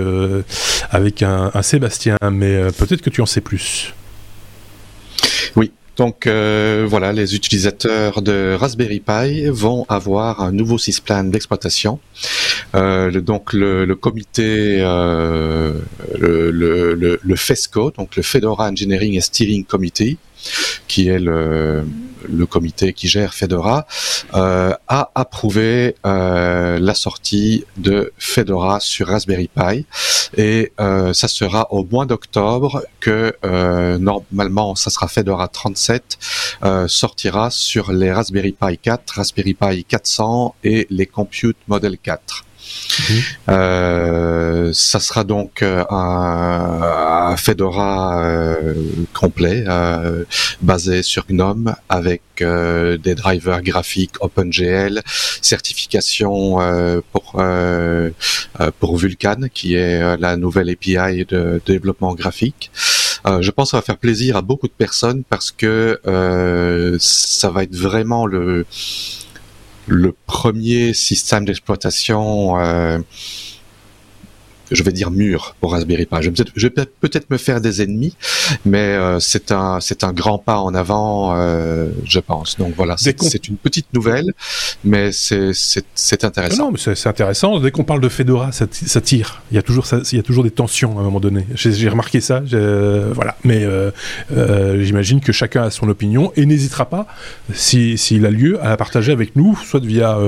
avec 0.90 1.22
un, 1.22 1.50
un, 1.52 1.60
Sébastien, 1.60 2.16
mais 2.30 2.62
peut-être 2.78 3.02
que 3.02 3.10
tu 3.10 3.20
en 3.20 3.26
sais 3.26 3.42
plus. 3.42 3.92
Oui, 5.54 5.70
donc 6.02 6.26
euh, 6.26 6.84
voilà, 6.88 7.12
les 7.12 7.36
utilisateurs 7.36 8.22
de 8.22 8.56
Raspberry 8.58 8.98
Pi 8.98 9.44
vont 9.46 9.86
avoir 9.88 10.40
un 10.40 10.50
nouveau 10.50 10.76
sysplan 10.76 11.22
d'exploitation. 11.22 12.00
Euh, 12.74 13.20
donc 13.20 13.52
le, 13.52 13.86
comité, 13.94 14.78
euh, 14.80 15.78
le, 16.18 16.50
le, 16.50 17.20
le, 17.22 17.36
FESCO, 17.36 17.92
donc 17.92 18.16
le 18.16 18.24
Fedora 18.24 18.68
Engineering 18.68 19.16
and 19.16 19.20
Steering 19.20 19.64
Committee, 19.64 20.18
qui 20.88 21.08
est 21.08 21.18
le, 21.18 21.84
le 22.28 22.46
comité 22.46 22.92
qui 22.92 23.08
gère 23.08 23.34
Fedora, 23.34 23.86
euh, 24.34 24.74
a 24.88 25.10
approuvé 25.14 25.96
euh, 26.06 26.78
la 26.78 26.94
sortie 26.94 27.64
de 27.76 28.12
Fedora 28.18 28.80
sur 28.80 29.08
Raspberry 29.08 29.48
Pi. 29.48 29.86
Et 30.36 30.72
euh, 30.80 31.12
ça 31.12 31.28
sera 31.28 31.72
au 31.72 31.84
mois 31.84 32.06
d'octobre 32.06 32.82
que 33.00 33.36
normalement, 33.98 34.74
ça 34.74 34.90
sera 34.90 35.08
Fedora 35.08 35.48
37, 35.48 36.18
sortira 36.86 37.50
sur 37.50 37.92
les 37.92 38.12
Raspberry 38.12 38.52
Pi 38.52 38.78
4, 38.78 39.14
Raspberry 39.14 39.54
Pi 39.54 39.84
400 39.84 40.54
et 40.64 40.86
les 40.90 41.06
Compute 41.06 41.56
Model 41.68 41.98
4. 41.98 42.44
Euh, 43.48 44.70
ça 44.72 45.00
sera 45.00 45.24
donc 45.24 45.62
euh, 45.62 45.84
un, 45.90 47.34
Fedora 47.36 48.22
euh, 48.22 48.74
complet 49.14 49.64
basé 50.60 51.02
sur 51.02 51.26
GNOME 51.26 51.74
avec 51.88 52.22
des 52.38 53.14
drivers 53.14 53.62
graphiques 53.62 54.14
OpenGL, 54.20 55.02
certification 55.40 56.58
pour 57.12 57.42
pour 58.78 58.96
Vulkan 58.96 59.48
qui 59.52 59.74
est 59.74 60.16
la 60.18 60.36
nouvelle 60.36 60.70
API 60.70 61.24
de, 61.24 61.60
développement 61.64 62.14
graphique. 62.14 62.70
je 63.40 63.50
pense 63.50 63.68
que 63.68 63.70
ça 63.72 63.76
va 63.78 63.82
faire 63.82 63.98
plaisir 63.98 64.36
à 64.36 64.42
beaucoup 64.42 64.66
de 64.66 64.72
personnes 64.72 65.22
parce 65.28 65.50
que 65.50 66.00
ça 66.98 67.50
va 67.50 67.62
être 67.62 67.76
vraiment 67.76 68.26
le 68.26 68.66
le 69.92 70.14
premier 70.26 70.94
système 70.94 71.44
d'exploitation 71.44 72.58
euh, 72.58 72.98
je 74.72 74.82
vais 74.82 74.92
dire 74.92 75.10
mûr 75.10 75.54
pour 75.60 75.72
Raspberry 75.72 76.06
Pi. 76.06 76.16
Je 76.56 76.66
vais 76.66 76.70
peut-être 76.70 77.30
me 77.30 77.36
faire 77.36 77.60
des 77.60 77.82
ennemis, 77.82 78.16
mais 78.64 78.78
euh, 78.78 79.20
c'est 79.20 79.52
un 79.52 79.80
c'est 79.80 80.04
un 80.04 80.12
grand 80.12 80.38
pas 80.38 80.58
en 80.58 80.74
avant, 80.74 81.34
euh, 81.36 81.90
je 82.04 82.20
pense. 82.20 82.58
Donc 82.58 82.74
voilà, 82.76 82.96
c'est 82.96 83.48
une 83.48 83.56
petite 83.56 83.92
nouvelle, 83.92 84.32
mais 84.84 85.10
c'est 85.12 86.24
intéressant. 86.24 86.64
Non, 86.64 86.72
mais 86.72 86.94
c'est 86.94 87.08
intéressant. 87.08 87.60
Dès 87.60 87.70
qu'on 87.70 87.84
parle 87.84 88.00
de 88.00 88.08
Fedora, 88.08 88.52
ça, 88.52 88.66
ça, 88.70 89.00
tire. 89.00 89.42
Il 89.50 89.54
y 89.54 89.58
a 89.58 89.62
toujours 89.62 89.86
ça, 89.86 90.00
il 90.10 90.16
y 90.16 90.20
a 90.20 90.22
toujours 90.22 90.44
des 90.44 90.50
tensions 90.50 90.98
à 90.98 91.00
un 91.00 91.04
moment 91.04 91.20
donné. 91.20 91.46
J'ai 91.54 91.88
remarqué 91.88 92.20
ça. 92.20 92.42
Voilà, 92.42 93.36
mais 93.44 93.64
euh, 93.64 94.82
j'imagine 94.82 95.20
que 95.20 95.32
chacun 95.32 95.64
a 95.64 95.70
son 95.70 95.88
opinion 95.88 96.32
et 96.36 96.46
n'hésitera 96.46 96.88
pas, 96.88 97.06
s'il 97.52 98.26
a 98.26 98.30
lieu, 98.30 98.62
à 98.62 98.70
la 98.70 98.76
partager 98.76 99.12
avec 99.12 99.36
nous, 99.36 99.58
soit 99.64 99.84
via 99.84 100.18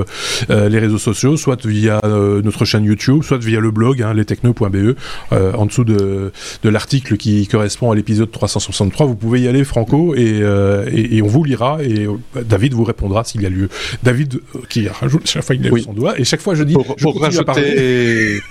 les 0.49 0.79
réseaux 0.79 0.97
sociaux, 0.97 1.37
soit 1.37 1.65
via 1.65 1.99
notre 2.03 2.65
chaîne 2.65 2.85
YouTube, 2.85 3.23
soit 3.23 3.37
via 3.37 3.59
le 3.59 3.71
blog, 3.71 4.01
hein, 4.01 4.13
les 4.13 4.25
techno.be, 4.35 4.95
euh, 5.31 5.53
en 5.53 5.65
dessous 5.65 5.83
de, 5.83 6.31
de 6.63 6.69
l'article 6.69 7.17
qui 7.17 7.47
correspond 7.47 7.91
à 7.91 7.95
l'épisode 7.95 8.31
363. 8.31 9.05
Vous 9.05 9.15
pouvez 9.15 9.41
y 9.41 9.47
aller, 9.47 9.63
Franco, 9.63 10.15
et, 10.15 10.39
euh, 10.41 10.89
et, 10.91 11.21
on 11.21 11.27
vous 11.27 11.43
lira, 11.43 11.77
et 11.81 12.05
euh, 12.05 12.17
David 12.43 12.73
vous 12.73 12.83
répondra 12.83 13.23
s'il 13.23 13.41
y 13.41 13.45
a 13.45 13.49
lieu. 13.49 13.69
David, 14.03 14.39
qui 14.69 14.87
rajoute, 14.87 15.27
chaque 15.27 15.43
fois 15.43 15.55
il 15.55 15.61
lève 15.61 15.77
son 15.77 15.93
doigt, 15.93 16.19
et 16.19 16.23
chaque 16.23 16.41
fois 16.41 16.55
je 16.55 16.63
dis, 16.63 16.73
pour, 16.73 16.95
pour 16.95 17.19
rajouter... 17.19 18.41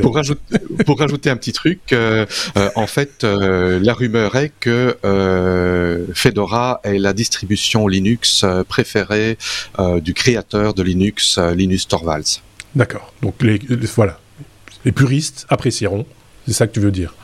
pour, 0.00 0.14
rajouter, 0.14 0.58
pour 0.86 0.98
rajouter 0.98 1.30
un 1.30 1.36
petit 1.36 1.52
truc, 1.52 1.94
en 2.74 2.86
fait, 2.86 3.24
la 3.24 3.94
rumeur 3.94 4.36
est 4.36 4.52
que 4.60 4.96
Fedora 6.14 6.80
est 6.84 6.98
la 6.98 7.12
distribution 7.12 7.88
Linux 7.88 8.44
préférée 8.68 9.36
du 10.00 10.14
créateur 10.14 10.74
de 10.74 10.82
Linux, 10.82 11.38
Linus 11.38 11.88
Torvalds. 11.88 12.42
D'accord. 12.74 13.12
Donc 13.22 13.34
les, 13.42 13.60
voilà, 13.94 14.18
les 14.84 14.92
puristes 14.92 15.46
apprécieront. 15.48 16.06
C'est 16.46 16.54
ça 16.54 16.66
que 16.66 16.72
tu 16.72 16.80
veux 16.80 16.90
dire. 16.90 17.14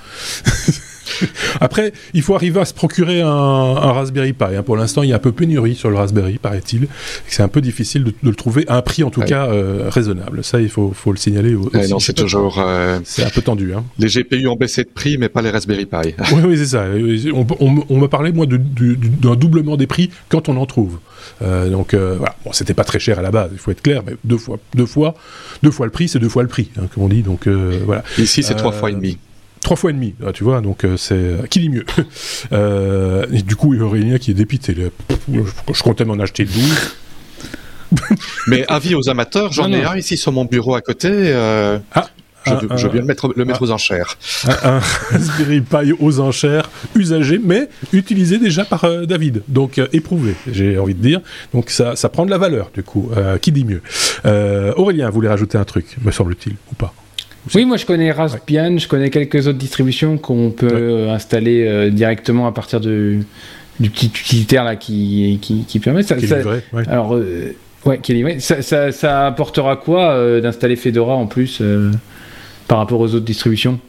Après, 1.60 1.92
il 2.14 2.22
faut 2.22 2.34
arriver 2.34 2.60
à 2.60 2.64
se 2.64 2.74
procurer 2.74 3.20
un, 3.20 3.74
Raspberry 3.74 4.32
Pi. 4.32 4.44
Hein. 4.56 4.62
Pour 4.62 4.76
l'instant, 4.76 5.02
il 5.02 5.10
y 5.10 5.12
a 5.12 5.16
un 5.16 5.20
peu 5.20 5.32
pénurie 5.32 5.74
sur 5.74 5.90
le 5.90 5.96
Raspberry, 5.96 6.38
paraît-il. 6.38 6.88
C'est 7.26 7.42
un 7.42 7.48
peu 7.48 7.60
difficile 7.60 8.04
de, 8.04 8.14
le 8.22 8.34
trouver 8.34 8.64
à 8.68 8.76
un 8.76 8.82
prix, 8.82 9.02
en 9.02 9.10
tout 9.10 9.22
cas, 9.22 9.46
euh, 9.46 9.88
raisonnable. 9.88 10.44
Ça, 10.44 10.60
il 10.60 10.68
faut, 10.68 10.92
le 11.06 11.16
signaler. 11.16 11.54
Aussi. 11.54 11.90
non, 11.90 11.98
c'est 11.98 12.12
toujours. 12.12 12.58
Euh, 12.58 13.00
c'est 13.04 13.24
un 13.24 13.30
peu 13.30 13.42
tendu. 13.42 13.74
Hein. 13.74 13.84
Les 13.98 14.08
GPU 14.08 14.46
ont 14.48 14.56
baissé 14.56 14.84
de 14.84 14.88
prix, 14.88 15.18
mais 15.18 15.28
pas 15.28 15.42
les 15.42 15.50
Raspberry 15.50 15.86
Pi. 15.86 16.14
oui, 16.32 16.42
oui, 16.46 16.58
c'est 16.58 16.66
ça. 16.66 16.86
On, 17.30 17.96
m'a 17.98 18.08
parlé, 18.08 18.32
moi, 18.32 18.46
d'un 18.46 19.36
doublement 19.36 19.76
des 19.76 19.86
prix 19.86 20.10
quand 20.28 20.48
on 20.48 20.56
en 20.56 20.66
trouve. 20.66 20.98
Euh, 21.42 21.68
donc 21.68 21.94
voilà, 21.94 22.36
bon, 22.44 22.52
c'était 22.52 22.74
pas 22.74 22.84
très 22.84 22.98
cher 22.98 23.18
à 23.18 23.22
la 23.22 23.30
base, 23.30 23.50
il 23.52 23.58
faut 23.58 23.70
être 23.70 23.82
clair, 23.82 24.02
mais 24.06 24.14
deux 24.24 24.38
fois, 24.38 24.58
deux 24.74 24.86
fois, 24.86 25.14
deux 25.62 25.70
fois 25.70 25.86
le 25.86 25.92
prix, 25.92 26.08
c'est 26.08 26.18
deux 26.18 26.28
fois 26.28 26.42
le 26.42 26.48
prix, 26.48 26.70
hein, 26.78 26.84
comme 26.92 27.04
on 27.04 27.08
dit. 27.08 27.22
Donc 27.22 27.46
voilà. 27.48 28.02
Ici, 28.18 28.42
c'est 28.42 28.54
trois 28.54 28.72
fois 28.72 28.90
et 28.90 28.94
demi 28.94 29.18
trois 29.60 29.76
fois 29.76 29.90
et 29.90 29.92
demi, 29.92 30.14
ah, 30.26 30.32
tu 30.32 30.44
vois, 30.44 30.60
donc 30.60 30.84
euh, 30.84 30.96
c'est 30.96 31.14
euh, 31.14 31.42
qui 31.48 31.60
dit 31.60 31.68
mieux? 31.68 31.84
Euh, 32.52 33.26
et 33.32 33.42
du 33.42 33.56
coup, 33.56 33.78
Aurélien 33.78 34.18
qui 34.18 34.30
est 34.30 34.34
dépité. 34.34 34.74
Je, 35.32 35.82
comptais 35.82 36.04
m'en 36.04 36.18
acheter 36.18 36.44
12. 36.44 36.94
Mais 38.46 38.64
avis 38.68 38.94
aux 38.94 39.08
amateurs, 39.08 39.52
j'en 39.52 39.70
ai 39.72 39.84
un 39.84 39.96
ici 39.96 40.16
sur 40.16 40.32
mon 40.32 40.44
bureau 40.44 40.74
à 40.74 40.80
côté. 40.80 41.32
ah, 41.94 42.08
je, 42.46 42.88
viens 42.88 43.02
de 43.02 43.06
mettre, 43.06 43.32
le 43.34 43.44
mettre 43.44 43.62
aux 43.62 43.70
enchères. 43.70 44.16
Un, 44.64 44.78
Raspberry 45.10 45.60
Pi 45.60 45.92
aux 45.98 46.20
enchères, 46.20 46.70
usagé, 46.94 47.38
mais 47.42 47.68
utilisé 47.92 48.38
déjà 48.38 48.64
par 48.64 48.86
David. 49.06 49.42
Donc 49.48 49.78
éprouvé, 49.92 50.34
j'ai 50.50 50.78
envie 50.78 50.94
de 50.94 51.02
dire. 51.02 51.20
Donc 51.52 51.70
ça, 51.70 51.96
ça 51.96 52.08
prend 52.08 52.24
de 52.24 52.30
la 52.30 52.38
valeur, 52.38 52.70
du 52.72 52.82
coup. 52.82 53.10
qui 53.42 53.52
dit 53.52 53.64
mieux? 53.64 53.82
Aurélien 54.76 55.10
voulait 55.10 55.28
rajouter 55.28 55.58
un 55.58 55.64
truc, 55.64 55.96
me 56.02 56.10
semble-t-il, 56.10 56.56
ou 56.72 56.74
pas? 56.74 56.94
Oui, 57.54 57.64
moi 57.64 57.76
je 57.76 57.86
connais 57.86 58.10
Raspbian, 58.10 58.78
je 58.78 58.88
connais 58.88 59.10
quelques 59.10 59.46
autres 59.46 59.58
distributions 59.58 60.18
qu'on 60.18 60.50
peut 60.50 60.68
euh, 60.70 61.12
installer 61.12 61.66
euh, 61.66 61.90
directement 61.90 62.46
à 62.46 62.52
partir 62.52 62.80
de, 62.80 63.18
du 63.80 63.90
petit 63.90 64.06
utilitaire 64.06 64.64
là 64.64 64.76
qui, 64.76 65.38
qui, 65.40 65.78
permet 65.78 66.02
ça. 66.02 66.16
Qui 66.16 66.26
est 66.26 66.36
livré, 66.36 66.62
Alors, 66.88 67.14
euh, 67.14 67.54
ouais, 67.84 67.98
qui 67.98 68.12
est 68.12 68.14
livré. 68.14 68.40
Ça, 68.40 68.92
ça, 68.92 69.26
apportera 69.26 69.76
quoi 69.76 70.40
d'installer 70.40 70.76
Fedora 70.76 71.14
en 71.14 71.26
plus 71.26 71.62
par 72.66 72.78
rapport 72.78 73.00
aux 73.00 73.14
autres 73.14 73.24
distributions? 73.24 73.80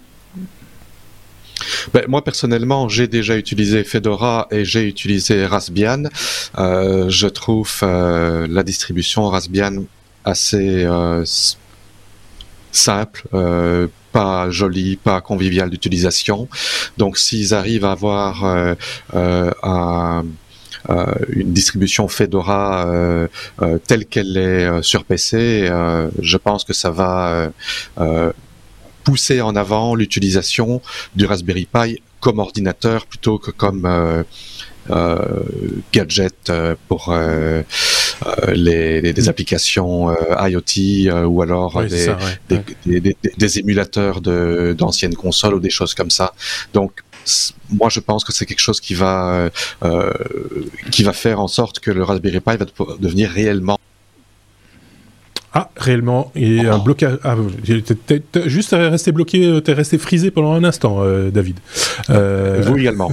Ben, 1.93 2.03
moi 2.07 2.23
personnellement, 2.23 2.87
j'ai 2.87 3.07
déjà 3.07 3.37
utilisé 3.37 3.83
Fedora 3.83 4.47
et 4.49 4.63
j'ai 4.63 4.87
utilisé 4.87 5.45
Raspbian. 5.45 6.03
je 6.57 7.27
trouve 7.27 7.71
la 7.81 8.63
distribution 8.63 9.27
Raspbian 9.27 9.83
assez 10.23 10.85
simple, 12.71 13.23
euh, 13.33 13.87
pas 14.11 14.49
joli, 14.49 14.97
pas 14.97 15.21
convivial 15.21 15.69
d'utilisation. 15.69 16.47
Donc 16.97 17.17
s'ils 17.17 17.53
arrivent 17.53 17.85
à 17.85 17.91
avoir 17.91 18.43
euh, 18.45 19.51
un 19.63 20.23
une 21.35 21.51
distribution 21.51 22.07
Fedora 22.07 22.87
euh, 22.87 23.27
telle 23.85 24.05
qu'elle 24.05 24.37
est 24.37 24.81
sur 24.81 25.03
PC, 25.03 25.69
je 26.19 26.37
pense 26.37 26.63
que 26.63 26.73
ça 26.73 26.89
va 26.89 27.51
pousser 29.03 29.41
en 29.41 29.55
avant 29.57 29.93
l'utilisation 29.93 30.81
du 31.15 31.25
Raspberry 31.25 31.67
Pi 31.71 32.01
comme 32.21 32.39
ordinateur 32.39 33.05
plutôt 33.07 33.37
que 33.37 33.51
comme 33.51 34.23
gadget 35.91 36.51
pour 36.87 37.13
les, 38.53 39.01
les, 39.01 39.29
applications 39.29 40.11
IoT 40.11 41.25
ou 41.25 41.41
alors 41.41 41.83
des, 41.85 42.07
des, 42.49 42.99
des, 42.99 43.17
des, 43.37 43.59
émulateurs 43.59 44.21
d'anciennes 44.21 45.15
consoles 45.15 45.55
ou 45.55 45.59
des 45.59 45.69
choses 45.69 45.93
comme 45.93 46.09
ça. 46.09 46.33
Donc 46.73 47.03
moi 47.71 47.89
je 47.89 47.99
pense 47.99 48.23
que 48.23 48.33
c'est 48.33 48.45
quelque 48.45 48.61
chose 48.61 48.79
qui 48.79 48.93
va 48.93 49.49
euh, 49.83 50.13
qui 50.91 51.03
va 51.03 51.13
faire 51.13 51.39
en 51.39 51.47
sorte 51.47 51.79
que 51.79 51.91
le 51.91 52.03
Raspberry 52.03 52.39
Pi 52.39 52.57
va 52.57 52.65
devenir 52.99 53.29
réellement 53.29 53.77
ah, 55.51 55.71
réellement, 55.75 56.31
et 56.35 56.59
un 56.67 56.77
blocage. 56.77 57.17
Ah, 57.23 57.35
juste 58.45 58.69
resté 58.71 59.11
bloqué, 59.11 59.59
t'es 59.63 59.73
resté 59.73 59.97
frisé 59.97 60.29
pendant 60.29 60.53
un 60.53 60.63
instant, 60.63 60.97
euh, 60.99 61.31
David. 61.31 61.59
Euh... 62.11 62.61
Vous 62.63 62.77
également. 62.77 63.11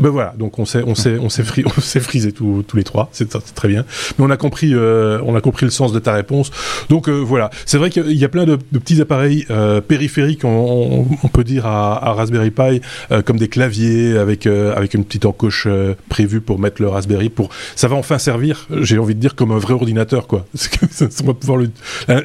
Ben 0.00 0.10
voilà, 0.10 0.34
donc 0.38 0.58
on 0.58 0.64
s'est 0.64 0.82
on 0.86 0.94
s'est 0.94 1.18
on 1.18 1.28
s'est 1.28 1.44
fri 1.44 1.64
frisé 2.00 2.32
tous 2.32 2.64
tous 2.66 2.76
les 2.76 2.84
trois, 2.84 3.08
c'est 3.12 3.28
très 3.54 3.68
bien. 3.68 3.84
Mais 4.18 4.24
on 4.24 4.30
a 4.30 4.36
compris 4.36 4.74
euh, 4.74 5.20
on 5.24 5.34
a 5.36 5.40
compris 5.40 5.66
le 5.66 5.70
sens 5.70 5.92
de 5.92 5.98
ta 5.98 6.12
réponse. 6.12 6.50
Donc 6.88 7.08
euh, 7.08 7.12
voilà, 7.12 7.50
c'est 7.66 7.78
vrai 7.78 7.90
qu'il 7.90 8.12
y 8.12 8.24
a 8.24 8.28
plein 8.28 8.44
de, 8.44 8.56
petits 8.56 9.00
appareils 9.00 9.46
euh, 9.50 9.80
périphériques, 9.80 10.44
on, 10.44 11.06
on, 11.22 11.28
peut 11.28 11.44
dire 11.44 11.66
à, 11.66 12.08
à 12.08 12.12
Raspberry 12.12 12.50
Pi, 12.50 12.80
euh, 13.10 13.22
comme 13.22 13.38
des 13.38 13.48
claviers 13.48 14.16
avec 14.16 14.46
euh, 14.46 14.74
avec 14.74 14.94
une 14.94 15.04
petite 15.04 15.26
encoche 15.26 15.68
prévue 16.08 16.40
pour 16.40 16.58
mettre 16.58 16.82
le 16.82 16.88
Raspberry. 16.88 17.28
Pour 17.28 17.50
ça 17.76 17.88
va 17.88 17.96
enfin 17.96 18.18
servir, 18.18 18.66
j'ai 18.80 18.98
envie 18.98 19.14
de 19.14 19.20
dire 19.20 19.34
comme 19.34 19.52
un 19.52 19.58
vrai 19.58 19.74
ordinateur 19.74 20.26
quoi. 20.26 20.46
on 21.22 21.26
va 21.26 21.34
pouvoir 21.34 21.62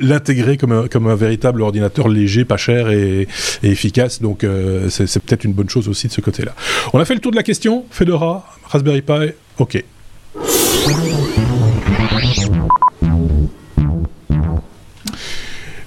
l'intégrer 0.01 0.57
comme 0.57 0.71
un 0.71 0.87
comme 0.87 1.07
un 1.07 1.15
véritable 1.15 1.61
ordinateur 1.61 2.07
léger, 2.07 2.45
pas 2.45 2.57
cher 2.57 2.89
et, 2.89 3.27
et 3.63 3.69
efficace. 3.69 4.21
Donc 4.21 4.45
c'est 4.89 5.19
peut-être 5.19 5.43
une 5.43 5.53
bonne 5.53 5.69
chose 5.69 5.87
aussi 5.89 6.07
de 6.07 6.13
ce 6.13 6.21
côté-là. 6.21 6.53
On 6.93 6.99
a 6.99 7.05
fait 7.05 7.15
tour 7.25 7.31
de 7.31 7.37
la 7.37 7.41
question. 7.41 7.85
Fedora, 7.89 8.45
Raspberry 8.65 9.01
Pi, 9.01 9.33
ok. 9.57 9.83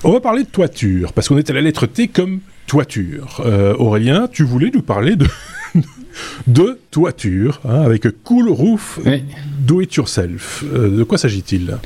On 0.03 0.11
va 0.11 0.18
parler 0.20 0.43
de 0.43 0.49
toiture, 0.49 1.12
parce 1.12 1.28
qu'on 1.28 1.39
est 1.39 1.49
à 1.49 1.53
la 1.53 1.61
lettre 1.61 1.86
T 1.86 2.09
comme 2.09 2.41
toiture. 2.66 3.41
Euh, 3.47 3.72
Aurélien, 3.76 4.26
tu 4.26 4.43
voulais 4.43 4.72
nous 4.74 4.82
parler 4.82 5.14
de, 5.14 5.28
de 6.49 6.80
toiture, 6.91 7.61
hein, 7.64 7.82
avec 7.82 8.09
Cool 8.24 8.51
Roof 8.51 8.99
Do 9.61 9.80
It 9.80 9.95
Yourself. 9.95 10.64
Euh, 10.74 10.89
de 10.89 11.05
quoi 11.05 11.18
s'agit-il? 11.18 11.78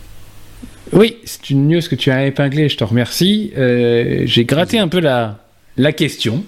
Oui, 0.95 1.19
c'est 1.27 1.51
une 1.51 1.69
news 1.69 1.83
que 1.83 1.95
tu 1.95 2.11
as 2.11 2.25
épinglée, 2.27 2.71
je 2.71 2.79
te 2.79 2.85
remercie. 2.85 3.53
Euh, 3.59 4.23
j'ai 4.25 4.47
gratté 4.47 4.79
un 4.79 4.89
peu 4.89 5.01
la, 5.01 5.45
la 5.77 5.93
question. 5.93 6.43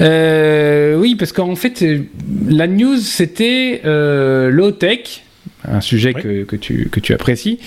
Euh, 0.00 0.96
oui, 0.96 1.14
parce 1.14 1.32
qu'en 1.32 1.54
fait, 1.56 1.82
euh, 1.82 2.00
la 2.48 2.66
news, 2.66 2.98
c'était 2.98 3.82
euh, 3.84 4.50
low-tech, 4.50 5.22
un 5.66 5.80
sujet 5.80 6.12
que, 6.12 6.44
que, 6.44 6.56
tu, 6.56 6.88
que 6.90 7.00
tu 7.00 7.14
apprécies. 7.14 7.58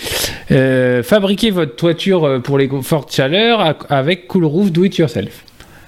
Euh, 0.51 1.01
fabriquer 1.03 1.51
votre 1.51 1.75
toiture 1.75 2.41
pour 2.43 2.57
les 2.57 2.69
fortes 2.83 3.13
chaleurs 3.13 3.75
avec 3.89 4.27
Cool 4.27 4.45
Roof 4.45 4.71
Do 4.71 4.83
It 4.83 4.97
Yourself. 4.97 5.43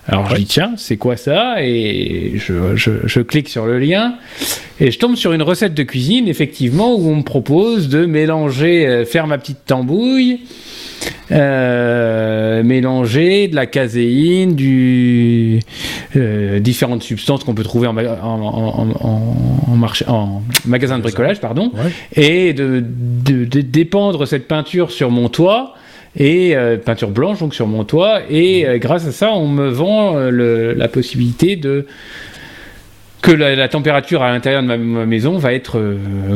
Alors 0.10 0.28
je 0.30 0.36
dis 0.36 0.46
tiens, 0.46 0.74
c'est 0.76 0.98
quoi 0.98 1.18
ça? 1.18 1.58
Et 1.60 2.34
je, 2.36 2.76
je, 2.76 2.92
je, 3.06 3.22
clique 3.22 3.48
sur 3.48 3.66
le 3.66 3.78
lien 3.78 4.16
et 4.80 4.90
je 4.90 4.98
tombe 4.98 5.16
sur 5.16 5.34
une 5.34 5.44
recette 5.44 5.76
de 5.76 5.84
cuisine, 5.84 6.28
effectivement, 6.28 6.96
où 6.96 7.10
on 7.10 7.18
me 7.18 7.24
propose 7.24 7.90
de 7.90 8.06
mélanger, 8.06 9.06
faire 9.06 9.28
ma 9.28 9.38
petite 9.38 9.66
tambouille, 9.66 10.40
euh, 11.32 12.64
mélanger 12.64 13.48
de 13.48 13.56
la 13.56 13.68
caséine, 13.68 14.56
du, 14.56 15.60
euh, 16.16 16.60
différentes 16.60 17.04
substances 17.04 17.44
qu'on 17.44 17.54
peut 17.54 17.64
trouver 17.64 17.88
en, 17.88 17.96
en, 17.96 19.76
marché, 19.76 20.06
en 20.08 20.42
magasin 20.66 20.98
de 20.98 21.04
bricolage, 21.04 21.40
pardon, 21.40 21.72
et 22.16 22.54
de, 22.54 22.84
de, 22.84 23.46
de, 23.46 23.62
dépendre 23.62 24.28
cette 24.28 24.48
peinture 24.48 24.92
sur 24.92 25.12
mon 25.12 25.30
toit 25.30 25.76
et 26.16 26.56
euh, 26.56 26.78
peinture 26.78 27.10
blanche 27.10 27.40
donc 27.40 27.54
sur 27.54 27.68
mon 27.68 27.84
toit 27.84 28.22
et 28.30 28.66
euh, 28.66 28.78
grâce 28.78 29.06
à 29.06 29.12
ça 29.12 29.32
on 29.32 29.48
me 29.48 29.70
vend 29.70 30.18
euh, 30.18 30.74
la 30.76 30.88
possibilité 30.88 31.56
de 31.56 31.86
que 33.22 33.32
la, 33.32 33.68
température 33.68 34.24
à 34.24 34.32
l'intérieur 34.32 34.62
de 34.62 34.68
ma, 34.68 34.78
ma, 34.78 35.06
maison 35.06 35.38
va 35.38 35.54
être 35.54 35.78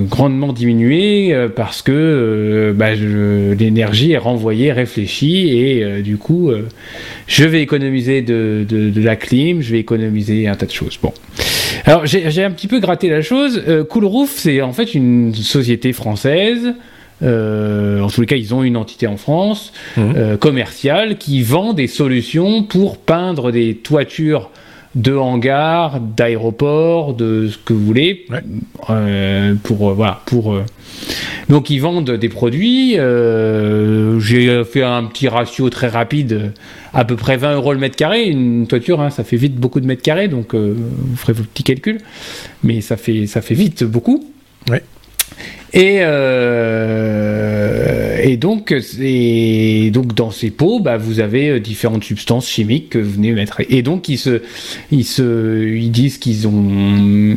grandement 0.02 0.52
diminuée 0.52 1.34
parce 1.56 1.82
que 1.82 2.74
bah, 2.76 2.94
l'énergie 2.94 4.12
est 4.12 4.18
renvoyée, 4.18 4.74
réfléchie 4.74 5.58
et 5.58 6.02
du 6.02 6.18
coup 6.18 6.52
je 7.26 7.46
vais 7.46 7.62
économiser 7.62 8.22
de, 8.22 8.66
de, 8.68 9.02
la 9.02 9.16
clim, 9.16 9.62
je 9.62 9.72
vais 9.72 9.80
économiser 9.80 10.50
un 10.50 10.56
tas 10.56 10.66
de 10.66 10.72
choses. 10.72 11.00
Bon, 11.02 11.14
alors 11.86 12.06
j'ai 12.06 12.44
un 12.44 12.52
petit 12.52 12.68
peu 12.68 12.82
gratté 12.82 13.08
la 13.08 13.22
chose. 13.22 13.64
cool 13.90 14.04
Roof, 14.04 14.34
c'est 14.36 14.62
en 14.62 14.74
fait 14.74 14.94
une 14.94 15.34
société 15.34 15.94
française. 15.94 16.74
En 17.24 18.08
tous 18.08 18.22
les 18.22 18.28
cas, 18.28 18.36
ils 18.36 18.54
ont 18.54 18.64
une 18.64 18.78
entité 18.78 19.08
en 19.08 19.18
France 19.18 19.74
mmh. 19.98 20.38
commerciale 20.40 21.18
qui 21.18 21.42
vend 21.42 21.74
des 21.74 21.88
solutions 21.88 22.64
pour 22.64 22.98
peindre 22.98 23.52
des 23.52 23.76
toitures 23.76 24.50
de 24.96 25.16
hangars, 25.16 26.00
d'aéroports, 26.00 27.14
de 27.14 27.48
ce 27.50 27.58
que 27.58 27.74
vous 27.74 27.84
voulez, 27.84 28.26
ouais. 28.30 28.44
euh, 28.90 29.56
pour 29.64 29.90
euh, 29.90 29.94
voilà, 29.94 30.22
pour 30.26 30.54
euh... 30.54 30.64
donc 31.50 31.70
ils 31.70 31.80
vendent 31.80 32.12
des 32.12 32.30
produits. 32.30 33.00
Euh, 33.00 34.20
J'ai 34.20 34.64
fait 34.64 34.84
un 34.84 35.04
petit 35.06 35.28
ratio 35.28 35.70
très 35.70 35.88
rapide, 35.88 36.54
à 36.94 37.06
peu 37.06 37.16
près 37.16 37.38
20 37.38 37.56
euros 37.56 37.74
le 37.74 37.80
mètre 37.80 37.96
carré. 37.96 38.26
Une 38.26 38.68
toiture, 38.68 39.02
hein, 39.02 39.10
ça 39.10 39.24
fait 39.24 39.38
vite 39.38 39.56
beaucoup 39.56 39.80
de 39.80 39.88
mètres 39.88 40.04
carrés, 40.04 40.28
donc 40.28 40.54
euh, 40.54 40.76
vous 40.78 41.16
ferez 41.16 41.34
vos 41.34 41.44
petits 41.44 41.64
calculs, 41.64 42.00
mais 42.64 42.82
ça 42.82 42.96
fait 42.96 43.26
ça 43.26 43.42
fait 43.42 43.56
vite 43.56 43.84
beaucoup. 43.84 44.30
Ouais. 44.70 44.84
Et, 45.76 46.02
euh, 46.02 47.14
et, 48.22 48.38
donc, 48.38 48.72
et 49.02 49.90
donc, 49.92 50.14
dans 50.14 50.30
ces 50.30 50.52
pots, 50.52 50.80
bah, 50.80 50.98
vous 50.98 51.20
avez 51.20 51.60
différentes 51.60 52.04
substances 52.04 52.48
chimiques 52.48 52.90
que 52.90 53.00
vous 53.00 53.14
venez 53.14 53.32
mettre. 53.32 53.62
Et 53.70 53.82
donc, 53.82 54.08
ils, 54.08 54.20
se, 54.20 54.44
ils, 54.92 55.04
se, 55.04 55.66
ils 55.68 55.90
disent 55.90 56.20
qu'ils 56.20 56.48
ont 56.48 57.36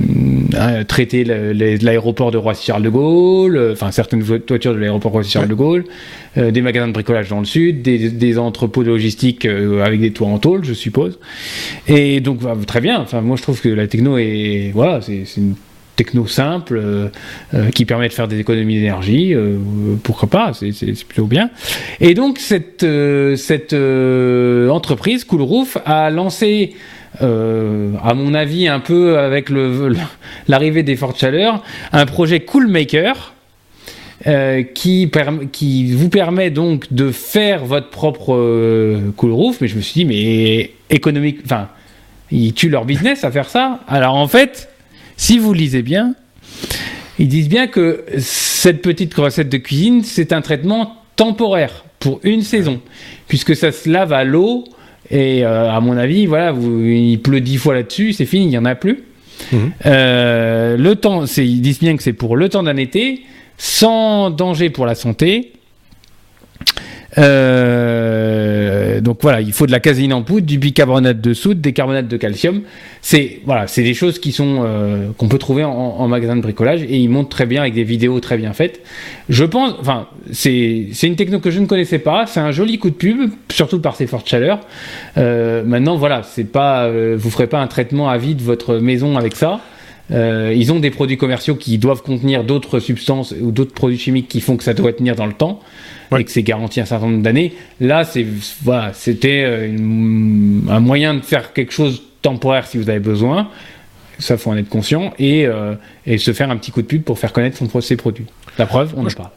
euh, 0.55 0.85
traité 0.85 1.25
l'aéroport 1.25 2.31
de 2.31 2.37
Roissy-Charles 2.37 2.83
de 2.83 2.91
Gaulle, 2.91 3.71
enfin 3.73 3.91
certaines 3.91 4.23
toitures 4.41 4.75
de 4.75 4.79
l'aéroport 4.81 5.13
Roissy-Charles 5.13 5.49
de 5.49 5.55
Gaulle, 5.55 5.85
euh, 6.37 6.51
des 6.51 6.61
magasins 6.61 6.89
de 6.89 6.93
bricolage 6.93 7.31
dans 7.31 7.39
le 7.39 7.47
sud, 7.47 7.81
des, 7.81 8.11
des 8.11 8.39
entrepôts 8.39 8.83
logistiques 8.83 9.47
euh, 9.47 9.83
avec 9.83 9.99
des 10.01 10.11
toits 10.11 10.29
en 10.29 10.39
tôle, 10.39 10.63
je 10.63 10.75
suppose. 10.75 11.19
Et 11.89 12.21
donc, 12.21 12.41
bah, 12.41 12.55
très 12.67 12.83
bien. 12.83 13.01
Enfin, 13.01 13.23
moi, 13.23 13.37
je 13.37 13.43
trouve 13.43 13.63
que 13.63 13.71
la 13.71 13.87
techno 13.87 14.19
est, 14.19 14.73
voilà, 14.75 15.01
c'est 15.01 15.25
une 15.39 15.55
techno 15.97 16.27
simple 16.27 16.77
euh, 16.77 17.09
euh, 17.55 17.71
qui 17.71 17.85
permet 17.85 18.09
de 18.09 18.13
faire 18.13 18.29
des 18.29 18.39
économies 18.39 18.77
d'énergie, 18.77 19.35
euh, 19.35 19.57
pourquoi 20.03 20.29
pas, 20.29 20.53
c'est 20.53 21.05
plutôt 21.05 21.27
bien. 21.27 21.51
Et 22.01 22.15
donc 22.15 22.39
cette, 22.39 22.85
euh, 22.85 23.35
cette 23.37 23.73
euh, 23.73 24.69
entreprise, 24.69 25.25
Cool 25.25 25.43
Roof, 25.43 25.79
a 25.85 26.11
lancé, 26.11 26.75
à 27.19 28.13
mon 28.15 28.35
avis 28.35 28.69
un 28.69 28.79
peu 28.79 29.19
avec 29.19 29.49
l'arrivée 30.49 30.83
des 30.83 30.97
fortes 30.97 31.19
chaleurs, 31.19 31.63
un 31.93 32.05
projet 32.05 32.41
Cool 32.41 32.67
Maker. 32.67 33.33
qui, 34.75 35.93
vous 35.95 36.09
permet 36.11 36.51
donc 36.51 36.93
de 36.93 37.11
faire 37.11 37.65
votre 37.65 37.89
propre 37.89 39.01
cool 39.17 39.33
roof, 39.33 39.63
mais 39.63 39.69
je 39.69 39.77
me 39.77 39.81
suis 39.81 40.01
dit, 40.01 40.05
mais 40.05 40.73
économique, 40.91 41.39
enfin, 41.47 41.69
ils 42.31 42.53
tuent 42.53 42.69
leur 42.69 42.85
business 42.85 43.25
à 43.25 43.31
faire 43.31 43.49
ça. 43.49 43.81
Alors 43.89 44.15
en 44.15 44.29
fait, 44.29 44.69
si 45.17 45.39
vous 45.39 45.53
lisez 45.53 45.83
bien, 45.83 46.15
ils 47.19 47.29
disent 47.29 47.49
bien 47.49 47.67
que 47.67 48.05
cette 48.19 48.83
petite 48.83 49.15
recette 49.15 49.49
de 49.49 49.57
cuisine, 49.57 50.03
c'est 50.03 50.33
un 50.33 50.43
traitement 50.43 50.97
temporaire 51.17 51.85
pour 51.99 52.21
une 52.23 52.43
saison, 52.43 52.81
puisque 53.29 53.57
ça 53.57 53.73
se 53.73 53.89
lave 53.89 54.13
à 54.13 54.25
l'eau. 54.25 54.65
Et 55.11 55.45
euh, 55.45 55.71
à 55.71 55.81
mon 55.81 55.97
avis, 55.97 56.27
voilà, 56.27 56.53
vous, 56.53 56.85
il 56.85 57.21
pleut 57.21 57.41
dix 57.41 57.57
fois 57.57 57.75
là-dessus, 57.75 58.13
c'est 58.13 58.27
fini, 58.27 58.47
il 58.47 58.49
n'y 58.49 58.59
en 58.59 58.65
a 58.65 58.75
plus. 58.75 59.05
Mmh. 59.53 59.57
Euh, 59.87 60.77
le 60.77 60.95
temps, 60.97 61.25
ils 61.25 61.61
disent 61.61 61.79
bien 61.79 61.97
que 61.97 62.03
c'est 62.03 62.13
pour 62.13 62.37
le 62.37 62.49
temps 62.49 62.63
d'un 62.63 62.77
été, 62.77 63.23
sans 63.57 64.31
danger 64.31 64.71
pour 64.71 64.85
la 64.85 64.95
santé. 64.95 65.53
Euh, 67.19 68.66
donc 69.01 69.19
voilà, 69.23 69.41
il 69.41 69.53
faut 69.53 69.67
de 69.67 69.73
la 69.73 69.81
caséine 69.81 70.13
en 70.13 70.23
poudre, 70.23 70.47
du 70.47 70.59
bicarbonate 70.59 71.21
de 71.21 71.35
soude, 71.35 71.61
des 71.61 71.73
carbonates 71.73 72.09
de 72.09 72.17
calcium. 72.17 72.63
C'est 73.03 73.41
voilà, 73.45 73.67
c'est 73.67 73.83
des 73.83 73.95
choses 73.95 74.19
qui 74.19 74.33
sont 74.33 74.63
euh, 74.65 75.09
qu'on 75.17 75.29
peut 75.29 75.39
trouver 75.39 75.65
en, 75.65 76.07
magasin 76.09 76.37
de 76.37 76.43
bricolage 76.43 76.83
et 76.83 76.97
ils 76.97 77.09
montrent 77.09 77.31
très 77.31 77.47
bien 77.47 77.63
avec 77.63 77.75
des 77.75 77.85
vidéos 77.85 78.21
très 78.21 78.37
bien 78.37 78.53
faites. 78.53 78.81
Je 79.29 79.45
pense, 79.45 79.75
enfin, 79.81 80.09
c'est 80.33 80.89
une 81.03 81.17
techno 81.17 81.41
que 81.41 81.51
je 81.51 81.61
ne 81.61 81.67
connaissais 81.67 81.99
pas. 81.99 82.27
C'est 82.27 82.41
un 82.41 82.53
joli 82.53 82.79
coup 82.79 82.91
de 82.91 82.95
pub, 82.95 83.31
surtout 83.49 83.81
par 83.81 83.97
ses 83.97 84.07
fortes 84.07 84.29
chaleurs. 84.29 84.61
Euh, 85.19 85.65
maintenant 85.65 85.97
voilà, 85.97 86.23
c'est 86.23 86.51
pas, 86.51 86.91
vous 86.91 87.31
ferez 87.31 87.47
pas 87.47 87.61
un 87.61 87.67
traitement 87.67 88.09
à 88.09 88.19
vie 88.19 88.35
de 88.35 88.43
votre 88.43 88.77
maison 88.77 89.17
avec 89.17 89.37
ça. 89.37 89.61
Euh, 90.13 90.55
ils 90.57 90.73
ont 90.73 90.79
des 90.79 90.91
produits 90.91 91.17
commerciaux 91.17 91.57
qui 91.57 91.79
doivent 91.79 92.03
contenir 92.03 92.45
d'autres 92.45 92.79
substances 92.79 93.35
ou 93.41 93.51
d'autres 93.51 93.75
produits 93.75 93.99
chimiques 93.99 94.29
qui 94.29 94.41
font 94.41 94.57
que 94.57 94.63
ça 94.63 94.75
doit 94.75 94.93
tenir 94.93 95.17
dans 95.17 95.27
le 95.27 95.33
temps 95.33 95.61
et 96.17 96.23
que 96.23 96.31
c'est 96.31 96.45
garanti 96.45 96.81
un 96.81 96.85
certain 96.85 97.07
nombre 97.07 97.23
d'années. 97.23 97.55
Là, 97.81 98.05
c'est 98.05 98.25
voilà, 98.63 98.93
c'était 98.93 99.43
euh, 99.45 99.77
un 100.69 100.81
moyen 100.81 101.15
de 101.15 101.21
faire 101.21 101.53
quelque 101.53 101.73
chose 101.73 102.03
temporaire 102.23 102.67
si 102.67 102.79
vous 102.79 102.89
avez 102.89 103.01
besoin. 103.01 103.49
Ça, 104.19 104.37
faut 104.39 104.51
en 104.51 104.57
être 104.57 104.69
conscient 104.69 105.13
et, 105.19 105.47
euh, 105.47 105.75
et 106.07 106.19
se 106.19 106.33
faire 106.33 106.51
un 106.51 106.57
petit 106.57 106.71
coup 106.71 106.81
de 106.81 106.87
pub 106.87 107.03
pour 107.03 107.19
faire 107.19 107.33
connaître 107.33 107.59
son, 107.59 107.81
ses 107.81 107.97
produits. 107.97 108.25
La 108.59 108.67
preuve, 108.67 108.95
on 108.97 109.07
en 109.07 109.11
parle. 109.11 109.31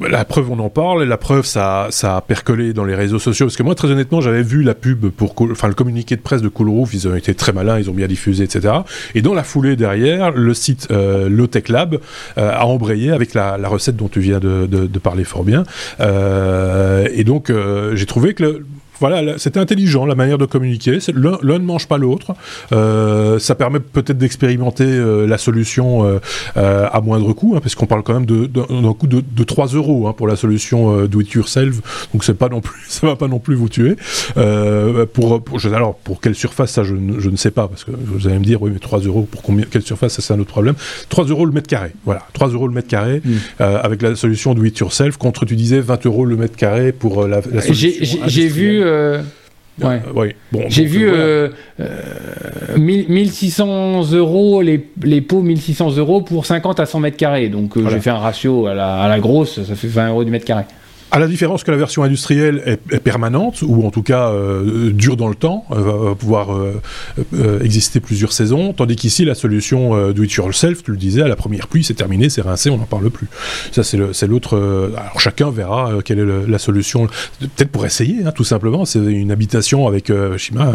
La 0.00 0.26
preuve, 0.26 0.50
on 0.50 0.58
en 0.58 0.68
parle, 0.68 1.04
la 1.04 1.16
preuve, 1.16 1.46
ça, 1.46 1.86
ça 1.90 2.18
a 2.18 2.20
percolé 2.20 2.74
dans 2.74 2.84
les 2.84 2.94
réseaux 2.94 3.18
sociaux. 3.18 3.46
Parce 3.46 3.56
que 3.56 3.62
moi, 3.62 3.74
très 3.74 3.90
honnêtement, 3.90 4.20
j'avais 4.20 4.42
vu 4.42 4.62
la 4.62 4.74
pub 4.74 5.08
pour, 5.08 5.34
enfin, 5.50 5.68
le 5.68 5.74
communiqué 5.74 6.16
de 6.16 6.20
presse 6.20 6.42
de 6.42 6.48
Cool 6.48 6.70
ils 6.92 7.08
ont 7.08 7.14
été 7.14 7.34
très 7.34 7.52
malins, 7.52 7.78
ils 7.78 7.88
ont 7.88 7.94
bien 7.94 8.06
diffusé, 8.06 8.44
etc. 8.44 8.74
Et 9.14 9.22
dans 9.22 9.32
la 9.32 9.42
foulée 9.42 9.74
derrière, 9.74 10.32
le 10.32 10.52
site 10.52 10.88
euh, 10.90 11.30
Low 11.30 11.46
Tech 11.46 11.68
Lab 11.68 11.98
euh, 12.36 12.50
a 12.52 12.66
embrayé 12.66 13.10
avec 13.10 13.32
la, 13.32 13.56
la, 13.56 13.68
recette 13.68 13.96
dont 13.96 14.08
tu 14.08 14.20
viens 14.20 14.38
de, 14.38 14.66
de, 14.66 14.86
de 14.86 14.98
parler 14.98 15.24
fort 15.24 15.44
bien. 15.44 15.64
Euh, 16.00 17.08
et 17.14 17.24
donc, 17.24 17.48
euh, 17.48 17.96
j'ai 17.96 18.06
trouvé 18.06 18.34
que 18.34 18.42
le, 18.42 18.66
voilà, 19.00 19.38
c'était 19.38 19.60
intelligent 19.60 20.06
la 20.06 20.14
manière 20.14 20.38
de 20.38 20.46
communiquer. 20.46 20.98
L'un 21.14 21.38
ne 21.42 21.64
mange 21.64 21.86
pas 21.86 21.98
l'autre. 21.98 22.34
Euh, 22.72 23.38
ça 23.38 23.54
permet 23.54 23.80
peut-être 23.80 24.18
d'expérimenter 24.18 24.84
euh, 24.84 25.26
la 25.26 25.38
solution 25.38 26.04
euh, 26.04 26.18
euh, 26.56 26.88
à 26.90 27.00
moindre 27.00 27.32
coût, 27.32 27.54
hein, 27.56 27.60
parce 27.62 27.74
qu'on 27.74 27.86
parle 27.86 28.02
quand 28.02 28.14
même 28.14 28.26
d'un 28.26 28.92
coût 28.92 29.06
de, 29.06 29.22
de 29.28 29.44
3 29.44 29.68
euros 29.68 30.08
hein, 30.08 30.14
pour 30.16 30.26
la 30.26 30.36
solution 30.36 30.98
euh, 30.98 31.06
do 31.08 31.20
it 31.20 31.30
yourself. 31.32 32.08
Donc 32.12 32.24
c'est 32.24 32.34
pas 32.34 32.48
non 32.48 32.60
plus, 32.60 32.84
ça 32.88 33.06
va 33.06 33.16
pas 33.16 33.28
non 33.28 33.38
plus 33.38 33.54
vous 33.54 33.68
tuer. 33.68 33.96
pour, 35.12 35.42
pour 35.42 35.58
je, 35.58 35.68
alors 35.68 35.96
pour 35.96 36.20
quelle 36.20 36.34
surface 36.34 36.72
ça, 36.72 36.84
je, 36.84 36.94
je, 37.18 37.30
ne 37.30 37.36
sais 37.36 37.50
pas, 37.50 37.68
parce 37.68 37.84
que 37.84 37.90
vous 37.92 38.26
allez 38.28 38.38
me 38.38 38.44
dire 38.44 38.62
oui, 38.62 38.70
mais 38.72 38.78
3 38.78 39.00
euros 39.00 39.28
pour 39.30 39.42
combien, 39.42 39.64
quelle 39.70 39.82
surface, 39.82 40.14
ça 40.14 40.22
c'est 40.22 40.34
un 40.34 40.40
autre 40.40 40.50
problème. 40.50 40.74
3 41.08 41.24
euros 41.26 41.44
le 41.44 41.52
mètre 41.52 41.68
carré. 41.68 41.92
Voilà, 42.04 42.22
3 42.32 42.48
euros 42.48 42.68
le 42.68 42.74
mètre 42.74 42.88
carré 42.88 43.22
mmh. 43.24 43.62
avec 43.62 44.02
la 44.02 44.14
solution 44.14 44.54
do 44.54 44.64
it 44.64 44.78
yourself 44.78 45.16
contre 45.16 45.44
tu 45.44 45.56
disais 45.56 45.80
20 45.80 46.06
euros 46.06 46.24
le 46.24 46.36
mètre 46.36 46.56
carré 46.56 46.92
pour 46.92 47.26
la, 47.26 47.40
la 47.52 47.60
solution. 47.60 48.20
J'ai 48.26 48.48
vu 48.48 48.85
euh, 48.86 49.22
ouais. 50.14 50.36
Bon, 50.52 50.62
J'ai 50.68 50.84
vu 50.84 51.08
euh, 51.08 51.48
euh, 51.80 52.78
1600 52.78 54.12
euros, 54.12 54.62
les, 54.62 54.88
les 55.02 55.20
pots 55.20 55.42
1600 55.42 55.96
euros 55.96 56.22
pour 56.22 56.46
50 56.46 56.80
à 56.80 56.86
100 56.86 57.00
mètres 57.00 57.16
carrés. 57.16 57.48
Donc 57.48 57.76
euh, 57.76 57.88
j'ai 57.90 58.00
fait 58.00 58.10
un 58.10 58.18
ratio 58.18 58.66
à 58.66 58.74
la, 58.74 58.96
à 59.02 59.08
la, 59.08 59.20
grosse, 59.20 59.62
ça 59.62 59.74
fait 59.74 59.88
20 59.88 60.08
euros 60.08 60.24
du 60.24 60.30
mètre 60.30 60.44
carré. 60.44 60.64
À 61.12 61.20
la 61.20 61.28
différence 61.28 61.62
que 61.62 61.70
la 61.70 61.76
version 61.76 62.02
industrielle 62.02 62.62
est, 62.66 62.98
permanente, 62.98 63.62
ou 63.62 63.86
en 63.86 63.90
tout 63.90 64.02
cas 64.02 64.30
euh, 64.30 64.90
dure 64.90 65.16
dans 65.16 65.28
le 65.28 65.36
temps, 65.36 65.64
euh, 65.70 66.08
va 66.08 66.14
pouvoir 66.16 66.52
euh, 66.52 66.80
euh, 67.34 67.62
exister 67.62 68.00
plusieurs 68.00 68.32
saisons, 68.32 68.72
tandis 68.72 68.96
qu'ici, 68.96 69.24
la 69.24 69.36
solution 69.36 70.10
do 70.10 70.24
it 70.24 70.32
yourself, 70.32 70.82
tu 70.82 70.90
le 70.90 70.96
disais, 70.96 71.22
à 71.22 71.28
la 71.28 71.36
première 71.36 71.68
pluie, 71.68 71.84
c'est 71.84 71.94
terminé, 71.94 72.28
c'est 72.28 72.40
rincé, 72.40 72.70
on 72.70 72.78
n'en 72.78 72.84
parle 72.84 73.08
plus. 73.10 73.28
Ça, 73.70 73.84
c'est 73.84 74.26
l'autre. 74.26 74.56
alors 74.96 75.20
chacun 75.20 75.50
verra 75.50 75.92
quelle 76.04 76.18
est 76.18 76.48
la 76.48 76.58
solution, 76.58 77.06
peut-être 77.38 77.70
pour 77.70 77.86
essayer, 77.86 78.24
hein, 78.24 78.32
tout 78.32 78.44
simplement. 78.44 78.84
C'est 78.84 78.98
une 78.98 79.30
habitation 79.30 79.86
avec, 79.86 80.08
je 80.08 80.36
sais 80.38 80.54
pas, 80.54 80.72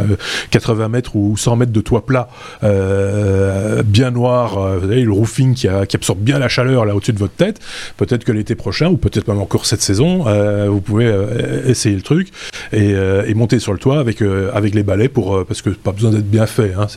80 0.51 0.87
mètres 0.87 1.15
ou 1.15 1.35
100 1.35 1.55
mètres 1.57 1.73
de 1.73 1.81
toit 1.81 2.05
plat, 2.05 2.29
bien 2.61 4.11
noir, 4.11 4.77
le 4.79 5.11
roofing 5.11 5.55
qui, 5.55 5.67
qui 5.89 5.95
absorbe 5.95 6.19
bien 6.19 6.39
la 6.39 6.47
chaleur 6.47 6.85
là 6.85 6.95
au-dessus 6.95 7.13
de 7.13 7.19
votre 7.19 7.35
tête. 7.35 7.59
Peut-être 7.97 8.23
que 8.23 8.31
l'été 8.31 8.55
prochain, 8.55 8.87
ou 8.89 8.97
peut-être 8.97 9.27
même 9.27 9.41
encore 9.41 9.65
cette 9.65 9.81
saison, 9.81 10.20
euh, 10.27 10.67
vous 10.69 10.81
pouvez 10.81 11.05
euh, 11.05 11.67
essayer 11.67 11.95
le 11.95 12.01
truc 12.01 12.29
et, 12.71 12.93
euh, 12.93 13.23
et, 13.27 13.33
monter 13.33 13.59
sur 13.59 13.73
le 13.73 13.79
toit 13.79 13.99
avec 13.99 14.21
avec 14.53 14.75
les 14.75 14.83
balais 14.83 15.07
pour 15.07 15.45
parce 15.45 15.61
que 15.61 15.69
pas 15.69 15.91
besoin 15.91 16.11
d'être 16.11 16.29
bien 16.29 16.45
fait. 16.45 16.73
Hein, 16.77 16.87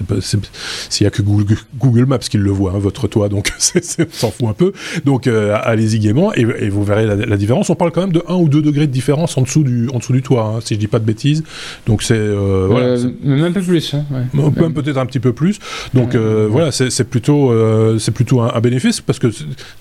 S'il 0.90 1.04
y 1.04 1.06
a 1.06 1.10
que 1.10 1.22
Google, 1.22 1.56
Google 1.78 2.06
Maps 2.06 2.18
qui 2.18 2.38
le 2.38 2.50
voit, 2.50 2.72
hein, 2.72 2.78
votre 2.78 3.08
toit, 3.08 3.28
donc 3.28 3.52
on 3.76 4.04
s'en 4.10 4.30
fout 4.30 4.48
un 4.48 4.52
peu. 4.52 4.72
Donc 5.04 5.26
allez-y 5.26 5.98
gaiement 5.98 6.34
et, 6.34 6.42
et, 6.42 6.68
vous 6.68 6.84
verrez 6.84 7.06
la, 7.06 7.16
la, 7.16 7.36
différence. 7.36 7.70
On 7.70 7.74
parle 7.74 7.92
quand 7.92 8.02
même 8.02 8.12
de 8.12 8.22
1 8.26 8.34
ou 8.34 8.48
2 8.48 8.62
degrés 8.62 8.86
de 8.86 8.92
différence 8.92 9.36
en 9.38 9.42
dessous 9.42 9.64
du 9.64 9.88
en 9.90 9.98
dessous 9.98 10.12
du 10.12 10.22
toit, 10.22 10.54
hein, 10.56 10.60
si 10.62 10.74
je 10.74 10.80
dis 10.80 10.86
pas 10.86 10.98
de 10.98 11.04
bêtises. 11.04 11.44
Donc 11.86 12.02
c'est 12.02 12.34
voilà, 12.34 12.96
même 13.22 13.44
un 13.44 13.52
peu 13.52 13.62
plus. 13.62 13.94
Ouais. 13.94 14.00
Même 14.34 14.74
peut-être 14.74 14.98
un 14.98 15.06
petit 15.06 15.20
peu 15.20 15.32
plus. 15.32 15.58
Donc 15.94 16.14
voilà, 16.14 16.72
c'est 16.72 17.04
plutôt 17.04 17.52
c'est 17.98 18.12
plutôt 18.12 18.40
un, 18.40 18.52
un, 18.54 18.60
bénéfice 18.60 19.00
parce 19.00 19.18
que 19.18 19.28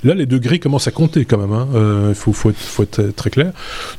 là 0.04 0.14
les 0.14 0.26
degrés 0.26 0.60
commencent 0.60 0.88
à 0.88 0.92
compter 0.92 1.26
quand 1.26 1.38
même. 1.38 1.54
Il 2.10 2.16
faut 2.16 2.34
faut 2.34 2.50
être, 2.50 2.58
faut 2.58 2.84
être 2.84 3.16
très 3.16 3.30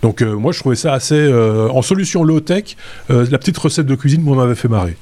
Donc 0.02 0.22
euh, 0.22 0.34
moi 0.34 0.52
je 0.52 0.60
trouvais 0.60 0.76
ça 0.76 0.92
assez 0.92 1.14
euh, 1.14 1.68
en 1.68 1.82
solution 1.82 2.24
low 2.24 2.40
tech. 2.40 2.76
Euh, 3.10 3.26
la 3.30 3.38
petite 3.38 3.58
recette 3.58 3.86
de 3.86 3.94
cuisine 3.94 4.22
moi 4.22 4.36
m'avait 4.36 4.54
fait 4.54 4.68
marrer. 4.68 4.96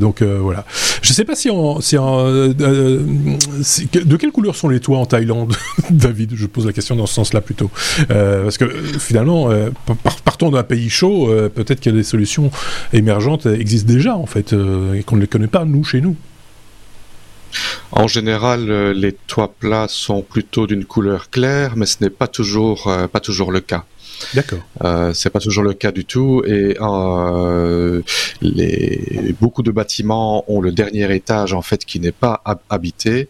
donc 0.00 0.22
voilà. 0.22 0.64
Je 1.02 1.12
sais 1.12 1.24
pas 1.24 1.34
si 1.34 1.50
en, 1.50 1.80
si 1.80 1.98
en 1.98 2.24
de 2.24 4.16
quelle 4.16 4.32
couleur 4.32 4.54
sont 4.54 4.68
les 4.68 4.80
toits 4.80 4.98
en 4.98 5.06
Thaïlande, 5.06 5.54
David? 5.90 6.32
Je 6.34 6.46
pose 6.46 6.66
la 6.66 6.72
question 6.72 6.96
dans 6.96 7.06
ce 7.06 7.14
sens-là 7.14 7.40
plutôt, 7.40 7.70
parce 8.08 8.58
que 8.58 8.66
finalement 8.98 9.50
partons 10.24 10.50
d'un 10.50 10.62
pays 10.62 10.90
chaud, 10.90 11.28
peut-être 11.54 11.80
que 11.80 11.90
des 11.90 12.02
solutions 12.02 12.50
émergentes 12.92 13.46
existent 13.46 13.92
déjà 13.92 14.16
en 14.16 14.26
fait 14.26 14.52
et 14.52 15.02
qu'on 15.02 15.16
ne 15.16 15.20
les 15.20 15.26
connaît 15.26 15.46
pas 15.46 15.64
nous 15.64 15.84
chez 15.84 16.00
nous. 16.00 16.16
En 17.92 18.08
général, 18.08 18.70
euh, 18.70 18.92
les 18.92 19.12
toits 19.12 19.52
plats 19.58 19.86
sont 19.88 20.22
plutôt 20.22 20.66
d'une 20.66 20.84
couleur 20.84 21.30
claire, 21.30 21.76
mais 21.76 21.86
ce 21.86 21.96
n'est 22.00 22.10
pas 22.10 22.28
toujours 22.28 22.86
euh, 22.86 23.06
pas 23.08 23.20
toujours 23.20 23.52
le 23.52 23.60
cas. 23.60 23.84
D'accord. 24.34 24.60
Euh, 24.84 25.12
c'est 25.14 25.30
pas 25.30 25.40
toujours 25.40 25.64
le 25.64 25.72
cas 25.72 25.92
du 25.92 26.04
tout 26.04 26.42
et 26.46 26.76
euh, 26.80 28.02
les 28.42 29.34
beaucoup 29.40 29.62
de 29.62 29.70
bâtiments 29.70 30.44
ont 30.48 30.60
le 30.60 30.72
dernier 30.72 31.14
étage 31.14 31.52
en 31.52 31.62
fait 31.62 31.84
qui 31.84 32.00
n'est 32.00 32.12
pas 32.12 32.42
habité 32.68 33.28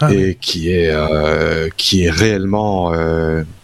ah, 0.00 0.12
et 0.12 0.16
oui. 0.16 0.38
qui 0.40 0.70
est 0.70 0.90
euh, 0.90 1.68
qui 1.76 2.04
est 2.04 2.10
réellement 2.10 2.92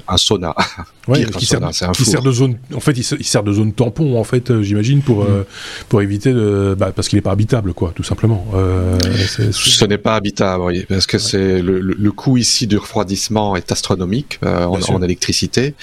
un 0.08 0.16
sauna. 0.16 0.54
Ouais, 1.08 1.24
qui, 1.24 1.46
sert, 1.46 1.60
sauna, 1.60 1.92
qui 1.92 2.04
sert, 2.04 2.20
de 2.20 2.32
zone. 2.32 2.58
En 2.74 2.80
fait, 2.80 2.90
il, 2.90 3.06
il 3.20 3.24
sert 3.24 3.44
de 3.44 3.52
zone 3.52 3.72
tampon, 3.72 4.18
en 4.18 4.24
fait, 4.24 4.50
euh, 4.50 4.64
j'imagine, 4.64 5.02
pour 5.02 5.18
mm. 5.18 5.26
euh, 5.28 5.42
pour 5.88 6.02
éviter 6.02 6.32
de, 6.32 6.74
bah, 6.76 6.90
parce 6.90 7.06
qu'il 7.06 7.16
n'est 7.16 7.22
pas 7.22 7.30
habitable, 7.30 7.74
quoi, 7.74 7.92
tout 7.94 8.02
simplement. 8.02 8.44
Euh, 8.54 8.98
Ce 9.28 9.84
n'est 9.84 9.98
pas 9.98 10.16
habitable, 10.16 10.64
oui, 10.64 10.84
parce 10.88 11.06
que 11.06 11.16
ouais. 11.16 11.22
c'est 11.22 11.62
le, 11.62 11.78
le, 11.78 12.10
coût 12.10 12.38
ici 12.38 12.66
du 12.66 12.76
refroidissement 12.76 13.54
est 13.54 13.70
astronomique 13.70 14.40
euh, 14.44 14.64
en, 14.64 14.80
en, 14.80 15.00
électricité. 15.00 15.74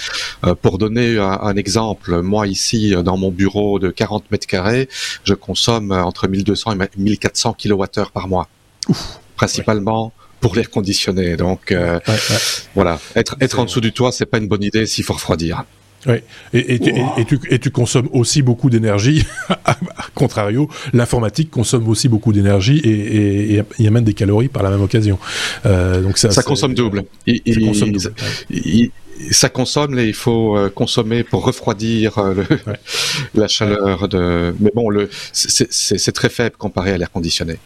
Pour 0.61 0.77
donner 0.77 1.17
un, 1.17 1.39
un, 1.41 1.55
exemple, 1.55 2.21
moi 2.21 2.45
ici, 2.45 2.93
dans 3.01 3.15
mon 3.15 3.31
bureau 3.31 3.79
de 3.79 3.91
40 3.91 4.29
mètres 4.29 4.45
carrés, 4.45 4.89
je 5.23 5.35
consomme 5.35 5.93
entre 5.93 6.27
1200 6.27 6.73
et 6.81 6.89
1400 6.97 7.55
kWh 7.63 8.11
par 8.13 8.27
mois. 8.27 8.49
Ouf. 8.89 9.19
Principalement. 9.37 10.07
Ouais 10.07 10.22
pour 10.43 10.55
l'air 10.55 10.69
conditionné. 10.69 11.37
Donc 11.37 11.71
euh, 11.71 11.99
ouais, 12.07 12.13
ouais. 12.13 12.37
voilà, 12.75 12.99
être, 13.15 13.35
être 13.39 13.59
en 13.59 13.65
dessous 13.65 13.81
du 13.81 13.93
toit, 13.93 14.11
c'est 14.11 14.25
pas 14.25 14.37
une 14.37 14.49
bonne 14.49 14.61
idée 14.63 14.85
s'il 14.85 15.05
faut 15.05 15.13
refroidir. 15.13 15.63
Oui, 16.05 16.15
et, 16.53 16.73
et, 16.75 16.79
tu, 16.79 16.91
wow. 16.91 17.13
et, 17.17 17.23
tu, 17.23 17.39
et, 17.49 17.59
tu, 17.59 17.71
consommes 17.71 18.09
aussi 18.11 18.41
beaucoup 18.41 18.69
d'énergie. 18.69 19.25
a 19.65 19.77
contrario, 20.13 20.69
l'informatique 20.91 21.49
consomme 21.49 21.87
aussi 21.87 22.09
beaucoup 22.09 22.33
d'énergie 22.33 22.79
et 22.79 23.63
il 23.79 23.85
y 23.85 23.87
a 23.87 23.91
même 23.91 24.03
des 24.03 24.13
calories 24.13 24.49
par 24.49 24.63
la 24.63 24.69
même 24.69 24.81
occasion. 24.81 25.17
Euh, 25.65 26.01
donc 26.01 26.17
ça, 26.17 26.29
ça 26.29 26.43
consomme 26.43 26.73
double. 26.73 27.05
Il, 27.25 27.41
il, 27.45 27.65
consomme 27.65 27.93
double. 27.93 28.13
Il, 28.49 28.91
ça 29.31 29.47
consomme 29.47 29.97
et 29.97 30.03
il 30.03 30.13
faut 30.13 30.57
euh, 30.57 30.69
consommer 30.69 31.23
pour 31.23 31.45
refroidir 31.45 32.21
le, 32.21 32.41
ouais. 32.67 32.79
la 33.35 33.47
chaleur 33.47 34.09
de. 34.09 34.53
Mais 34.59 34.71
bon, 34.75 34.89
c'est 35.31 36.11
très 36.11 36.29
faible 36.29 36.57
comparé 36.57 36.91
à 36.91 36.97
l'air 36.97 37.11
conditionné. 37.11 37.59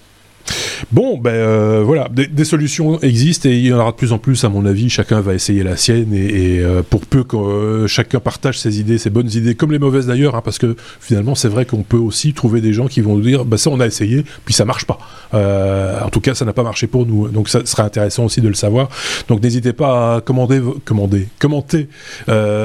Bon, 0.92 1.18
ben 1.18 1.32
euh, 1.32 1.84
voilà, 1.86 2.08
des, 2.10 2.46
solutions 2.46 3.00
existent 3.02 3.50
et 3.50 3.58
il 3.58 3.66
y 3.66 3.74
en 3.74 3.80
aura 3.80 3.92
de 3.92 3.98
plus 3.98 4.14
en 4.14 4.20
plus, 4.20 4.44
à 4.44 4.50
mon 4.50 4.66
avis. 4.66 4.90
Chacun 4.90 5.20
va 5.22 5.34
essayer 5.34 5.64
la 5.64 5.76
sienne 5.76 6.14
et, 6.14 6.60
euh, 6.60 6.82
pour 6.88 7.06
peu 7.06 7.24
que 7.24 7.36
euh, 7.36 7.88
chacun 7.88 8.20
partage 8.20 8.60
ses 8.60 8.80
idées, 8.80 8.98
ses 8.98 9.10
bonnes 9.10 9.30
idées, 9.30 9.56
comme 9.56 9.72
les 9.72 9.80
mauvaises 9.80 10.08
d'ailleurs, 10.08 10.36
hein, 10.36 10.42
parce 10.44 10.58
que 10.58 10.76
finalement, 11.00 11.36
c'est 11.36 11.50
vrai 11.50 11.66
qu'on 11.66 11.84
peut 11.84 11.98
aussi 11.98 12.34
trouver 12.34 12.62
des 12.62 12.74
gens 12.74 12.88
qui 12.88 13.02
vont 13.02 13.16
nous 13.16 13.22
dire, 13.22 13.44
bah 13.44 13.58
ça, 13.58 13.70
on 13.70 13.80
a 13.80 13.86
essayé, 13.86 14.24
puis 14.46 14.54
ça 14.54 14.66
marche 14.66 14.86
pas. 14.86 15.00
En 15.34 16.10
tout 16.10 16.22
cas, 16.22 16.36
ça 16.36 16.46
n'a 16.46 16.54
pas 16.54 16.64
marché 16.64 16.88
pour 16.88 17.06
nous. 17.06 17.28
Donc, 17.28 17.50
ça 17.50 17.66
serait 17.66 17.84
intéressant 17.84 18.26
aussi 18.26 18.42
de 18.42 18.48
le 18.48 18.54
savoir. 18.54 18.90
Donc, 19.28 19.44
n'hésitez 19.44 19.74
pas 19.74 20.16
à 20.16 20.22
commander, 20.22 20.62
commander, 20.86 21.28
commenter 21.40 21.90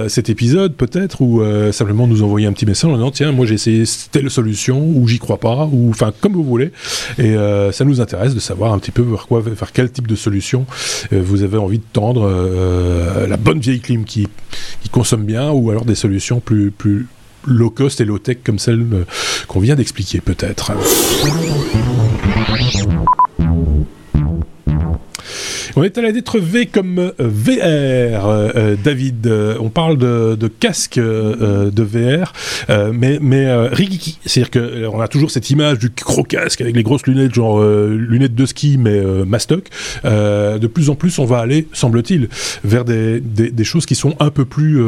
cet 0.09 0.31
épisode 0.31 0.75
peut-être 0.75 1.23
ou 1.23 1.43
simplement 1.73 2.07
nous 2.07 2.23
envoyer 2.23 2.47
un 2.47 2.53
petit 2.53 2.67
message 2.67 2.91
en 2.91 2.95
disant, 2.95 3.11
tiens, 3.11 3.33
moi 3.33 3.47
j'ai 3.47 3.55
essayé 3.55 3.85
telle 4.11 4.31
solution 4.31 4.81
ou 4.81 5.09
j'y 5.09 5.19
crois 5.19 5.39
pas 5.39 5.69
ou 5.73 5.91
enfin 5.91 6.13
comme 6.21 6.33
vous 6.33 6.45
voulez. 6.45 6.71
Et 7.19 7.35
ça 7.73 7.85
nous 7.85 8.01
intéresse 8.01 8.35
de 8.35 8.41
savoir 8.41 8.73
un 8.73 8.79
petit 8.79 8.91
peu 8.91 9.03
vers 9.03 9.27
quoi, 9.27 9.43
quel 9.73 9.91
type 9.91 10.07
de 10.07 10.17
solution 10.17 10.67
vous 11.11 11.43
avez 11.43 11.59
envie 11.59 11.79
de 11.79 11.85
tendre. 11.93 12.29
la 13.29 13.37
bonne 13.37 13.61
vieille 13.61 13.81
clim 13.81 14.05
qui, 14.05 14.29
qui 14.83 14.89
consomme 14.89 15.25
bien, 15.25 15.51
ou 15.51 15.71
alors 15.71 15.85
des 15.85 15.95
solutions 15.95 16.41
plus 16.41 16.71
plus 16.71 17.07
low 17.47 17.71
cost 17.71 18.01
et 18.01 18.05
low 18.05 18.19
tech 18.19 18.39
comme 18.45 18.59
celle 18.59 18.87
qu'on 19.49 19.61
vient 19.61 19.75
d'expliquer 19.75 20.21
peut-être. 20.21 20.73
On 25.75 25.83
est 25.83 25.97
à 25.97 26.03
la 26.03 26.11
lettre 26.11 26.39
V 26.39 26.67
comme 26.67 26.99
euh, 26.99 27.13
VR, 27.19 28.27
euh, 28.27 28.51
euh, 28.57 28.77
David. 28.83 29.27
on 29.59 29.71
parle 29.71 29.97
de, 29.97 30.49
casque 30.61 30.99
de 30.99 31.83
VR, 31.83 32.33
mais, 32.93 33.19
mais 33.21 33.67
rigiki. 33.69 34.19
C'est-à-dire 34.25 34.91
qu'on 34.91 35.01
a 35.01 35.09
toujours 35.09 35.31
cette 35.31 35.49
image 35.51 35.79
du 35.79 35.91
gros 35.91 36.25
casque 36.25 36.61
avec 36.61 36.77
les 36.77 36.83
grosses 36.83 37.07
lunettes, 37.07 37.35
genre 37.35 37.63
lunettes 37.63 38.35
de 38.35 38.47
ski, 38.47 38.77
mais 38.79 39.01
mastoc. 39.25 39.69
de 40.05 40.67
plus 40.67 40.91
en 40.91 40.95
plus, 40.95 41.19
on 41.19 41.25
va 41.25 41.39
aller, 41.39 41.67
semble-t-il, 41.73 42.29
vers 42.65 42.85
des, 42.85 43.65
choses 43.65 43.87
qui 43.87 43.95
sont 43.95 44.15
un 44.21 44.31
peu 44.31 44.45
plus, 44.45 44.83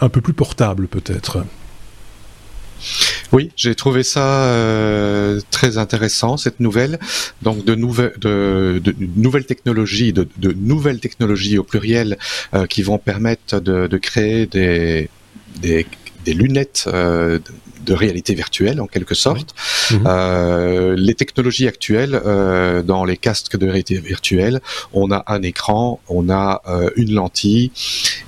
un 0.00 0.08
peu 0.08 0.20
plus 0.20 0.32
portables, 0.32 0.88
peut-être. 0.88 1.38
Oui, 3.36 3.50
j'ai 3.54 3.74
trouvé 3.74 4.02
ça 4.02 4.44
euh, 4.44 5.42
très 5.50 5.76
intéressant 5.76 6.38
cette 6.38 6.58
nouvelle. 6.58 6.98
Donc 7.42 7.66
de 7.66 7.74
nouvelles 7.74 8.14
de, 8.18 8.80
nouvelles 9.14 9.44
technologies, 9.44 10.14
de, 10.14 10.26
nouvelles 10.56 11.00
technologies 11.00 11.58
au 11.58 11.62
pluriel 11.62 12.16
euh, 12.54 12.64
qui 12.64 12.82
vont 12.82 12.96
permettre 12.96 13.60
de, 13.60 13.98
créer 13.98 14.46
des 14.46 15.10
lunettes 16.26 16.84
euh, 16.86 17.38
de 17.86 17.94
réalité 17.94 18.34
virtuelle 18.34 18.80
en 18.80 18.86
quelque 18.86 19.14
sorte. 19.14 19.54
Mhm. 19.90 20.04
Euh, 20.06 20.94
les 20.98 21.14
technologies 21.14 21.68
actuelles 21.68 22.20
euh, 22.26 22.82
dans 22.82 23.04
les 23.04 23.16
casques 23.16 23.56
de 23.56 23.66
réalité 23.66 23.98
virtuelle, 23.98 24.60
on 24.92 25.10
a 25.12 25.22
un 25.28 25.42
écran, 25.42 26.00
on 26.08 26.28
a 26.28 26.62
euh, 26.68 26.90
une 26.96 27.12
lentille 27.14 27.70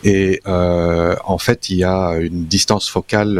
et 0.04 0.40
en 0.46 1.38
fait 1.38 1.70
il 1.70 1.78
y 1.78 1.84
a 1.84 2.16
une 2.20 2.46
distance 2.46 2.88
focale 2.88 3.32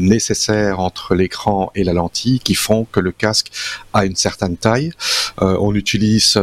nécessaire 0.00 0.80
entre 0.80 1.14
l'écran 1.14 1.70
et 1.74 1.82
la 1.82 1.94
lentille 1.94 2.40
qui 2.40 2.54
font 2.54 2.86
que 2.92 3.00
le 3.00 3.12
casque 3.12 3.48
a 3.94 4.04
une 4.04 4.16
certaine 4.16 4.56
taille. 4.56 4.90
on 5.40 5.74
utilise 5.74 6.38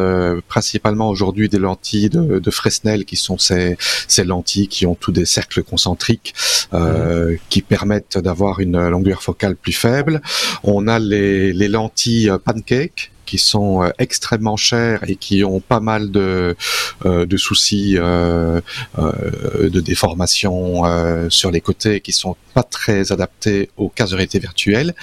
principalement 0.47 1.09
aujourd'hui 1.09 1.47
des 1.47 1.59
lentilles 1.59 2.09
de, 2.09 2.39
de, 2.39 2.51
Fresnel 2.51 3.05
qui 3.05 3.17
sont 3.17 3.37
ces, 3.37 3.77
ces 4.07 4.23
lentilles 4.23 4.67
qui 4.67 4.85
ont 4.85 4.95
tous 4.95 5.11
des 5.11 5.25
cercles 5.25 5.63
concentriques 5.63 6.33
mhm. 6.73 7.37
qui 7.49 7.61
permettent 7.61 8.17
d'avoir 8.17 8.59
une 8.59 8.77
longueur 8.95 9.21
focale 9.21 9.55
plus 9.55 9.73
faible. 9.73 10.21
On 10.63 10.87
a 10.87 10.97
les, 10.99 11.67
lentilles 11.67 12.31
pancake 12.43 13.11
qui 13.25 13.37
sont 13.39 13.83
euh, 13.83 13.89
extrêmement 13.97 14.55
chères 14.55 15.01
et 15.07 15.15
qui 15.15 15.43
ont 15.43 15.59
pas 15.59 15.79
mal 15.79 16.11
de, 16.11 16.55
euh, 17.05 17.37
soucis 17.37 17.95
euh, 17.97 18.61
de 19.75 19.79
déformation 19.79 20.83
sur 21.29 21.51
les 21.51 21.61
côtés 21.61 21.99
qui 21.99 22.11
sont 22.11 22.35
pas 22.53 22.63
très 22.63 23.11
adaptés 23.11 23.69
aux 23.77 23.89
cas 23.89 24.05
de 24.05 24.15
réalité 24.15 24.39
virtuelle. 24.39 24.95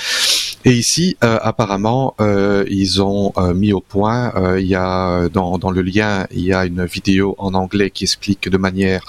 Et 0.64 0.72
ici, 0.72 1.16
apparemment, 1.20 2.14
ils 2.68 3.02
ont 3.02 3.32
mis 3.54 3.72
au 3.72 3.80
point, 3.80 4.32
il 4.58 4.66
y 4.66 4.74
a 4.74 5.28
dans, 5.28 5.58
dans 5.58 5.70
le 5.70 5.82
lien, 5.82 6.26
il 6.30 6.44
y 6.44 6.52
a 6.52 6.64
une 6.64 6.84
vidéo 6.84 7.34
en 7.38 7.54
anglais 7.54 7.90
qui 7.90 8.04
explique 8.04 8.48
de 8.48 8.58
manière 8.58 9.04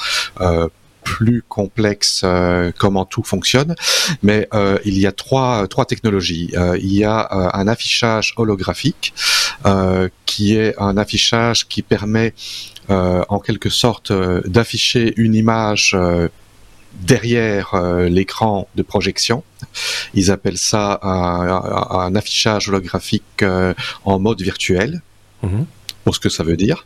plus 1.03 1.43
complexe 1.47 2.21
euh, 2.23 2.71
comment 2.77 3.05
tout 3.05 3.23
fonctionne, 3.23 3.75
mais 4.21 4.47
euh, 4.53 4.79
il 4.85 4.97
y 4.97 5.05
a 5.05 5.11
trois 5.11 5.67
trois 5.67 5.85
technologies. 5.85 6.51
Euh, 6.55 6.77
il 6.81 6.93
y 6.93 7.03
a 7.03 7.27
un 7.53 7.67
affichage 7.67 8.33
holographique 8.37 9.13
qui 10.25 10.55
est 10.55 10.73
un 10.77 10.97
affichage 10.97 11.67
qui 11.67 11.81
permet 11.83 12.33
en 12.89 13.39
quelque 13.39 13.69
sorte 13.69 14.11
d'afficher 14.45 15.13
une 15.15 15.35
image 15.35 15.95
derrière 17.01 17.75
l'écran 18.09 18.67
de 18.75 18.83
projection. 18.83 19.43
Ils 20.13 20.31
appellent 20.31 20.57
ça 20.57 20.99
un, 21.01 22.13
affichage 22.15 22.67
holographique 22.67 23.45
en 24.03 24.19
mode 24.19 24.41
virtuel. 24.41 25.01
Mhm 25.43 25.65
pour 26.03 26.15
ce 26.15 26.19
que 26.19 26.29
ça 26.29 26.43
veut 26.43 26.57
dire. 26.57 26.85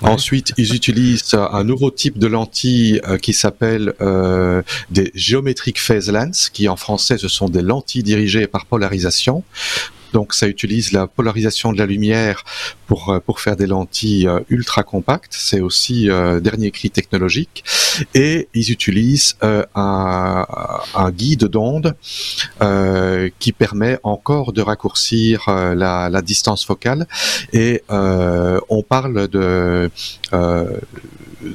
Ensuite, 0.00 0.52
ils 0.56 0.74
utilisent 0.74 1.34
un 1.34 1.64
nouveau 1.64 1.90
type 1.90 2.18
de 2.18 2.26
lentille 2.26 3.00
euh, 3.06 3.18
qui 3.18 3.32
s'appelle 3.32 3.92
euh, 4.00 4.62
des 4.90 5.10
Geometric 5.14 5.80
Phase 5.80 6.10
Lens, 6.10 6.50
qui 6.50 6.68
en 6.68 6.76
français 6.76 7.18
ce 7.18 7.28
sont 7.28 7.48
des 7.48 7.62
lentilles 7.62 8.02
dirigées 8.02 8.46
par 8.46 8.66
polarisation. 8.66 9.44
Donc 10.12 10.34
ça 10.34 10.46
utilise 10.48 10.92
la 10.92 11.06
polarisation 11.06 11.72
de 11.72 11.78
la 11.78 11.86
lumière 11.86 12.44
pour 12.86 13.10
euh, 13.10 13.20
pour 13.20 13.40
faire 13.40 13.56
des 13.56 13.66
lentilles 13.66 14.28
euh, 14.28 14.40
ultra 14.48 14.82
compactes. 14.82 15.32
C'est 15.32 15.60
aussi 15.60 16.10
euh, 16.10 16.40
dernier 16.40 16.70
cri 16.70 16.90
technologique. 16.90 17.64
Et 18.14 18.48
ils 18.54 18.70
utilisent 18.70 19.36
un, 19.42 20.46
un 20.94 21.10
guide 21.10 21.44
d'onde 21.44 21.94
qui 23.38 23.52
permet 23.52 23.98
encore 24.02 24.54
de 24.54 24.62
raccourcir 24.62 25.44
la, 25.48 26.08
la, 26.08 26.22
distance 26.22 26.64
focale. 26.64 27.06
Et 27.52 27.82
on 27.90 28.82
parle 28.82 29.28
de 29.28 29.90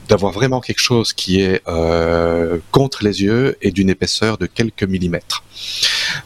d'avoir 0.07 0.31
vraiment 0.31 0.61
quelque 0.61 0.79
chose 0.79 1.13
qui 1.13 1.41
est 1.41 1.61
euh, 1.67 2.57
contre 2.71 3.03
les 3.03 3.21
yeux 3.23 3.57
et 3.61 3.71
d'une 3.71 3.89
épaisseur 3.89 4.37
de 4.37 4.45
quelques 4.45 4.83
millimètres. 4.83 5.43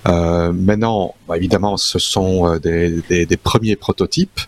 Euh, 0.07 0.51
maintenant, 0.51 1.15
bah, 1.27 1.37
évidemment, 1.37 1.77
ce 1.77 1.99
sont 1.99 2.47
euh, 2.47 2.59
des, 2.59 3.01
des, 3.09 3.25
des 3.25 3.37
premiers 3.37 3.75
prototypes, 3.75 4.39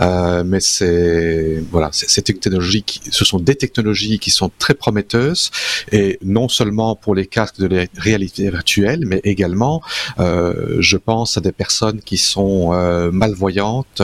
euh, 0.00 0.42
mais 0.44 0.60
c'est 0.60 1.62
voilà, 1.70 1.90
c'est 1.92 2.22
technologies, 2.22 2.84
ce 3.10 3.24
sont 3.24 3.38
des 3.38 3.54
technologies 3.54 4.18
qui 4.18 4.30
sont 4.30 4.50
très 4.58 4.74
prometteuses 4.74 5.50
et 5.92 6.18
non 6.22 6.48
seulement 6.48 6.96
pour 6.96 7.14
les 7.14 7.26
casques 7.26 7.58
de 7.58 7.86
réalité 7.96 8.50
virtuelle, 8.50 9.04
mais 9.06 9.20
également, 9.24 9.82
euh, 10.18 10.76
je 10.80 10.96
pense 10.96 11.36
à 11.36 11.40
des 11.40 11.52
personnes 11.52 12.00
qui 12.00 12.18
sont 12.18 12.72
euh, 12.72 13.10
malvoyantes. 13.10 14.02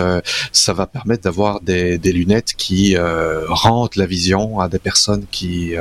ça 0.53 0.73
va 0.73 0.87
permettre 0.87 1.23
d'avoir 1.25 1.61
des, 1.61 1.99
des, 1.99 2.13
lunettes 2.13 2.53
qui 2.57 2.97
rendent 2.99 3.97
la 3.97 4.07
vision 4.07 4.61
à 4.61 4.69
des 4.69 4.79
personnes 4.79 5.25
qui 5.31 5.75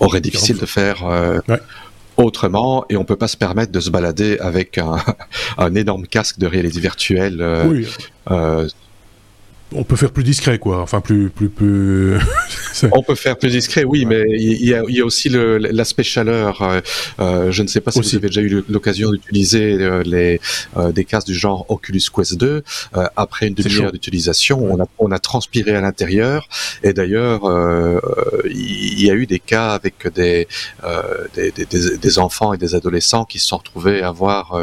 auraient 0.00 0.20
difficile 0.20 0.58
de 0.58 0.66
faire. 0.66 1.02
Ouais 1.48 1.60
autrement 2.24 2.84
et 2.88 2.96
on 2.96 3.04
peut 3.04 3.16
pas 3.16 3.28
se 3.28 3.36
permettre 3.36 3.72
de 3.72 3.80
se 3.80 3.90
balader 3.90 4.38
avec 4.38 4.78
un, 4.78 4.96
un 5.58 5.74
énorme 5.74 6.06
casque 6.06 6.38
de 6.38 6.46
réalité 6.46 6.80
virtuelle. 6.80 7.38
Euh, 7.40 7.66
oui. 7.66 7.86
Euh, 9.72 9.76
on 9.76 9.84
peut 9.84 9.96
faire 9.96 10.10
plus 10.10 10.24
discret, 10.24 10.58
quoi. 10.58 10.80
Enfin, 10.80 11.00
plus, 11.00 11.30
plus, 11.30 11.48
plus. 11.48 12.18
on 12.92 13.02
peut 13.02 13.14
faire 13.14 13.36
plus 13.36 13.50
discret, 13.50 13.84
oui, 13.84 14.04
mais 14.04 14.24
il 14.28 14.66
y 14.66 14.74
a, 14.74 14.82
il 14.88 14.96
y 14.96 15.00
a 15.00 15.04
aussi 15.04 15.28
l'aspect 15.28 16.02
chaleur. 16.02 16.62
Euh, 16.62 16.80
euh, 17.20 17.52
je 17.52 17.62
ne 17.62 17.68
sais 17.68 17.80
pas 17.80 17.90
si 17.90 18.00
vous 18.00 18.16
avez 18.16 18.28
déjà 18.28 18.40
eu 18.40 18.64
l'occasion 18.68 19.10
d'utiliser 19.10 19.76
euh, 19.80 20.02
les 20.04 20.40
des 20.92 21.04
casques 21.04 21.26
du 21.26 21.34
genre 21.34 21.66
Oculus 21.68 22.02
Quest 22.14 22.36
2. 22.36 22.62
après 23.16 23.48
une 23.48 23.54
demi-heure 23.54 23.92
d'utilisation, 23.92 24.64
on 24.64 24.82
a, 24.82 24.86
on 24.98 25.10
a 25.10 25.18
transpiré 25.18 25.74
à 25.74 25.80
l'intérieur. 25.80 26.48
Et 26.82 26.92
d'ailleurs, 26.92 27.42
il 28.44 29.02
y 29.02 29.10
a 29.10 29.14
eu 29.14 29.26
des 29.26 29.38
cas 29.38 29.70
avec 29.70 30.08
des, 30.14 30.48
des, 31.34 31.50
des, 31.52 31.96
des, 31.96 32.18
enfants 32.18 32.52
et 32.52 32.58
des 32.58 32.74
adolescents 32.74 33.24
qui 33.24 33.38
se 33.38 33.48
sont 33.48 33.58
retrouvés 33.58 34.02
à 34.02 34.08
avoir 34.08 34.58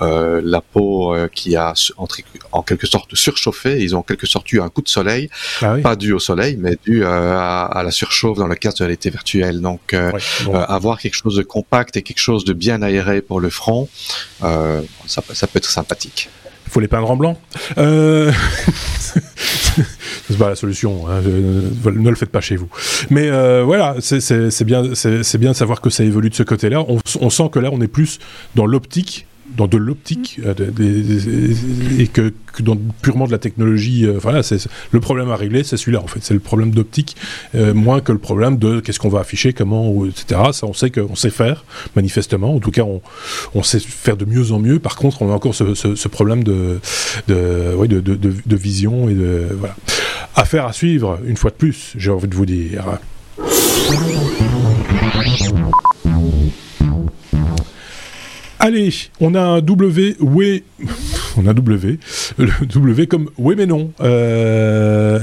la 0.00 0.60
peau 0.60 1.14
qui 1.32 1.56
a 1.56 1.74
en, 1.96 2.06
en 2.52 2.62
quelque 2.62 2.86
sorte 2.86 3.14
surchauffé. 3.14 3.82
Ils 3.82 3.94
ont 3.94 4.00
en 4.00 4.02
quelque 4.02 4.26
sorte 4.26 4.49
un 4.58 4.68
coup 4.68 4.82
de 4.82 4.88
soleil, 4.88 5.28
ah 5.62 5.76
pas 5.82 5.96
dû 5.96 6.12
au 6.12 6.18
soleil, 6.18 6.56
mais 6.58 6.76
dû 6.84 7.04
euh, 7.04 7.36
à, 7.38 7.82
la 7.84 7.90
surchauffe 7.90 8.38
dans 8.38 8.46
le 8.46 8.54
cadre 8.54 8.76
de 8.76 8.84
la 8.84 8.86
réalité 8.86 9.10
virtuelle. 9.10 9.60
Donc, 9.60 9.94
euh, 9.94 10.12
euh, 10.48 10.64
avoir 10.68 10.98
quelque 10.98 11.14
chose 11.14 11.36
de 11.36 11.42
compact 11.42 11.96
et 11.96 12.02
quelque 12.02 12.18
chose 12.18 12.44
de 12.44 12.52
bien 12.52 12.82
aéré 12.82 13.20
pour 13.20 13.40
le 13.40 13.50
front, 13.50 13.88
ça, 14.40 15.22
ça 15.32 15.46
peut 15.46 15.58
être 15.58 15.70
sympathique. 15.70 16.30
Il 16.66 16.72
faut 16.72 16.80
les 16.80 16.88
peindre 16.88 17.10
en 17.10 17.16
blanc. 17.16 17.40
Euh... 17.78 18.30
c'est 20.28 20.38
pas 20.38 20.50
la 20.50 20.54
solution. 20.54 21.08
Hein. 21.08 21.20
Ne 21.20 22.08
le 22.08 22.14
faites 22.14 22.30
pas 22.30 22.40
chez 22.40 22.54
vous. 22.56 22.68
Mais 23.10 23.28
voilà, 23.62 23.96
c'est 24.00 24.64
bien, 24.64 24.94
c'est 24.94 25.38
bien 25.38 25.50
de 25.50 25.56
savoir 25.56 25.80
que 25.80 25.90
ça 25.90 26.04
évolue 26.04 26.30
de 26.30 26.34
ce 26.34 26.44
côté-là. 26.44 26.84
On, 26.86 26.98
on, 27.20 27.30
sent 27.30 27.50
que 27.52 27.58
là, 27.58 27.70
on 27.72 27.80
est 27.80 27.88
plus 27.88 28.20
dans 28.54 28.66
l'optique 28.66 29.26
dans 29.60 29.66
de 29.66 29.76
l'optique 29.76 30.40
euh, 30.46 30.54
et 31.98 32.06
que, 32.06 32.32
dans 32.60 32.78
purement 33.02 33.26
de 33.26 33.30
la 33.30 33.38
technologie. 33.38 34.06
Euh, 34.06 34.18
voilà, 34.18 34.42
c'est 34.42 34.56
le 34.90 35.00
problème 35.00 35.30
à 35.30 35.36
régler, 35.36 35.64
c'est 35.64 35.76
celui-là 35.76 36.00
en 36.00 36.06
fait. 36.06 36.20
C'est 36.22 36.32
le 36.32 36.40
problème 36.40 36.70
d'optique 36.70 37.14
euh, 37.54 37.74
moins 37.74 38.00
que 38.00 38.10
le 38.10 38.18
problème 38.18 38.56
de 38.56 38.80
qu'est-ce 38.80 38.98
qu'on 38.98 39.10
va 39.10 39.20
afficher, 39.20 39.52
comment, 39.52 40.06
etc. 40.06 40.40
Ça, 40.52 40.66
on 40.66 40.72
sait 40.72 40.90
qu'on 40.90 41.14
sait 41.14 41.28
faire 41.28 41.66
manifestement. 41.94 42.54
En 42.54 42.58
tout 42.58 42.70
cas, 42.70 42.84
on, 42.84 43.02
on, 43.54 43.62
sait 43.62 43.80
faire 43.80 44.16
de 44.16 44.24
mieux 44.24 44.52
en 44.52 44.60
mieux. 44.60 44.78
Par 44.78 44.96
contre, 44.96 45.20
on 45.20 45.30
a 45.30 45.34
encore 45.34 45.54
ce, 45.54 46.08
problème 46.08 46.42
de 46.42 46.80
de, 47.28 47.86
de, 47.86 48.00
de, 48.00 48.56
vision 48.56 49.10
et 49.10 49.14
voilà. 49.58 49.76
Affaire 50.36 50.64
à 50.64 50.72
suivre 50.72 51.18
une 51.26 51.36
fois 51.36 51.50
de 51.50 51.56
plus. 51.56 51.92
J'ai 51.96 52.10
envie 52.10 52.28
de 52.28 52.34
vous 52.34 52.46
dire. 52.46 52.98
Allez, 58.62 58.90
on 59.22 59.34
a 59.34 59.40
un 59.40 59.60
W. 59.62 60.16
on 60.20 61.46
a 61.46 61.54
W, 61.54 61.98
le 62.36 62.66
W 62.66 63.06
comme 63.06 63.30
oui 63.38 63.54
mais 63.56 63.64
non. 63.64 63.90
Euh, 64.02 65.18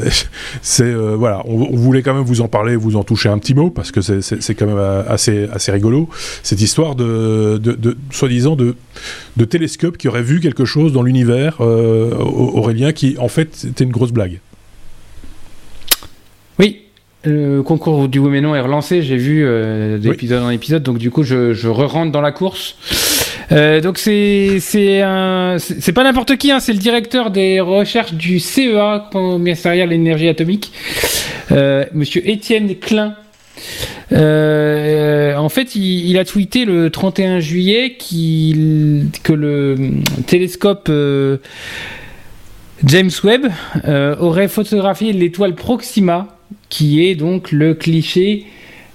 c'est 0.63 0.85
euh, 0.85 1.15
voilà, 1.15 1.43
on, 1.45 1.75
voulait 1.75 2.01
quand 2.01 2.15
même 2.15 2.23
vous 2.23 2.41
en 2.41 2.47
parler, 2.47 2.75
vous 2.75 2.95
en 2.95 3.03
toucher 3.03 3.29
un 3.29 3.37
petit 3.37 3.53
mot 3.53 3.69
parce 3.69 3.91
que 3.91 4.01
c'est 4.01 4.55
quand 4.55 4.65
même 4.65 5.03
assez 5.07 5.47
assez 5.53 5.71
rigolo 5.71 6.09
cette 6.41 6.61
histoire 6.61 6.95
de, 6.95 7.59
de, 7.59 7.95
soi-disant 8.09 8.55
de 8.55 8.75
de 9.37 9.45
télescope 9.45 9.97
qui 9.97 10.07
aurait 10.07 10.23
vu 10.23 10.39
quelque 10.39 10.65
chose 10.65 10.91
dans 10.91 11.03
l'univers 11.03 11.61
Aurélien 11.61 12.91
qui 12.91 13.17
en 13.19 13.27
fait 13.27 13.65
était 13.65 13.83
une 13.83 13.91
grosse 13.91 14.11
blague. 14.13 14.39
Oui, 16.57 16.85
le 17.23 17.61
concours 17.61 18.07
du 18.07 18.17
oui 18.17 18.31
mais 18.31 18.41
non 18.41 18.55
est 18.55 18.61
relancé, 18.61 19.03
j'ai 19.03 19.17
vu 19.17 19.45
d'épisode 19.99 20.41
en 20.41 20.49
épisode, 20.49 20.81
donc 20.81 20.97
du 20.97 21.11
coup 21.11 21.21
je, 21.21 21.53
je 21.53 21.67
re-rentre 21.69 22.11
dans 22.11 22.21
la 22.21 22.31
course. 22.31 22.75
Euh, 23.51 23.79
donc 23.79 23.97
c'est 23.97 24.59
c'est 24.59 25.01
c'est 25.57 25.93
pas 25.93 26.03
n'importe 26.03 26.35
qui, 26.37 26.51
hein, 26.51 26.59
c'est 26.59 26.73
le 26.73 26.79
directeur 26.79 27.31
des 27.31 27.59
recherches 27.59 28.13
du 28.13 28.39
CEA, 28.39 29.07
commissariat 29.11 29.85
de 29.85 29.91
l'énergie 29.91 30.27
atomique, 30.27 30.71
euh, 31.51 31.85
Monsieur 31.93 32.27
Étienne 32.29 32.75
Klein. 32.75 33.15
Euh, 34.13 35.35
en 35.35 35.49
fait, 35.49 35.75
il, 35.75 36.17
a 36.17 36.23
tweeté 36.25 36.65
le 36.65 36.89
31 36.89 37.39
juillet 37.39 37.97
que 37.97 39.33
le 39.33 39.75
télescope 40.27 40.91
James 42.83 43.11
Webb 43.23 43.47
aurait 44.19 44.47
photographié 44.47 45.13
l'étoile 45.13 45.55
Proxima, 45.55 46.37
qui 46.69 47.05
est 47.05 47.15
donc 47.15 47.51
le 47.51 47.73
cliché 47.73 48.45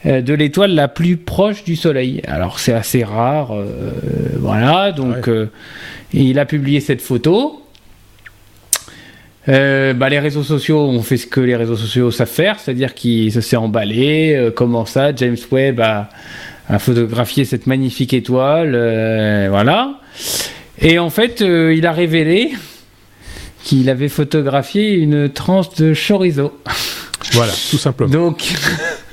de 0.04 0.34
l'étoile 0.34 0.74
la 0.74 0.88
plus 0.88 1.16
proche 1.16 1.64
du 1.64 1.76
Soleil. 1.76 2.22
Alors 2.26 2.58
c'est 2.58 2.72
assez 2.72 3.04
rare, 3.04 3.54
euh, 3.54 3.64
voilà. 4.38 4.92
Donc 4.92 5.28
euh, 5.28 5.50
il 6.12 6.38
a 6.38 6.46
publié 6.46 6.80
cette 6.80 7.00
photo. 7.00 7.62
bah, 9.46 10.08
les 10.08 10.18
réseaux 10.18 10.42
sociaux 10.42 10.80
ont 10.80 11.02
fait 11.02 11.16
ce 11.16 11.26
que 11.26 11.40
les 11.40 11.56
réseaux 11.56 11.76
sociaux 11.76 12.10
savent 12.10 12.28
faire, 12.28 12.58
c'est-à-dire 12.58 12.94
qu'il 12.94 13.32
se 13.32 13.40
s'est 13.40 13.56
emballé. 13.56 14.50
comment 14.56 14.86
ça, 14.86 15.14
James 15.14 15.36
Webb 15.50 15.80
a, 15.80 16.08
photographié 16.78 17.44
cette 17.44 17.66
magnifique 17.66 18.14
étoile, 18.14 18.70
voilà. 19.50 20.00
Et 20.80 20.98
en 20.98 21.10
fait, 21.10 21.40
il 21.40 21.86
a 21.86 21.92
révélé 21.92 22.52
qu'il 23.62 23.88
avait 23.90 24.08
photographié 24.08 24.94
une 24.94 25.28
tranche 25.28 25.74
de 25.74 25.94
chorizo. 25.94 26.52
Voilà, 27.32 27.52
tout 27.70 27.78
simplement. 27.78 28.10
Donc, 28.10 28.42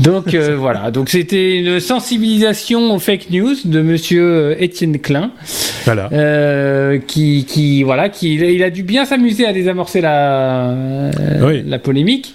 donc 0.00 0.34
euh, 0.34 0.56
voilà, 0.58 0.90
donc 0.90 1.08
c'était 1.08 1.58
une 1.58 1.80
sensibilisation 1.80 2.94
aux 2.94 2.98
fake 2.98 3.30
news 3.30 3.54
de 3.64 3.80
Monsieur 3.80 4.24
euh, 4.24 4.56
Étienne 4.58 4.98
Klein, 4.98 5.30
voilà. 5.84 6.08
Euh, 6.12 6.98
qui, 6.98 7.44
qui 7.46 7.82
voilà, 7.82 8.08
qui 8.08 8.34
il 8.34 8.62
a 8.62 8.70
dû 8.70 8.82
bien 8.82 9.04
s'amuser 9.04 9.46
à 9.46 9.52
désamorcer 9.52 10.00
la 10.00 11.10
la 11.40 11.78
polémique, 11.78 12.34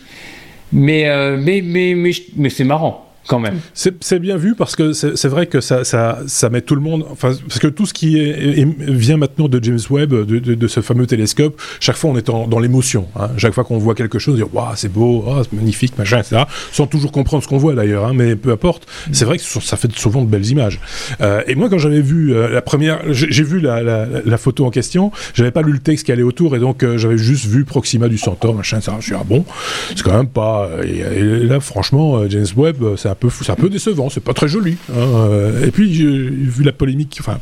mais 0.71 1.05
mais 1.37 1.61
mais 1.63 1.93
mais, 1.95 2.11
mais 2.35 2.49
c'est 2.49 2.63
marrant 2.63 3.10
quand 3.27 3.39
même. 3.39 3.59
C'est 3.73 4.19
bien 4.19 4.37
vu 4.37 4.55
parce 4.55 4.75
que 4.75 4.93
c'est 4.93 5.27
vrai 5.27 5.47
que 5.47 5.61
ça, 5.61 5.83
ça, 5.83 6.19
ça, 6.27 6.49
met 6.49 6.61
tout 6.61 6.75
le 6.75 6.81
monde. 6.81 7.05
Enfin, 7.11 7.33
parce 7.47 7.59
que 7.59 7.67
tout 7.67 7.85
ce 7.85 7.93
qui 7.93 8.17
est, 8.17 8.65
vient 8.79 9.17
maintenant 9.17 9.47
de 9.47 9.63
James 9.63 9.79
Webb, 9.89 10.13
de, 10.13 10.39
de, 10.39 10.67
ce 10.67 10.81
fameux 10.81 11.07
télescope, 11.07 11.59
chaque 11.79 11.95
fois 11.95 12.09
on 12.09 12.17
est 12.17 12.25
dans 12.25 12.59
l'émotion. 12.59 13.07
Hein. 13.15 13.29
Chaque 13.37 13.53
fois 13.53 13.63
qu'on 13.63 13.77
voit 13.77 13.95
quelque 13.95 14.19
chose, 14.19 14.35
on 14.35 14.37
dit 14.45 14.51
waouh, 14.51 14.75
c'est 14.75 14.91
beau, 14.91 15.23
oh, 15.27 15.41
c'est 15.43 15.53
magnifique, 15.53 15.97
machin, 15.97 16.19
etc. 16.19 16.43
Sans 16.71 16.87
toujours 16.87 17.11
comprendre 17.11 17.43
ce 17.43 17.47
qu'on 17.47 17.57
voit 17.57 17.73
d'ailleurs, 17.73 18.05
hein, 18.05 18.13
mais 18.15 18.35
peu 18.35 18.51
importe. 18.51 18.87
Mm. 19.07 19.13
C'est 19.13 19.25
vrai 19.25 19.37
que 19.37 19.43
ça 19.43 19.77
fait 19.77 19.91
souvent 19.97 20.21
de 20.21 20.27
belles 20.27 20.47
images. 20.47 20.79
Euh, 21.21 21.43
et 21.47 21.55
moi, 21.55 21.69
quand 21.69 21.77
j'avais 21.77 22.01
vu 22.01 22.33
euh, 22.33 22.49
la 22.49 22.61
première, 22.61 23.01
j'ai 23.11 23.43
vu 23.43 23.59
la, 23.59 23.83
la, 23.83 24.05
la, 24.25 24.37
photo 24.37 24.65
en 24.65 24.71
question, 24.71 25.11
j'avais 25.33 25.51
pas 25.51 25.61
lu 25.61 25.73
le 25.73 25.79
texte 25.79 26.05
qui 26.05 26.11
allait 26.11 26.23
autour 26.23 26.55
et 26.55 26.59
donc 26.59 26.83
euh, 26.83 26.97
j'avais 26.97 27.17
juste 27.17 27.45
vu 27.45 27.65
Proxima 27.65 28.07
du 28.07 28.17
Centaure, 28.17 28.55
machin, 28.55 28.77
etc. 28.77 28.93
Je 28.99 29.05
suis 29.05 29.15
ah 29.15 29.23
bon, 29.25 29.45
c'est 29.89 30.01
quand 30.01 30.17
même 30.17 30.27
pas. 30.27 30.69
Et, 30.83 30.99
et 30.99 31.23
là, 31.39 31.59
franchement, 31.59 32.27
James 32.27 32.47
Webb, 32.55 32.83
c'est 32.97 33.09
c'est 33.29 33.51
un 33.51 33.55
peu 33.55 33.69
décevant, 33.69 34.09
c'est 34.09 34.23
pas 34.23 34.33
très 34.33 34.47
joli. 34.47 34.77
Hein, 34.91 34.95
euh. 34.97 35.65
Et 35.65 35.71
puis, 35.71 35.91
vu 35.91 36.63
la 36.63 36.71
polémique, 36.71 37.17
enfin, 37.19 37.39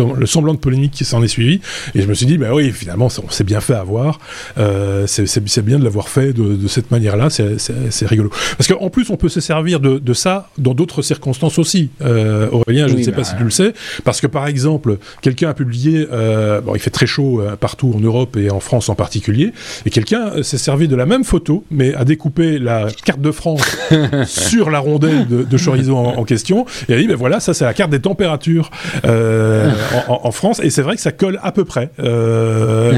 le 0.00 0.26
semblant 0.26 0.54
de 0.54 0.58
polémique 0.58 0.92
qui 0.92 1.04
s'en 1.04 1.22
est 1.22 1.28
suivi. 1.28 1.60
Et 1.94 2.02
je 2.02 2.06
me 2.06 2.14
suis 2.14 2.26
dit, 2.26 2.38
bah 2.38 2.48
oui, 2.52 2.70
finalement, 2.72 3.08
on 3.22 3.30
s'est 3.30 3.44
bien 3.44 3.60
fait 3.60 3.74
avoir. 3.74 4.20
Euh, 4.58 5.06
c'est 5.06 5.64
bien 5.64 5.78
de 5.78 5.84
l'avoir 5.84 6.08
fait 6.08 6.32
de, 6.32 6.66
cette 6.68 6.90
manière-là. 6.90 7.28
C'est 7.30 8.06
rigolo. 8.06 8.30
Parce 8.56 8.68
qu'en 8.68 8.90
plus, 8.90 9.10
on 9.10 9.16
peut 9.16 9.28
se 9.28 9.40
servir 9.40 9.80
de, 9.80 10.14
ça 10.14 10.48
dans 10.58 10.74
d'autres 10.74 11.02
circonstances 11.02 11.58
aussi. 11.58 11.90
Euh, 12.02 12.48
Aurélien, 12.50 12.88
je 12.88 12.94
ne 12.94 13.02
sais 13.02 13.10
pas 13.10 13.18
bah 13.18 13.24
si 13.24 13.36
tu 13.36 13.44
le 13.44 13.50
sais. 13.50 13.74
Parce 14.04 14.20
que, 14.20 14.26
par 14.26 14.46
exemple, 14.46 14.98
quelqu'un 15.22 15.50
a 15.50 15.54
publié, 15.54 16.06
euh, 16.12 16.60
bon, 16.60 16.74
il 16.74 16.80
fait 16.80 16.90
très 16.90 17.06
chaud 17.06 17.42
partout 17.60 17.92
en 17.96 18.00
Europe 18.00 18.36
et 18.36 18.50
en 18.50 18.60
France 18.60 18.88
en 18.88 18.94
particulier, 18.94 19.52
et 19.86 19.90
quelqu'un 19.90 20.42
s'est 20.42 20.58
servi 20.58 20.88
de 20.88 20.96
la 20.96 21.06
même 21.06 21.24
photo, 21.24 21.64
mais 21.70 21.94
a 21.94 22.04
découpé 22.04 22.58
la 22.58 22.86
carte 23.04 23.20
de 23.20 23.30
France 23.30 23.62
sur 24.26 24.70
la 24.70 24.78
rondelle 24.78 25.26
de, 25.28 25.58
chorizo 25.58 25.96
en, 25.96 26.24
question, 26.24 26.66
et 26.88 26.94
a 26.94 26.98
dit, 26.98 27.06
ben 27.06 27.16
voilà, 27.16 27.40
ça 27.40 27.54
c'est 27.54 27.64
la 27.64 27.74
carte 27.74 27.90
des 27.90 28.00
températures. 28.00 28.70
Euh, 29.04 29.70
en, 30.08 30.30
France, 30.30 30.60
et 30.62 30.70
c'est 30.70 30.82
vrai 30.82 30.96
que 30.96 31.00
ça 31.00 31.12
colle 31.12 31.38
à 31.42 31.52
peu 31.52 31.64
près. 31.64 31.90
Euh, 31.98 32.92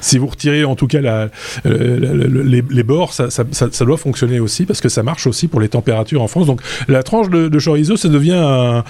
si, 0.00 0.18
vous 0.18 0.26
retirez 0.26 0.64
en 0.64 0.74
tout 0.74 0.86
cas 0.86 1.00
la, 1.00 1.28
les, 1.64 2.82
bords, 2.82 3.12
ça, 3.12 3.84
doit 3.84 3.96
fonctionner 3.96 4.40
aussi 4.40 4.64
parce 4.64 4.80
que 4.80 4.88
ça 4.88 5.02
marche 5.02 5.26
aussi 5.26 5.48
pour 5.48 5.60
les 5.60 5.68
températures 5.68 6.22
en 6.22 6.28
France. 6.28 6.46
Donc 6.46 6.60
la 6.88 7.02
tranche 7.02 7.28
de, 7.28 7.58
chorizo, 7.58 7.96
ça 7.96 8.08
devient 8.08 8.32
un, 8.34 8.84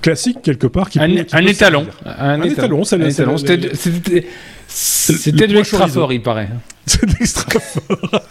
classique 0.00 0.42
quelque 0.42 0.66
part. 0.66 0.90
Qui 0.90 1.00
un, 1.00 1.08
étalon. 1.46 1.86
un, 2.04 2.42
étalon. 2.42 2.84
C'était 2.84 4.26
de 4.68 5.54
l'extra 5.54 5.88
fort, 5.88 6.12
il 6.12 6.22
paraît. 6.22 6.48
C'est 6.86 7.04
de 7.04 7.12
l'extra 7.20 7.60
fort. 7.60 8.22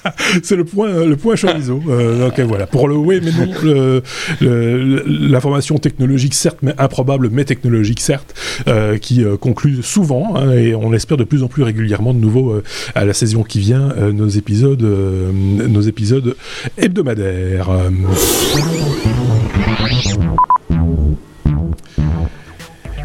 c'est 0.41 0.55
le 0.55 0.65
point, 0.65 1.05
le 1.05 1.15
point 1.15 1.35
chorizo. 1.35 1.79
Euh, 1.89 2.27
ok, 2.27 2.39
voilà. 2.39 2.65
Pour 2.65 2.87
le 2.87 2.95
oui, 2.95 3.21
mais 3.23 3.31
non, 3.31 4.01
l'information 5.05 5.77
technologique, 5.77 6.33
certes, 6.33 6.57
mais 6.63 6.73
improbable, 6.79 7.29
mais 7.31 7.45
technologique, 7.45 7.99
certes, 7.99 8.33
euh, 8.67 8.97
qui 8.97 9.23
euh, 9.23 9.37
conclut 9.37 9.83
souvent, 9.83 10.35
hein, 10.35 10.53
et 10.53 10.73
on 10.73 10.91
espère 10.93 11.17
de 11.17 11.23
plus 11.23 11.43
en 11.43 11.47
plus 11.47 11.61
régulièrement 11.61 12.15
de 12.15 12.19
nouveau 12.19 12.51
euh, 12.51 12.63
à 12.95 13.05
la 13.05 13.13
saison 13.13 13.43
qui 13.43 13.59
vient, 13.59 13.91
euh, 13.97 14.11
nos 14.11 14.27
épisodes, 14.27 14.81
nos 14.81 15.81
épisodes 15.81 16.35
hebdomadaires. 16.79 17.69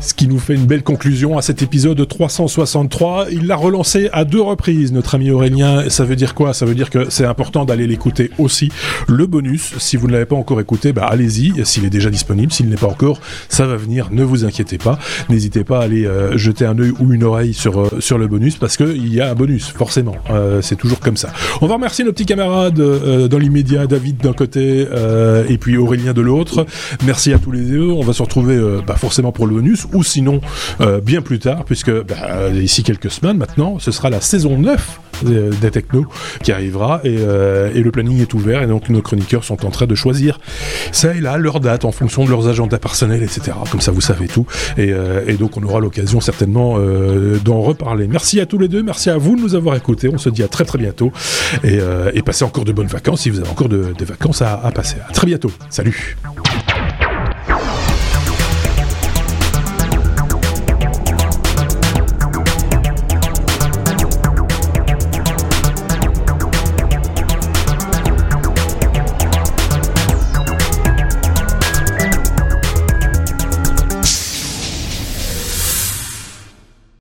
Ce 0.02 0.14
qui 0.14 0.26
nous 0.26 0.40
fait 0.40 0.56
une 0.56 0.66
belle 0.66 0.82
conclusion 0.82 1.38
à 1.38 1.42
cet 1.42 1.62
épisode 1.62 2.08
363. 2.08 3.26
Il 3.30 3.46
l'a 3.46 3.54
relancé 3.54 4.10
à 4.12 4.24
deux 4.24 4.40
reprises, 4.40 4.92
notre 4.92 5.14
ami 5.14 5.30
Aurélien. 5.30 5.88
Ça 5.90 6.04
veut 6.04 6.16
dire 6.16 6.34
quoi? 6.34 6.52
Ça 6.54 6.66
veut 6.66 6.74
dire 6.74 6.90
que 6.90 7.08
c'est 7.08 7.24
important 7.24 7.64
d'aller 7.64 7.86
l'écouter 7.86 8.32
aussi. 8.38 8.72
Le 9.06 9.26
bonus, 9.26 9.74
si 9.78 9.96
vous 9.96 10.08
ne 10.08 10.12
l'avez 10.12 10.24
pas 10.24 10.34
encore 10.34 10.60
écouté, 10.60 10.92
bah 10.92 11.06
allez-y. 11.08 11.64
S'il 11.64 11.84
est 11.84 11.90
déjà 11.90 12.10
disponible, 12.10 12.52
s'il 12.52 12.68
n'est 12.68 12.74
pas 12.74 12.88
encore, 12.88 13.20
ça 13.48 13.64
va 13.64 13.76
venir. 13.76 14.08
Ne 14.10 14.24
vous 14.24 14.44
inquiétez 14.44 14.76
pas. 14.76 14.98
N'hésitez 15.28 15.62
pas 15.62 15.78
à 15.78 15.84
aller 15.84 16.04
euh, 16.04 16.36
jeter 16.36 16.66
un 16.66 16.76
œil 16.80 16.92
ou 16.98 17.12
une 17.12 17.22
oreille 17.22 17.54
sur, 17.54 17.80
euh, 17.80 18.00
sur 18.00 18.18
le 18.18 18.26
bonus 18.26 18.56
parce 18.56 18.76
qu'il 18.76 19.14
y 19.14 19.20
a 19.20 19.30
un 19.30 19.34
bonus, 19.36 19.68
forcément. 19.68 20.16
Euh, 20.30 20.60
c'est 20.62 20.76
toujours 20.76 20.98
comme 20.98 21.16
ça. 21.16 21.32
On 21.60 21.68
va 21.68 21.74
remercier 21.74 22.04
nos 22.04 22.10
petits 22.10 22.26
camarades 22.26 22.74
dans 22.74 23.38
l'immédiat, 23.38 23.86
David 23.86 24.16
d'un 24.16 24.32
côté 24.32 24.84
et 25.48 25.58
puis 25.58 25.76
Aurélien 25.76 26.12
de 26.12 26.22
l'autre. 26.22 26.66
Merci 27.06 27.32
à 27.32 27.38
tous 27.38 27.52
les 27.52 27.60
deux. 27.60 27.88
On 27.88 28.02
va 28.02 28.12
se 28.12 28.22
retrouver 28.22 28.60
bah, 28.84 28.96
forcément 28.96 29.30
pour 29.30 29.46
le 29.46 29.54
bonus 29.54 29.86
ou 29.92 30.02
sinon 30.02 30.40
euh, 30.80 31.00
bien 31.00 31.22
plus 31.22 31.38
tard, 31.38 31.64
puisque 31.64 31.90
bah, 31.90 32.50
ici 32.54 32.82
quelques 32.82 33.10
semaines 33.10 33.36
maintenant, 33.36 33.78
ce 33.78 33.90
sera 33.90 34.10
la 34.10 34.20
saison 34.20 34.58
9 34.58 35.00
des 35.24 35.70
technos 35.70 36.06
qui 36.42 36.50
arrivera 36.50 37.00
euh, 37.04 37.70
et, 37.72 37.80
le 37.80 37.92
planning 37.92 38.20
est 38.20 38.34
ouvert 38.34 38.60
et 38.60 38.66
donc 38.66 38.88
nos 38.88 39.02
chroniqueurs 39.02 39.44
sont 39.44 39.64
en 39.64 39.70
train 39.70 39.86
de 39.86 39.94
choisir 39.94 40.40
ça 40.90 41.14
et 41.14 41.20
là 41.20 41.36
leur 41.36 41.60
date 41.60 41.84
en 41.84 41.92
fonction 41.92 42.24
de 42.24 42.30
leurs 42.30 42.48
agendas 42.48 42.78
personnels 42.78 43.22
etc 43.22 43.52
comme 43.70 43.80
ça 43.80 43.92
vous 43.92 44.00
savez 44.00 44.26
tout. 44.26 44.46
Et, 44.76 44.92
euh, 44.92 45.36
donc 45.36 45.56
on 45.56 45.62
aura 45.62 45.78
l'occasion 45.78 46.20
certainement 46.20 46.78
d'en 47.44 47.60
reparler. 47.60 48.08
Merci 48.08 48.40
à 48.40 48.46
tous 48.46 48.58
les 48.58 48.68
deux. 48.68 48.82
Merci 48.82 49.10
à 49.10 49.16
vous 49.16 49.36
de 49.36 49.42
nous 49.42 49.54
avoir 49.54 49.76
écoutés. 49.76 50.08
On 50.12 50.18
se 50.18 50.28
dit 50.28 50.42
à 50.42 50.48
très 50.48 50.64
très 50.64 50.78
bientôt. 50.78 51.12
Et, 51.62 51.80
passez 52.22 52.44
encore 52.44 52.64
de 52.64 52.72
bonnes 52.72 52.86
vacances 52.86 53.22
si 53.22 53.30
vous 53.30 53.40
avez 53.40 53.48
encore 53.48 53.68
des 53.68 54.04
vacances 54.04 54.42
à, 54.42 54.54
à 54.54 54.70
passer. 54.70 54.96
À 55.08 55.12
très 55.12 55.26
bientôt. 55.26 55.50
Salut 55.70 56.16